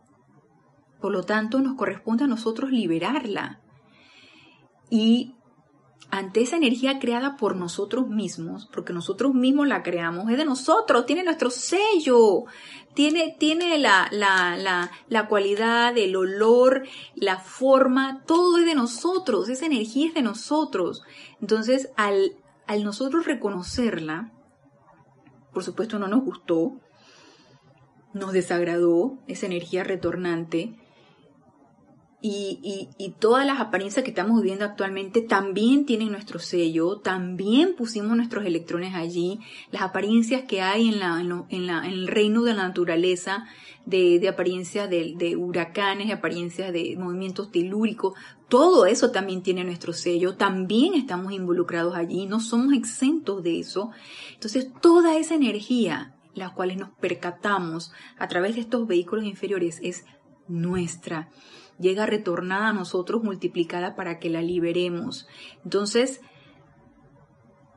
Por 1.00 1.12
lo 1.12 1.22
tanto, 1.22 1.60
nos 1.60 1.74
corresponde 1.78 2.24
a 2.24 2.26
nosotros 2.26 2.70
liberarla. 2.70 3.62
Y 4.90 5.36
ante 6.10 6.42
esa 6.42 6.56
energía 6.56 6.98
creada 6.98 7.36
por 7.36 7.56
nosotros 7.56 8.08
mismos, 8.08 8.68
porque 8.72 8.92
nosotros 8.92 9.34
mismos 9.34 9.68
la 9.68 9.82
creamos, 9.82 10.30
es 10.30 10.36
de 10.36 10.44
nosotros, 10.44 11.06
tiene 11.06 11.22
nuestro 11.22 11.50
sello, 11.50 12.44
tiene, 12.94 13.36
tiene 13.38 13.78
la, 13.78 14.08
la, 14.10 14.56
la, 14.56 14.90
la 15.08 15.28
cualidad, 15.28 15.96
el 15.96 16.16
olor, 16.16 16.82
la 17.14 17.38
forma, 17.38 18.22
todo 18.26 18.58
es 18.58 18.66
de 18.66 18.74
nosotros, 18.74 19.48
esa 19.48 19.66
energía 19.66 20.08
es 20.08 20.14
de 20.14 20.22
nosotros. 20.22 21.02
Entonces, 21.40 21.90
al, 21.96 22.32
al 22.66 22.82
nosotros 22.82 23.26
reconocerla, 23.26 24.32
por 25.52 25.62
supuesto 25.62 25.98
no 25.98 26.08
nos 26.08 26.24
gustó, 26.24 26.80
nos 28.12 28.32
desagradó 28.32 29.18
esa 29.28 29.46
energía 29.46 29.84
retornante, 29.84 30.74
y, 32.22 32.88
y, 32.98 33.10
todas 33.18 33.46
las 33.46 33.60
apariencias 33.60 34.04
que 34.04 34.10
estamos 34.10 34.42
viviendo 34.42 34.66
actualmente 34.66 35.22
también 35.22 35.86
tienen 35.86 36.12
nuestro 36.12 36.38
sello, 36.38 36.98
también 36.98 37.74
pusimos 37.74 38.14
nuestros 38.14 38.44
electrones 38.44 38.94
allí, 38.94 39.40
las 39.70 39.82
apariencias 39.82 40.42
que 40.42 40.60
hay 40.60 40.90
en, 40.90 41.00
la, 41.00 41.18
en, 41.20 41.66
la, 41.66 41.86
en 41.86 41.92
el 41.92 42.08
reino 42.08 42.42
de 42.42 42.52
la 42.52 42.64
naturaleza, 42.64 43.46
de, 43.86 44.18
de 44.18 44.28
apariencias 44.28 44.90
de, 44.90 45.14
de, 45.16 45.34
huracanes, 45.36 46.08
de 46.08 46.12
apariencias 46.12 46.72
de 46.74 46.94
movimientos 46.98 47.50
telúricos, 47.50 48.12
todo 48.50 48.84
eso 48.84 49.12
también 49.12 49.42
tiene 49.42 49.64
nuestro 49.64 49.94
sello, 49.94 50.36
también 50.36 50.92
estamos 50.92 51.32
involucrados 51.32 51.96
allí, 51.96 52.26
no 52.26 52.40
somos 52.40 52.74
exentos 52.74 53.42
de 53.42 53.60
eso. 53.60 53.92
Entonces, 54.34 54.68
toda 54.82 55.16
esa 55.16 55.36
energía, 55.36 56.14
la 56.34 56.52
cual 56.52 56.76
nos 56.76 56.90
percatamos 56.90 57.92
a 58.18 58.28
través 58.28 58.56
de 58.56 58.60
estos 58.60 58.86
vehículos 58.86 59.24
inferiores, 59.24 59.78
es 59.82 60.04
nuestra 60.48 61.30
llega 61.80 62.06
retornada 62.06 62.68
a 62.68 62.72
nosotros 62.72 63.22
multiplicada 63.22 63.96
para 63.96 64.18
que 64.18 64.30
la 64.30 64.42
liberemos. 64.42 65.26
Entonces, 65.64 66.20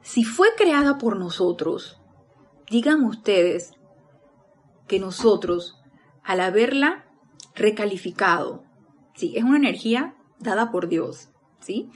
si 0.02 0.24
fue 0.24 0.50
creada 0.58 0.98
por 0.98 1.18
nosotros, 1.18 2.00
digan 2.70 3.04
ustedes 3.04 3.72
que 4.88 5.00
nosotros, 5.00 5.82
al 6.24 6.42
haberla 6.42 7.06
recalificado, 7.56 8.64
sí, 9.16 9.34
es 9.36 9.44
una 9.44 9.58
energía 9.58 10.16
dada 10.40 10.72
por 10.72 10.90
Dios, 10.90 11.30
¿sí? 11.62 11.90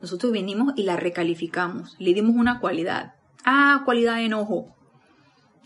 Nosotros 0.00 0.32
venimos 0.32 0.74
y 0.76 0.82
la 0.82 0.96
recalificamos, 0.96 1.96
le 1.98 2.14
dimos 2.14 2.36
una 2.36 2.60
cualidad. 2.60 3.14
Ah, 3.44 3.82
cualidad 3.84 4.16
de 4.16 4.26
enojo 4.26 4.74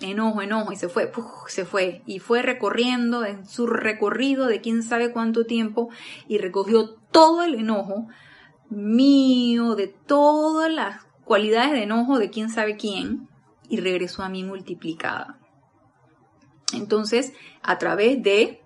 enojo, 0.01 0.43
enojo, 0.43 0.73
y 0.73 0.77
se 0.77 0.89
fue, 0.89 1.11
se 1.47 1.65
fue, 1.65 2.03
y 2.07 2.19
fue 2.19 2.43
recorriendo 2.43 3.25
en 3.25 3.47
su 3.47 3.67
recorrido 3.67 4.47
de 4.47 4.61
quién 4.61 4.83
sabe 4.83 5.13
cuánto 5.13 5.45
tiempo, 5.45 5.89
y 6.29 6.39
recogió 6.39 6.97
todo 7.11 7.43
el 7.43 7.55
enojo 7.55 8.09
mío, 8.71 9.75
de 9.75 9.89
todas 9.89 10.73
las 10.73 11.05
cualidades 11.25 11.73
de 11.73 11.85
enojo 11.85 12.19
de 12.19 12.31
quién 12.31 12.51
sabe 12.51 12.77
quién, 12.77 13.29
y 13.69 13.81
regresó 13.81 14.23
a 14.23 14.29
mí 14.29 14.45
multiplicada. 14.45 15.39
Entonces, 16.73 17.33
a 17.63 17.79
través 17.79 18.23
de 18.23 18.61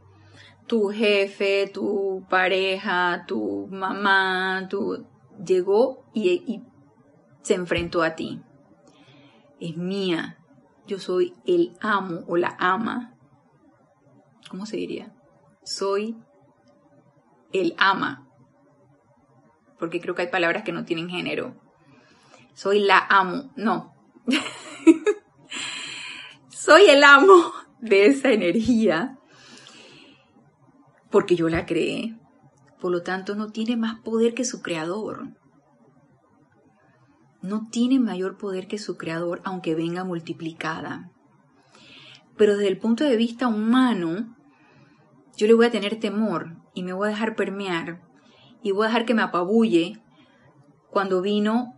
tu 0.66 0.88
jefe, 0.88 1.70
tu 1.72 2.24
pareja, 2.28 3.24
tu 3.26 3.68
mamá, 3.70 4.66
tu 4.68 5.06
llegó 5.44 6.04
y, 6.12 6.30
y 6.46 6.62
se 7.42 7.54
enfrentó 7.54 8.02
a 8.02 8.14
ti. 8.14 8.40
Es 9.60 9.76
mía, 9.76 10.37
yo 10.88 10.98
soy 10.98 11.34
el 11.44 11.76
amo 11.80 12.24
o 12.26 12.36
la 12.36 12.56
ama. 12.58 13.14
¿Cómo 14.48 14.64
se 14.64 14.78
diría? 14.78 15.14
Soy 15.62 16.16
el 17.52 17.74
ama. 17.76 18.26
Porque 19.78 20.00
creo 20.00 20.14
que 20.14 20.22
hay 20.22 20.28
palabras 20.28 20.64
que 20.64 20.72
no 20.72 20.86
tienen 20.86 21.10
género. 21.10 21.54
Soy 22.54 22.80
la 22.80 22.98
amo. 22.98 23.52
No. 23.54 23.94
soy 26.48 26.86
el 26.88 27.04
amo 27.04 27.52
de 27.80 28.06
esa 28.06 28.32
energía. 28.32 29.18
Porque 31.10 31.36
yo 31.36 31.50
la 31.50 31.66
creé. 31.66 32.18
Por 32.80 32.92
lo 32.92 33.02
tanto, 33.02 33.34
no 33.34 33.50
tiene 33.50 33.76
más 33.76 34.00
poder 34.00 34.32
que 34.32 34.46
su 34.46 34.62
creador. 34.62 35.34
No 37.48 37.68
tiene 37.70 37.98
mayor 37.98 38.36
poder 38.36 38.68
que 38.68 38.78
su 38.78 38.96
creador, 38.96 39.40
aunque 39.44 39.74
venga 39.74 40.04
multiplicada. 40.04 41.10
Pero 42.36 42.56
desde 42.56 42.68
el 42.68 42.78
punto 42.78 43.04
de 43.04 43.16
vista 43.16 43.48
humano, 43.48 44.36
yo 45.36 45.46
le 45.46 45.54
voy 45.54 45.66
a 45.66 45.70
tener 45.70 45.98
temor 45.98 46.56
y 46.74 46.82
me 46.82 46.92
voy 46.92 47.08
a 47.08 47.10
dejar 47.10 47.34
permear 47.34 48.02
y 48.62 48.72
voy 48.72 48.84
a 48.84 48.88
dejar 48.88 49.06
que 49.06 49.14
me 49.14 49.22
apabulle 49.22 50.00
cuando 50.90 51.22
vino 51.22 51.74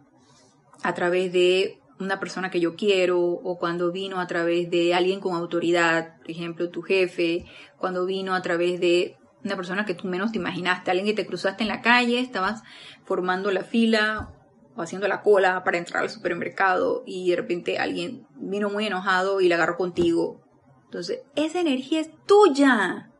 a 0.82 0.94
través 0.94 1.32
de 1.32 1.78
una 1.98 2.18
persona 2.18 2.50
que 2.50 2.60
yo 2.60 2.74
quiero 2.74 3.20
o 3.20 3.58
cuando 3.58 3.92
vino 3.92 4.18
a 4.20 4.26
través 4.26 4.70
de 4.70 4.94
alguien 4.94 5.20
con 5.20 5.34
autoridad, 5.34 6.16
por 6.18 6.30
ejemplo, 6.30 6.70
tu 6.70 6.82
jefe, 6.82 7.44
cuando 7.78 8.06
vino 8.06 8.34
a 8.34 8.42
través 8.42 8.80
de 8.80 9.16
una 9.44 9.56
persona 9.56 9.84
que 9.84 9.94
tú 9.94 10.08
menos 10.08 10.32
te 10.32 10.38
imaginaste, 10.38 10.90
alguien 10.90 11.06
que 11.06 11.22
te 11.22 11.26
cruzaste 11.26 11.62
en 11.62 11.68
la 11.68 11.82
calle, 11.82 12.20
estabas 12.20 12.62
formando 13.04 13.50
la 13.50 13.62
fila 13.62 14.39
o 14.76 14.82
haciendo 14.82 15.08
la 15.08 15.22
cola 15.22 15.64
para 15.64 15.78
entrar 15.78 16.02
al 16.02 16.10
supermercado 16.10 17.02
y 17.06 17.30
de 17.30 17.36
repente 17.36 17.78
alguien 17.78 18.26
vino 18.36 18.70
muy 18.70 18.86
enojado 18.86 19.40
y 19.40 19.48
la 19.48 19.56
agarró 19.56 19.76
contigo. 19.76 20.40
Entonces, 20.84 21.20
esa 21.36 21.60
energía 21.60 22.00
es 22.00 22.10
tuya. 22.26 23.10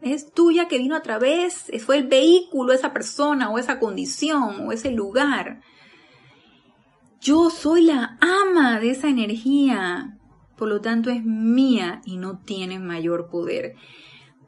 Es 0.00 0.32
tuya 0.32 0.68
que 0.68 0.78
vino 0.78 0.94
a 0.94 1.02
través, 1.02 1.70
fue 1.84 1.98
el 1.98 2.06
vehículo, 2.06 2.72
esa 2.72 2.92
persona 2.92 3.50
o 3.50 3.58
esa 3.58 3.80
condición 3.80 4.66
o 4.66 4.72
ese 4.72 4.92
lugar. 4.92 5.60
Yo 7.20 7.50
soy 7.50 7.82
la 7.82 8.16
ama 8.20 8.78
de 8.78 8.90
esa 8.90 9.08
energía, 9.08 10.16
por 10.56 10.68
lo 10.68 10.80
tanto 10.80 11.10
es 11.10 11.24
mía 11.24 12.00
y 12.04 12.16
no 12.16 12.38
tiene 12.38 12.78
mayor 12.78 13.28
poder. 13.28 13.74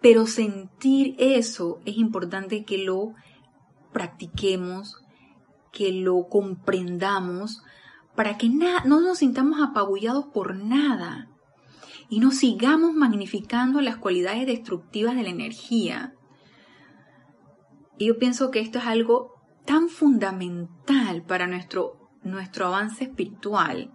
Pero 0.01 0.27
sentir 0.27 1.17
eso 1.19 1.81
es 1.85 1.99
importante 1.99 2.65
que 2.65 2.79
lo 2.79 3.15
practiquemos, 3.93 5.03
que 5.73 5.93
lo 5.93 6.29
comprendamos, 6.29 7.63
para 8.15 8.37
que 8.37 8.49
no 8.49 9.01
nos 9.01 9.19
sintamos 9.19 9.61
apabullados 9.63 10.27
por 10.27 10.57
nada 10.57 11.29
y 12.09 12.19
no 12.21 12.33
sigamos 12.33 12.93
magnificando 12.93 13.81
las 13.81 13.97
cualidades 13.97 14.47
destructivas 14.47 15.15
de 15.15 15.23
la 15.23 15.31
energía. 15.31 16.13
Y 17.99 18.09
yo 18.09 18.19
pienso 18.19 18.51
que 18.51 18.61
esto 18.61 18.79
es 18.79 18.87
algo 18.87 19.35
tan 19.65 19.89
fundamental 19.89 21.23
para 21.23 21.47
nuestro 21.47 22.01
nuestro 22.23 22.67
avance 22.67 23.05
espiritual, 23.05 23.91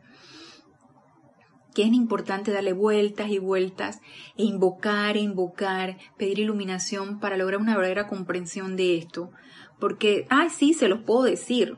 que 1.73 1.83
es 1.83 1.93
importante 1.93 2.51
darle 2.51 2.73
vueltas 2.73 3.29
y 3.29 3.37
vueltas 3.37 3.99
e 4.37 4.43
invocar 4.43 5.17
e 5.17 5.21
invocar, 5.21 5.97
pedir 6.17 6.39
iluminación 6.39 7.19
para 7.19 7.37
lograr 7.37 7.59
una 7.59 7.75
verdadera 7.75 8.07
comprensión 8.07 8.75
de 8.75 8.97
esto. 8.97 9.31
Porque, 9.79 10.25
ay, 10.29 10.49
sí, 10.49 10.73
se 10.73 10.87
los 10.87 11.01
puedo 11.01 11.23
decir, 11.23 11.77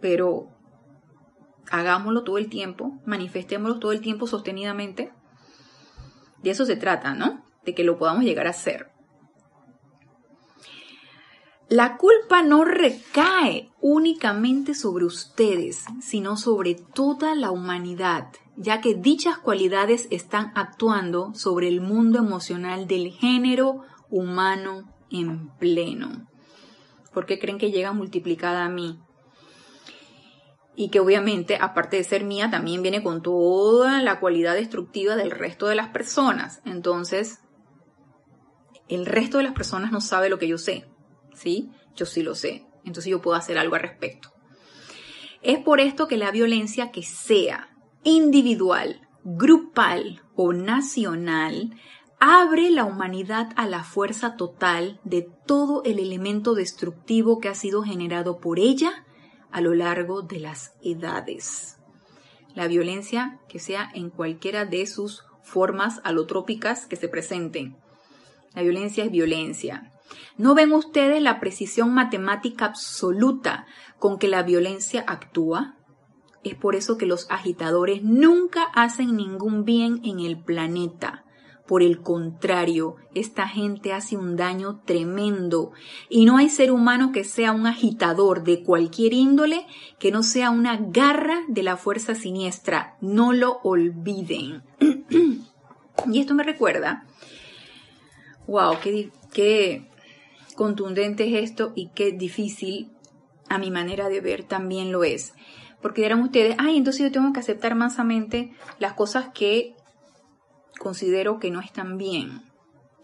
pero 0.00 0.48
hagámoslo 1.70 2.24
todo 2.24 2.38
el 2.38 2.48
tiempo, 2.48 3.00
manifestémoslo 3.04 3.78
todo 3.78 3.92
el 3.92 4.00
tiempo 4.00 4.26
sostenidamente. 4.26 5.12
De 6.42 6.50
eso 6.50 6.64
se 6.64 6.76
trata, 6.76 7.14
¿no? 7.14 7.44
De 7.64 7.74
que 7.74 7.84
lo 7.84 7.98
podamos 7.98 8.24
llegar 8.24 8.46
a 8.46 8.50
hacer. 8.50 8.90
La 11.68 11.98
culpa 11.98 12.42
no 12.42 12.64
recae 12.64 13.68
únicamente 13.82 14.74
sobre 14.74 15.04
ustedes, 15.04 15.84
sino 16.00 16.38
sobre 16.38 16.74
toda 16.74 17.34
la 17.34 17.50
humanidad, 17.50 18.28
ya 18.56 18.80
que 18.80 18.94
dichas 18.94 19.36
cualidades 19.36 20.08
están 20.10 20.50
actuando 20.54 21.34
sobre 21.34 21.68
el 21.68 21.82
mundo 21.82 22.20
emocional 22.20 22.86
del 22.86 23.10
género 23.10 23.82
humano 24.08 24.90
en 25.10 25.50
pleno. 25.58 26.27
¿Por 27.12 27.26
qué 27.26 27.38
creen 27.38 27.58
que 27.58 27.70
llega 27.70 27.92
multiplicada 27.92 28.64
a 28.64 28.68
mí? 28.68 28.98
Y 30.76 30.90
que 30.90 31.00
obviamente, 31.00 31.58
aparte 31.60 31.96
de 31.96 32.04
ser 32.04 32.24
mía, 32.24 32.50
también 32.50 32.82
viene 32.82 33.02
con 33.02 33.22
toda 33.22 34.00
la 34.00 34.20
cualidad 34.20 34.54
destructiva 34.54 35.16
del 35.16 35.30
resto 35.30 35.66
de 35.66 35.74
las 35.74 35.88
personas. 35.88 36.62
Entonces, 36.64 37.40
el 38.88 39.06
resto 39.06 39.38
de 39.38 39.44
las 39.44 39.54
personas 39.54 39.90
no 39.90 40.00
sabe 40.00 40.28
lo 40.28 40.38
que 40.38 40.48
yo 40.48 40.58
sé. 40.58 40.86
¿sí? 41.38 41.70
Yo 41.94 42.04
sí 42.06 42.22
lo 42.22 42.34
sé, 42.34 42.66
entonces 42.84 43.10
yo 43.10 43.22
puedo 43.22 43.36
hacer 43.36 43.58
algo 43.58 43.76
al 43.76 43.82
respecto. 43.82 44.32
Es 45.42 45.58
por 45.58 45.80
esto 45.80 46.08
que 46.08 46.16
la 46.16 46.30
violencia 46.30 46.90
que 46.90 47.02
sea 47.02 47.70
individual, 48.02 49.08
grupal 49.24 50.22
o 50.34 50.52
nacional 50.52 51.70
abre 52.20 52.70
la 52.70 52.84
humanidad 52.84 53.50
a 53.56 53.66
la 53.66 53.84
fuerza 53.84 54.36
total 54.36 55.00
de 55.04 55.28
todo 55.46 55.82
el 55.84 55.98
elemento 55.98 56.54
destructivo 56.54 57.38
que 57.38 57.48
ha 57.48 57.54
sido 57.54 57.82
generado 57.82 58.38
por 58.38 58.58
ella 58.58 59.04
a 59.50 59.60
lo 59.60 59.74
largo 59.74 60.22
de 60.22 60.40
las 60.40 60.74
edades. 60.82 61.78
La 62.54 62.66
violencia 62.66 63.40
que 63.48 63.60
sea 63.60 63.88
en 63.94 64.10
cualquiera 64.10 64.64
de 64.64 64.86
sus 64.86 65.24
formas 65.42 66.00
alotrópicas 66.04 66.86
que 66.86 66.96
se 66.96 67.08
presenten. 67.08 67.76
La 68.54 68.62
violencia 68.62 69.04
es 69.04 69.10
violencia. 69.10 69.92
¿No 70.36 70.54
ven 70.54 70.72
ustedes 70.72 71.22
la 71.22 71.38
precisión 71.38 71.94
matemática 71.94 72.64
absoluta 72.64 73.66
con 73.98 74.18
que 74.18 74.28
la 74.28 74.42
violencia 74.42 75.04
actúa? 75.06 75.76
Es 76.42 76.54
por 76.54 76.74
eso 76.74 76.98
que 76.98 77.06
los 77.06 77.30
agitadores 77.30 78.02
nunca 78.02 78.64
hacen 78.74 79.16
ningún 79.16 79.64
bien 79.64 80.00
en 80.04 80.20
el 80.20 80.42
planeta. 80.42 81.24
Por 81.68 81.82
el 81.82 82.00
contrario, 82.00 82.96
esta 83.14 83.46
gente 83.46 83.92
hace 83.92 84.16
un 84.16 84.36
daño 84.36 84.80
tremendo 84.86 85.72
y 86.08 86.24
no 86.24 86.38
hay 86.38 86.48
ser 86.48 86.72
humano 86.72 87.12
que 87.12 87.24
sea 87.24 87.52
un 87.52 87.66
agitador 87.66 88.42
de 88.42 88.62
cualquier 88.62 89.12
índole 89.12 89.66
que 89.98 90.10
no 90.10 90.22
sea 90.22 90.48
una 90.48 90.78
garra 90.78 91.42
de 91.46 91.62
la 91.62 91.76
fuerza 91.76 92.14
siniestra. 92.14 92.96
No 93.02 93.34
lo 93.34 93.60
olviden. 93.64 94.62
y 96.10 96.18
esto 96.18 96.34
me 96.34 96.42
recuerda, 96.42 97.04
wow, 98.46 98.78
qué, 98.82 99.10
qué 99.34 99.90
contundente 100.54 101.28
es 101.28 101.50
esto 101.50 101.72
y 101.74 101.90
qué 101.90 102.12
difícil 102.12 102.92
a 103.50 103.58
mi 103.58 103.70
manera 103.70 104.08
de 104.08 104.22
ver 104.22 104.42
también 104.42 104.90
lo 104.90 105.04
es. 105.04 105.34
Porque 105.82 106.00
dirán 106.00 106.22
ustedes, 106.22 106.56
ay, 106.58 106.78
entonces 106.78 107.02
yo 107.02 107.12
tengo 107.12 107.32
que 107.34 107.40
aceptar 107.40 107.74
mansamente 107.74 108.52
las 108.78 108.94
cosas 108.94 109.28
que 109.34 109.76
considero 110.78 111.38
que 111.38 111.50
no 111.50 111.60
están 111.60 111.98
bien. 111.98 112.42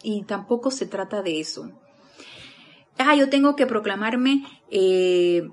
Y 0.02 0.24
tampoco 0.24 0.70
se 0.70 0.86
trata 0.86 1.22
de 1.22 1.40
eso. 1.40 1.70
Ah, 2.98 3.14
yo 3.16 3.28
tengo 3.28 3.56
que 3.56 3.66
proclamarme, 3.66 4.44
eh, 4.70 5.48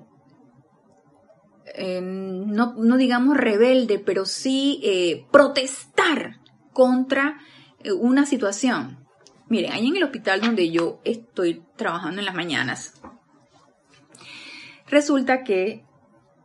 no, 1.74 2.74
no, 2.74 2.96
digamos 2.96 3.36
rebelde, 3.36 3.98
pero 3.98 4.24
sí 4.24 4.80
eh, 4.82 5.26
protestar 5.32 6.40
contra 6.72 7.40
eh, 7.80 7.92
una 7.92 8.26
situación. 8.26 9.06
Miren, 9.48 9.72
ahí 9.72 9.88
en 9.88 9.96
el 9.96 10.04
hospital 10.04 10.40
donde 10.40 10.70
yo 10.70 11.00
estoy 11.04 11.62
trabajando 11.76 12.20
en 12.20 12.26
las 12.26 12.34
mañanas, 12.34 12.94
resulta 14.86 15.42
que 15.42 15.84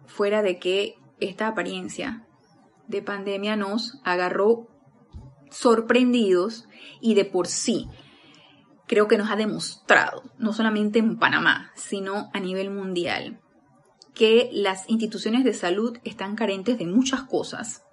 fuera 0.05 0.41
de 0.41 0.57
que 0.57 0.95
esta 1.19 1.47
apariencia 1.47 2.25
de 2.87 3.01
pandemia 3.01 3.55
nos 3.55 3.99
agarró 4.03 4.67
sorprendidos 5.51 6.67
y 7.01 7.13
de 7.13 7.25
por 7.25 7.47
sí 7.47 7.87
creo 8.87 9.07
que 9.07 9.17
nos 9.17 9.29
ha 9.29 9.35
demostrado, 9.35 10.23
no 10.37 10.53
solamente 10.53 10.99
en 10.99 11.17
Panamá, 11.17 11.71
sino 11.75 12.29
a 12.33 12.39
nivel 12.39 12.71
mundial, 12.71 13.41
que 14.15 14.49
las 14.51 14.89
instituciones 14.89 15.43
de 15.43 15.53
salud 15.53 15.97
están 16.03 16.35
carentes 16.35 16.77
de 16.79 16.85
muchas 16.85 17.23
cosas, 17.23 17.83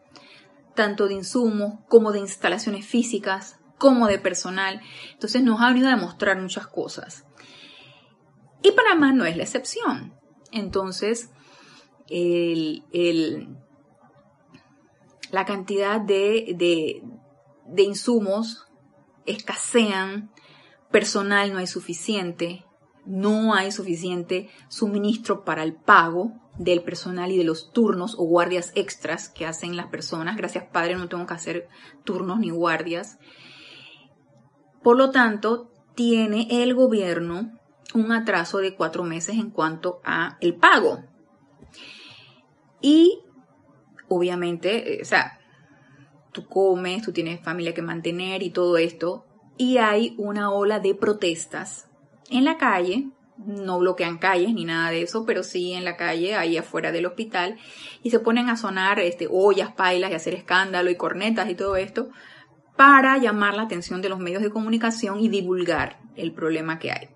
tanto 0.74 1.08
de 1.08 1.14
insumos 1.14 1.80
como 1.88 2.12
de 2.12 2.20
instalaciones 2.20 2.86
físicas, 2.86 3.58
como 3.76 4.06
de 4.06 4.18
personal. 4.18 4.80
Entonces 5.12 5.42
nos 5.42 5.60
ha 5.60 5.68
venido 5.68 5.88
a 5.88 5.96
demostrar 5.96 6.40
muchas 6.40 6.66
cosas. 6.66 7.24
Y 8.62 8.72
Panamá 8.72 9.12
no 9.12 9.26
es 9.26 9.36
la 9.36 9.42
excepción. 9.42 10.14
Entonces, 10.52 11.30
la 15.30 15.44
cantidad 15.44 16.00
de, 16.00 16.54
de 16.56 17.02
insumos 17.76 18.66
escasean, 19.26 20.30
personal 20.90 21.52
no 21.52 21.58
hay 21.58 21.66
suficiente, 21.66 22.64
no 23.04 23.54
hay 23.54 23.72
suficiente 23.72 24.50
suministro 24.68 25.44
para 25.44 25.62
el 25.62 25.74
pago 25.74 26.32
del 26.58 26.82
personal 26.82 27.32
y 27.32 27.38
de 27.38 27.44
los 27.44 27.72
turnos 27.72 28.14
o 28.18 28.24
guardias 28.24 28.72
extras 28.74 29.28
que 29.28 29.46
hacen 29.46 29.76
las 29.76 29.86
personas. 29.86 30.36
Gracias 30.36 30.64
Padre, 30.64 30.96
no 30.96 31.08
tengo 31.08 31.26
que 31.26 31.34
hacer 31.34 31.68
turnos 32.04 32.38
ni 32.38 32.50
guardias. 32.50 33.18
Por 34.82 34.96
lo 34.96 35.10
tanto, 35.10 35.70
tiene 35.94 36.62
el 36.62 36.74
gobierno 36.74 37.58
un 37.94 38.12
atraso 38.12 38.58
de 38.58 38.74
cuatro 38.74 39.04
meses 39.04 39.36
en 39.36 39.50
cuanto 39.50 40.00
a 40.04 40.36
el 40.40 40.54
pago. 40.56 41.04
Y 42.80 43.20
obviamente, 44.08 44.96
eh, 44.96 45.02
o 45.02 45.04
sea, 45.04 45.38
tú 46.34 46.46
comes, 46.46 47.02
tú 47.02 47.12
tienes 47.12 47.40
familia 47.40 47.72
que 47.72 47.80
mantener 47.80 48.42
y 48.42 48.50
todo 48.50 48.76
esto, 48.76 49.24
y 49.56 49.78
hay 49.78 50.14
una 50.18 50.50
ola 50.50 50.80
de 50.80 50.94
protestas 50.94 51.88
en 52.28 52.44
la 52.44 52.58
calle 52.58 53.08
no 53.36 53.78
bloquean 53.78 54.18
calles 54.18 54.52
ni 54.54 54.64
nada 54.64 54.90
de 54.90 55.02
eso, 55.02 55.24
pero 55.26 55.42
sí 55.42 55.72
en 55.72 55.84
la 55.84 55.96
calle, 55.96 56.34
ahí 56.34 56.56
afuera 56.56 56.92
del 56.92 57.06
hospital, 57.06 57.56
y 58.02 58.10
se 58.10 58.20
ponen 58.20 58.48
a 58.48 58.56
sonar 58.56 59.00
este, 59.00 59.28
ollas, 59.30 59.72
pailas 59.72 60.10
y 60.10 60.14
hacer 60.14 60.34
escándalo 60.34 60.90
y 60.90 60.96
cornetas 60.96 61.48
y 61.50 61.54
todo 61.54 61.76
esto 61.76 62.10
para 62.76 63.18
llamar 63.18 63.54
la 63.54 63.62
atención 63.62 64.02
de 64.02 64.08
los 64.08 64.18
medios 64.18 64.42
de 64.42 64.50
comunicación 64.50 65.20
y 65.20 65.28
divulgar 65.28 66.00
el 66.16 66.32
problema 66.32 66.78
que 66.78 66.90
hay. 66.90 67.08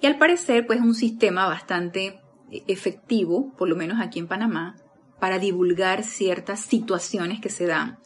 Y 0.00 0.06
al 0.06 0.18
parecer, 0.18 0.66
pues 0.66 0.78
es 0.78 0.84
un 0.84 0.94
sistema 0.94 1.46
bastante 1.46 2.20
efectivo, 2.50 3.52
por 3.56 3.68
lo 3.68 3.76
menos 3.76 4.00
aquí 4.00 4.18
en 4.18 4.26
Panamá, 4.26 4.76
para 5.20 5.38
divulgar 5.38 6.04
ciertas 6.04 6.60
situaciones 6.60 7.40
que 7.40 7.50
se 7.50 7.66
dan. 7.66 7.98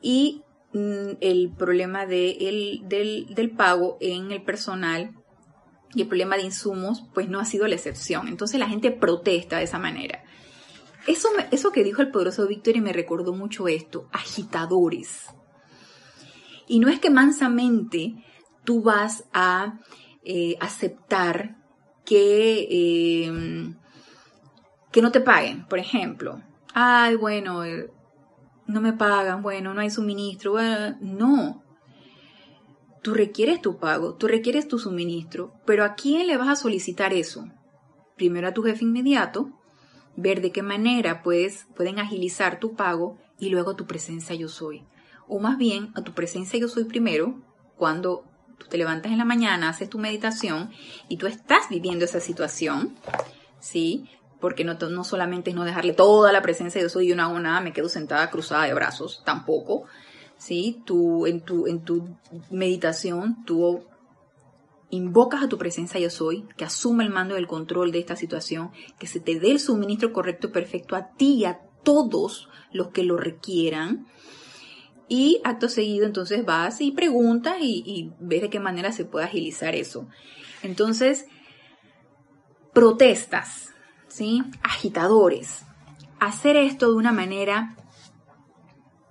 Y 0.00 0.42
mm, 0.72 1.16
el 1.20 1.50
problema 1.56 2.06
del, 2.06 2.84
del 2.88 3.50
pago 3.50 3.96
en 4.00 4.30
el 4.32 4.42
personal 4.42 5.14
y 5.94 6.02
el 6.02 6.08
problema 6.08 6.36
de 6.36 6.42
insumos, 6.42 7.04
pues 7.14 7.28
no 7.28 7.40
ha 7.40 7.44
sido 7.44 7.66
la 7.66 7.74
excepción. 7.74 8.28
Entonces 8.28 8.60
la 8.60 8.68
gente 8.68 8.90
protesta 8.90 9.58
de 9.58 9.64
esa 9.64 9.78
manera. 9.78 10.22
Eso, 11.06 11.28
eso 11.50 11.72
que 11.72 11.84
dijo 11.84 12.02
el 12.02 12.10
poderoso 12.10 12.46
Víctor 12.46 12.76
y 12.76 12.82
me 12.82 12.92
recordó 12.92 13.32
mucho 13.32 13.66
esto, 13.68 14.08
agitadores. 14.12 15.26
Y 16.66 16.80
no 16.80 16.88
es 16.88 17.00
que 17.00 17.08
mansamente 17.08 18.14
tú 18.64 18.82
vas 18.82 19.24
a 19.32 19.80
eh, 20.22 20.56
aceptar 20.60 21.56
que, 22.04 22.68
eh, 22.70 23.74
que 24.92 25.02
no 25.02 25.12
te 25.12 25.20
paguen, 25.20 25.66
por 25.66 25.78
ejemplo. 25.78 26.40
Ay, 26.74 27.16
bueno, 27.16 27.64
eh, 27.64 27.90
no 28.66 28.80
me 28.80 28.92
pagan, 28.92 29.42
bueno, 29.42 29.74
no 29.74 29.80
hay 29.80 29.90
suministro. 29.90 30.56
no, 31.00 31.62
Tú 33.02 33.14
requieres 33.14 33.62
tu 33.62 33.78
pago, 33.78 34.14
tú 34.14 34.26
requieres 34.26 34.66
tu 34.66 34.78
suministro, 34.78 35.54
pero 35.64 35.84
¿a 35.84 35.94
quién 35.94 36.26
le 36.26 36.36
vas 36.36 36.48
a 36.48 36.56
solicitar 36.56 37.12
eso? 37.12 37.46
Primero 38.16 38.48
a 38.48 38.52
tu 38.52 38.62
jefe 38.62 38.84
inmediato, 38.84 39.50
ver 40.16 40.42
de 40.42 40.50
qué 40.50 40.62
manera 40.62 41.22
puedes, 41.22 41.66
pueden 41.76 42.00
agilizar 42.00 42.58
tu 42.58 42.74
pago 42.74 43.16
y 43.38 43.50
luego 43.50 43.70
a 43.70 43.76
tu 43.76 43.86
presencia 43.86 44.34
yo 44.34 44.48
soy. 44.48 44.84
O 45.28 45.38
más 45.38 45.58
bien 45.58 45.92
a 45.94 46.02
tu 46.02 46.12
presencia 46.12 46.58
yo 46.58 46.68
soy 46.68 46.84
primero, 46.84 47.40
cuando 47.76 48.24
tú 48.58 48.66
te 48.66 48.76
levantas 48.76 49.12
en 49.12 49.18
la 49.18 49.24
mañana, 49.24 49.68
haces 49.68 49.88
tu 49.88 49.98
meditación 49.98 50.70
y 51.08 51.18
tú 51.18 51.28
estás 51.28 51.68
viviendo 51.70 52.04
esa 52.04 52.18
situación, 52.18 52.96
¿sí? 53.60 54.10
Porque 54.40 54.64
no, 54.64 54.74
no 54.74 55.04
solamente 55.04 55.50
es 55.50 55.56
no 55.56 55.64
dejarle 55.64 55.92
toda 55.92 56.32
la 56.32 56.42
presencia 56.42 56.80
yo 56.80 56.88
soy 56.88 57.08
y 57.08 57.12
una 57.12 57.24
a 57.24 57.28
una 57.28 57.60
me 57.60 57.72
quedo 57.72 57.88
sentada 57.88 58.30
cruzada 58.30 58.64
de 58.64 58.74
brazos, 58.74 59.22
tampoco, 59.24 59.84
¿sí? 60.36 60.82
Tú, 60.84 61.26
en, 61.26 61.40
tu, 61.40 61.66
en 61.66 61.84
tu 61.84 62.16
meditación, 62.50 63.44
tú 63.44 63.84
invocas 64.90 65.42
a 65.42 65.48
tu 65.48 65.58
presencia 65.58 66.00
yo 66.00 66.10
soy, 66.10 66.46
que 66.56 66.64
asuma 66.64 67.02
el 67.02 67.10
mando 67.10 67.34
del 67.34 67.46
control 67.46 67.92
de 67.92 67.98
esta 67.98 68.16
situación, 68.16 68.70
que 68.98 69.06
se 69.06 69.20
te 69.20 69.38
dé 69.38 69.50
el 69.50 69.60
suministro 69.60 70.12
correcto, 70.12 70.50
perfecto 70.52 70.96
a 70.96 71.10
ti 71.12 71.34
y 71.34 71.44
a 71.44 71.60
todos 71.82 72.48
los 72.72 72.88
que 72.88 73.02
lo 73.02 73.16
requieran. 73.16 74.06
Y 75.08 75.40
acto 75.44 75.68
seguido 75.68 76.04
entonces 76.04 76.44
vas 76.44 76.80
y 76.80 76.92
preguntas 76.92 77.56
y, 77.60 77.82
y 77.86 78.12
ves 78.20 78.42
de 78.42 78.50
qué 78.50 78.60
manera 78.60 78.92
se 78.92 79.04
puede 79.04 79.24
agilizar 79.24 79.74
eso. 79.74 80.06
Entonces, 80.62 81.26
protestas, 82.72 83.74
¿sí? 84.18 84.42
Agitadores. 84.64 85.64
Hacer 86.18 86.56
esto 86.56 86.90
de 86.90 86.96
una 86.96 87.12
manera 87.12 87.76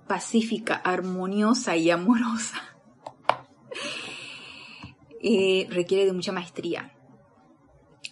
pacífica, 0.06 0.74
armoniosa 0.74 1.76
y 1.76 1.90
amorosa, 1.90 2.60
eh, 5.22 5.66
requiere 5.70 6.04
de 6.04 6.12
mucha 6.12 6.32
maestría. 6.32 6.92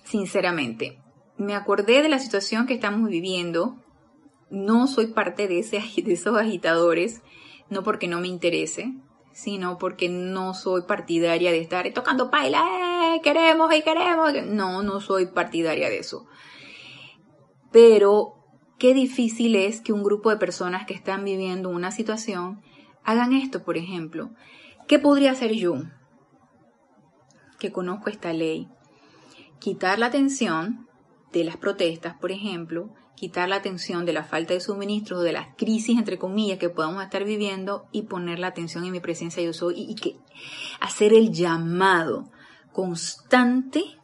Sinceramente, 0.05 1.03
me 1.37 1.55
acordé 1.55 2.03
de 2.03 2.09
la 2.09 2.19
situación 2.19 2.67
que 2.67 2.75
estamos 2.75 3.11
viviendo. 3.11 3.77
No 4.49 4.87
soy 4.87 5.09
parte 5.09 5.49
de, 5.49 5.59
esos 5.59 6.37
agitadores, 6.39 7.21
no 7.69 7.83
porque 7.83 8.09
no 8.09 8.21
me 8.21 8.29
interese, 8.29 8.95
sino 9.33 9.77
porque 9.77 10.09
no 10.09 10.55
soy 10.55 10.83
partidaria 10.83 11.51
de 11.51 11.61
estar 11.61 11.93
tocando 11.93 12.31
paila, 12.31 12.63
eh, 13.17 13.21
queremos 13.23 13.75
y 13.75 13.83
queremos. 13.83 14.33
No, 14.47 14.83
no 14.83 15.01
soy 15.01 15.27
partidaria 15.27 15.91
de 15.91 15.99
eso. 15.99 16.27
Pero 17.73 18.35
qué 18.79 18.95
difícil 18.95 19.57
es 19.57 19.81
que 19.81 19.93
un 19.93 20.03
grupo 20.03 20.31
de 20.31 20.37
personas 20.37 20.87
que 20.87 20.95
están 20.95 21.25
viviendo 21.25 21.69
una 21.69 21.91
situación 21.91 22.61
hagan 23.05 23.33
esto, 23.33 23.65
por 23.65 23.77
ejemplo. 23.77 24.31
¿Qué 24.89 24.99
podría 24.99 25.33
hacer 25.33 25.53
yo? 25.53 25.83
Que 27.59 27.73
conozco 27.73 28.11
esta 28.11 28.33
ley. 28.33 28.69
Quitar 29.59 29.99
la 29.99 30.07
atención 30.07 30.87
de 31.33 31.45
las 31.45 31.57
protestas, 31.57 32.15
por 32.19 32.31
ejemplo, 32.31 32.95
quitar 33.17 33.49
la 33.49 33.57
atención 33.57 34.05
de 34.05 34.13
la 34.13 34.25
falta 34.25 34.55
de 34.55 34.61
suministros, 34.61 35.23
de 35.23 35.33
las 35.33 35.49
crisis, 35.57 35.99
entre 35.99 36.19
comillas, 36.19 36.59
que 36.59 36.69
podamos 36.69 37.03
estar 37.03 37.25
viviendo 37.25 37.89
y 37.91 38.03
poner 38.03 38.39
la 38.39 38.49
atención 38.49 38.85
en 38.85 38.93
mi 38.93 39.01
presencia 39.01 39.43
yo 39.43 39.53
soy 39.53 39.75
y, 39.77 39.91
y 39.91 39.95
que 39.95 40.17
hacer 40.81 41.13
el 41.15 41.33
llamado 41.33 42.31
constante, 42.73 43.96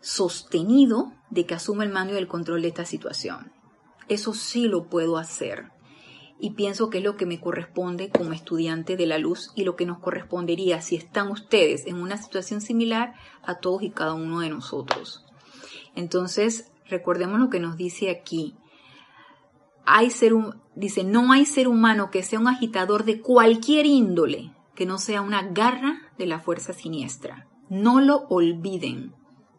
sostenido 0.00 1.12
de 1.30 1.46
que 1.46 1.54
asuma 1.54 1.84
el 1.84 1.90
mando 1.90 2.14
y 2.14 2.18
el 2.18 2.28
control 2.28 2.62
de 2.62 2.68
esta 2.68 2.84
situación. 2.84 3.52
Eso 4.08 4.32
sí 4.34 4.66
lo 4.66 4.88
puedo 4.88 5.18
hacer. 5.18 5.70
Y 6.40 6.50
pienso 6.50 6.88
que 6.88 6.98
es 6.98 7.04
lo 7.04 7.16
que 7.16 7.26
me 7.26 7.40
corresponde 7.40 8.10
como 8.10 8.32
estudiante 8.32 8.96
de 8.96 9.06
la 9.06 9.18
luz 9.18 9.50
y 9.56 9.64
lo 9.64 9.74
que 9.74 9.86
nos 9.86 9.98
correspondería 9.98 10.80
si 10.80 10.96
están 10.96 11.30
ustedes 11.30 11.86
en 11.86 11.96
una 11.96 12.16
situación 12.16 12.60
similar 12.60 13.14
a 13.42 13.56
todos 13.56 13.82
y 13.82 13.90
cada 13.90 14.14
uno 14.14 14.40
de 14.40 14.48
nosotros. 14.48 15.24
Entonces, 15.96 16.70
recordemos 16.86 17.40
lo 17.40 17.50
que 17.50 17.58
nos 17.58 17.76
dice 17.76 18.10
aquí. 18.10 18.54
Hay 19.84 20.12
dice, 20.76 21.02
no 21.02 21.32
hay 21.32 21.44
ser 21.44 21.66
humano 21.66 22.10
que 22.10 22.22
sea 22.22 22.38
un 22.38 22.46
agitador 22.46 23.04
de 23.04 23.20
cualquier 23.20 23.86
índole, 23.86 24.52
que 24.76 24.86
no 24.86 24.98
sea 24.98 25.22
una 25.22 25.42
garra 25.42 26.02
de 26.18 26.26
la 26.26 26.38
fuerza 26.38 26.72
siniestra. 26.72 27.48
No 27.68 28.00
lo 28.00 28.26
olviden. 28.28 29.17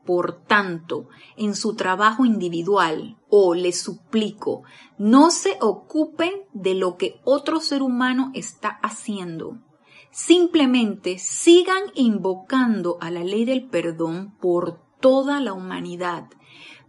Por 0.10 0.42
tanto, 0.48 1.08
en 1.38 1.54
su 1.54 1.76
trabajo 1.76 2.26
individual, 2.26 3.20
o 3.30 3.54
les 3.54 3.80
suplico, 3.80 4.64
no 4.98 5.30
se 5.30 5.56
ocupen 5.62 6.32
de 6.52 6.74
lo 6.74 6.98
que 6.98 7.22
otro 7.26 7.60
ser 7.60 7.84
humano 7.84 8.32
está 8.34 8.80
haciendo. 8.82 9.60
Simplemente 10.10 11.20
sigan 11.20 11.84
invocando 11.94 12.98
a 13.02 13.12
la 13.12 13.24
ley 13.24 13.46
del 13.46 13.70
perdón 13.70 14.36
por 14.42 14.82
toda 15.00 15.40
la 15.42 15.54
humanidad. 15.54 16.26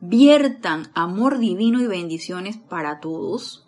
Viertan 0.01 0.91
amor 0.95 1.41
divino 1.41 1.83
y 1.83 1.87
bendiciones 1.87 2.57
para 2.57 3.01
todos 3.01 3.67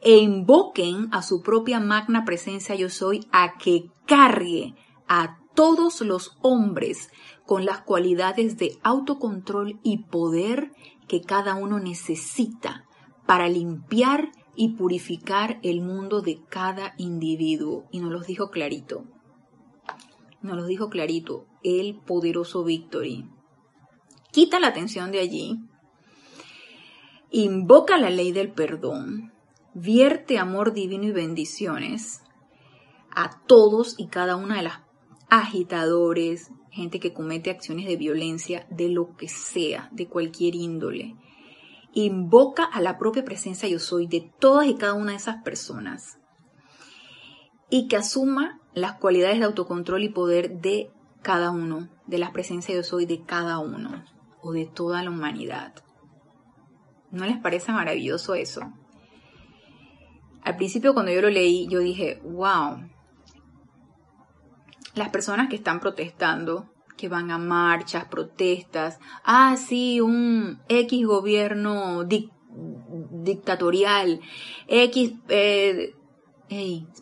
e 0.00 0.16
invoquen 0.16 1.10
a 1.12 1.20
su 1.20 1.42
propia 1.42 1.80
magna 1.80 2.24
presencia 2.24 2.74
yo 2.76 2.88
soy 2.88 3.28
a 3.30 3.58
que 3.58 3.90
cargue 4.06 4.74
a 5.06 5.36
todos 5.54 6.00
los 6.02 6.38
hombres 6.40 7.10
con 7.46 7.64
las 7.64 7.80
cualidades 7.82 8.58
de 8.58 8.76
autocontrol 8.82 9.78
y 9.82 10.04
poder 10.04 10.72
que 11.08 11.20
cada 11.20 11.54
uno 11.54 11.78
necesita 11.78 12.84
para 13.26 13.48
limpiar 13.48 14.32
y 14.56 14.70
purificar 14.70 15.58
el 15.62 15.80
mundo 15.80 16.22
de 16.22 16.40
cada 16.48 16.94
individuo. 16.98 17.84
Y 17.90 18.00
nos 18.00 18.10
lo 18.10 18.20
dijo 18.20 18.50
clarito. 18.50 19.04
Nos 20.42 20.56
lo 20.56 20.66
dijo 20.66 20.88
clarito 20.88 21.46
el 21.62 21.96
poderoso 21.96 22.64
Victory. 22.64 23.28
Quita 24.32 24.60
la 24.60 24.68
atención 24.68 25.12
de 25.12 25.20
allí. 25.20 25.58
Invoca 27.30 27.98
la 27.98 28.10
ley 28.10 28.32
del 28.32 28.52
perdón. 28.52 29.32
Vierte 29.74 30.38
amor 30.38 30.72
divino 30.72 31.04
y 31.04 31.12
bendiciones 31.12 32.22
a 33.14 33.42
todos 33.46 33.94
y 33.98 34.08
cada 34.08 34.36
una 34.36 34.56
de 34.56 34.62
las 34.62 34.80
agitadores, 35.28 36.50
gente 36.76 37.00
que 37.00 37.14
comete 37.14 37.50
acciones 37.50 37.86
de 37.86 37.96
violencia, 37.96 38.66
de 38.70 38.90
lo 38.90 39.16
que 39.16 39.28
sea, 39.28 39.88
de 39.92 40.06
cualquier 40.06 40.54
índole. 40.54 41.16
Invoca 41.94 42.64
a 42.64 42.82
la 42.82 42.98
propia 42.98 43.24
presencia 43.24 43.68
yo 43.68 43.78
soy 43.78 44.06
de 44.06 44.30
todas 44.38 44.66
y 44.66 44.76
cada 44.76 44.92
una 44.92 45.12
de 45.12 45.16
esas 45.16 45.42
personas. 45.42 46.18
Y 47.70 47.88
que 47.88 47.96
asuma 47.96 48.60
las 48.74 48.98
cualidades 48.98 49.38
de 49.38 49.46
autocontrol 49.46 50.02
y 50.04 50.10
poder 50.10 50.60
de 50.60 50.90
cada 51.22 51.50
uno, 51.50 51.88
de 52.06 52.18
la 52.18 52.32
presencia 52.32 52.74
yo 52.74 52.82
soy 52.82 53.06
de 53.06 53.24
cada 53.24 53.58
uno 53.58 54.04
o 54.42 54.52
de 54.52 54.66
toda 54.66 55.02
la 55.02 55.10
humanidad. 55.10 55.74
¿No 57.10 57.24
les 57.24 57.38
parece 57.38 57.72
maravilloso 57.72 58.34
eso? 58.34 58.70
Al 60.42 60.56
principio 60.56 60.92
cuando 60.92 61.10
yo 61.10 61.22
lo 61.22 61.30
leí, 61.30 61.66
yo 61.68 61.80
dije, 61.80 62.20
wow, 62.22 62.88
las 64.96 65.10
personas 65.10 65.48
que 65.48 65.56
están 65.56 65.78
protestando, 65.78 66.68
que 66.96 67.08
van 67.08 67.30
a 67.30 67.38
marchas, 67.38 68.06
protestas, 68.06 68.98
ah, 69.24 69.56
sí, 69.56 70.00
un 70.00 70.60
X 70.68 71.06
gobierno 71.06 72.04
dictatorial, 72.04 74.20
X... 74.66 75.12
Eh, 75.28 75.94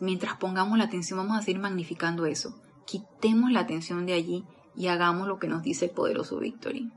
mientras 0.01 0.37
pongamos 0.37 0.77
la 0.77 0.85
atención 0.85 1.19
vamos 1.19 1.37
a 1.37 1.41
seguir 1.41 1.61
magnificando 1.61 2.25
eso. 2.25 2.59
Quitemos 2.85 3.51
la 3.51 3.61
atención 3.61 4.05
de 4.05 4.13
allí 4.13 4.43
y 4.75 4.87
hagamos 4.87 5.27
lo 5.27 5.37
que 5.37 5.47
nos 5.47 5.61
dice 5.61 5.85
el 5.85 5.91
poderoso 5.91 6.39
Victory. 6.39 6.91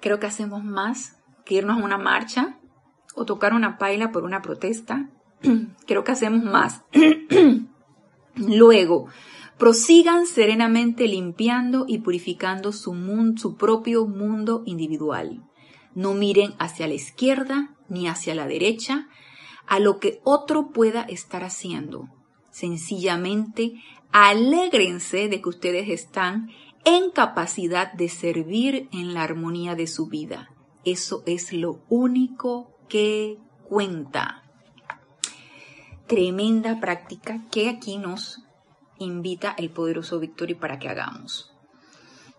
Creo 0.00 0.18
que 0.18 0.26
hacemos 0.26 0.64
más 0.64 1.16
que 1.44 1.54
irnos 1.54 1.80
a 1.80 1.84
una 1.84 1.96
marcha 1.96 2.58
o 3.14 3.24
tocar 3.24 3.54
una 3.54 3.78
paila 3.78 4.10
por 4.10 4.24
una 4.24 4.42
protesta. 4.42 5.08
Creo 5.86 6.04
que 6.04 6.12
hacemos 6.12 6.44
más. 6.44 6.82
Luego, 8.34 9.06
prosigan 9.58 10.26
serenamente 10.26 11.08
limpiando 11.08 11.84
y 11.88 11.98
purificando 11.98 12.72
su, 12.72 12.92
mundo, 12.92 13.40
su 13.40 13.56
propio 13.56 14.06
mundo 14.06 14.62
individual. 14.66 15.42
No 15.94 16.14
miren 16.14 16.54
hacia 16.58 16.86
la 16.86 16.94
izquierda 16.94 17.74
ni 17.88 18.06
hacia 18.06 18.34
la 18.34 18.46
derecha 18.46 19.08
a 19.66 19.78
lo 19.80 19.98
que 19.98 20.20
otro 20.24 20.70
pueda 20.70 21.02
estar 21.02 21.42
haciendo. 21.42 22.08
Sencillamente, 22.50 23.74
alégrense 24.12 25.28
de 25.28 25.40
que 25.40 25.48
ustedes 25.48 25.88
están 25.88 26.50
en 26.84 27.10
capacidad 27.10 27.92
de 27.92 28.08
servir 28.08 28.88
en 28.92 29.14
la 29.14 29.22
armonía 29.22 29.74
de 29.74 29.86
su 29.86 30.06
vida. 30.06 30.50
Eso 30.84 31.22
es 31.26 31.52
lo 31.52 31.80
único 31.88 32.70
que 32.88 33.38
cuenta. 33.68 34.44
Tremenda 36.06 36.78
práctica 36.78 37.44
que 37.50 37.68
aquí 37.68 37.98
nos 37.98 38.45
invita 38.98 39.54
el 39.58 39.70
poderoso 39.70 40.18
Victory 40.18 40.54
para 40.54 40.78
que 40.78 40.88
hagamos. 40.88 41.52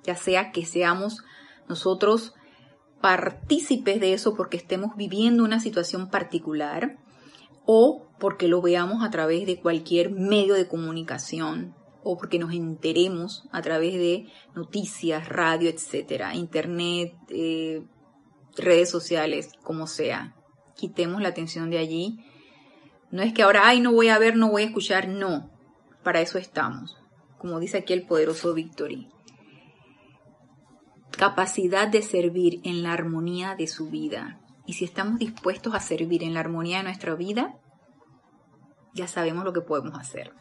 Ya 0.03 0.16
sea 0.16 0.51
que 0.51 0.66
seamos 0.66 1.24
nosotros 1.68 2.34
partícipes 3.01 3.99
de 3.99 4.14
eso 4.14 4.36
porque 4.36 4.58
estemos 4.58 4.95
viviendo 4.95 5.43
una 5.43 5.60
situación 5.60 6.10
particular 6.10 6.97
o 7.66 8.08
porque 8.20 8.47
lo 8.47 8.62
veamos 8.62 9.03
a 9.03 9.10
través 9.10 9.45
de 9.45 9.60
cualquier 9.60 10.12
medio 10.12 10.55
de 10.55 10.68
comunicación 10.68 11.76
o 12.03 12.18
porque 12.18 12.39
nos 12.39 12.53
enteremos 12.53 13.43
a 13.51 13.62
través 13.62 13.93
de 13.93 14.28
noticias, 14.55 15.28
radio, 15.28 15.70
etcétera, 15.70 16.36
internet, 16.36 17.14
eh, 17.30 17.84
redes 18.55 18.89
sociales, 18.89 19.51
como 19.62 19.88
sea. 19.88 20.34
Quitemos 20.76 21.22
la 21.22 21.30
atención 21.30 21.70
de 21.70 21.80
allí. 21.80 22.20
No 23.12 23.22
es 23.22 23.34
que 23.34 23.43
ahora, 23.43 23.68
ay, 23.68 23.82
no 23.82 23.91
voy 23.91 24.08
a 24.08 24.20
ver, 24.20 24.38
no 24.38 24.49
voy 24.49 24.64
a 24.64 24.66
escuchar, 24.66 25.10
no. 25.10 25.51
Para 26.08 26.22
eso 26.22 26.38
estamos. 26.38 26.97
Como 27.38 27.60
dice 27.60 27.80
aquí 27.80 27.91
el 27.91 28.08
poderoso 28.08 28.53
Victory. 28.53 29.10
Capacidad 31.12 31.89
de 31.89 32.01
servir 32.01 32.62
en 32.64 32.82
la 32.82 32.93
armonía 32.93 33.55
de 33.55 33.68
su 33.68 33.89
vida. 33.89 34.39
Y 34.66 34.76
si 34.76 34.86
estamos 34.86 35.20
dispuestos 35.20 35.76
a 35.76 35.82
servir 35.82 36.24
en 36.24 36.34
la 36.34 36.39
armonía 36.39 36.78
de 36.78 36.86
nuestra 36.86 37.14
vida, 37.16 37.58
ya 38.93 39.10
sabemos 39.10 39.43
lo 39.43 39.51
que 39.51 39.60
podemos 39.60 39.99
hacer. 39.99 40.32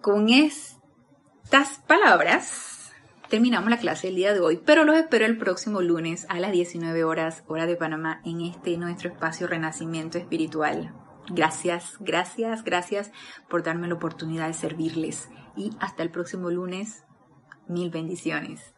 Con 0.00 0.28
estas 0.28 1.78
palabras 1.86 2.90
terminamos 3.28 3.70
la 3.70 3.78
clase 3.78 4.08
del 4.08 4.16
día 4.16 4.34
de 4.34 4.40
hoy, 4.40 4.56
pero 4.56 4.82
los 4.82 4.96
espero 4.96 5.24
el 5.24 5.38
próximo 5.38 5.82
lunes 5.82 6.26
a 6.28 6.40
las 6.40 6.50
19 6.50 7.04
horas, 7.04 7.44
hora 7.46 7.66
de 7.66 7.76
Panamá, 7.76 8.22
en 8.24 8.40
este 8.40 8.76
nuestro 8.76 9.08
espacio 9.08 9.46
Renacimiento 9.46 10.18
Espiritual. 10.18 10.92
Gracias, 11.30 11.96
gracias, 12.00 12.64
gracias 12.64 13.12
por 13.48 13.62
darme 13.62 13.88
la 13.88 13.94
oportunidad 13.94 14.46
de 14.46 14.54
servirles. 14.54 15.28
Y 15.56 15.76
hasta 15.80 16.02
el 16.02 16.10
próximo 16.10 16.50
lunes, 16.50 17.04
mil 17.66 17.90
bendiciones. 17.90 18.74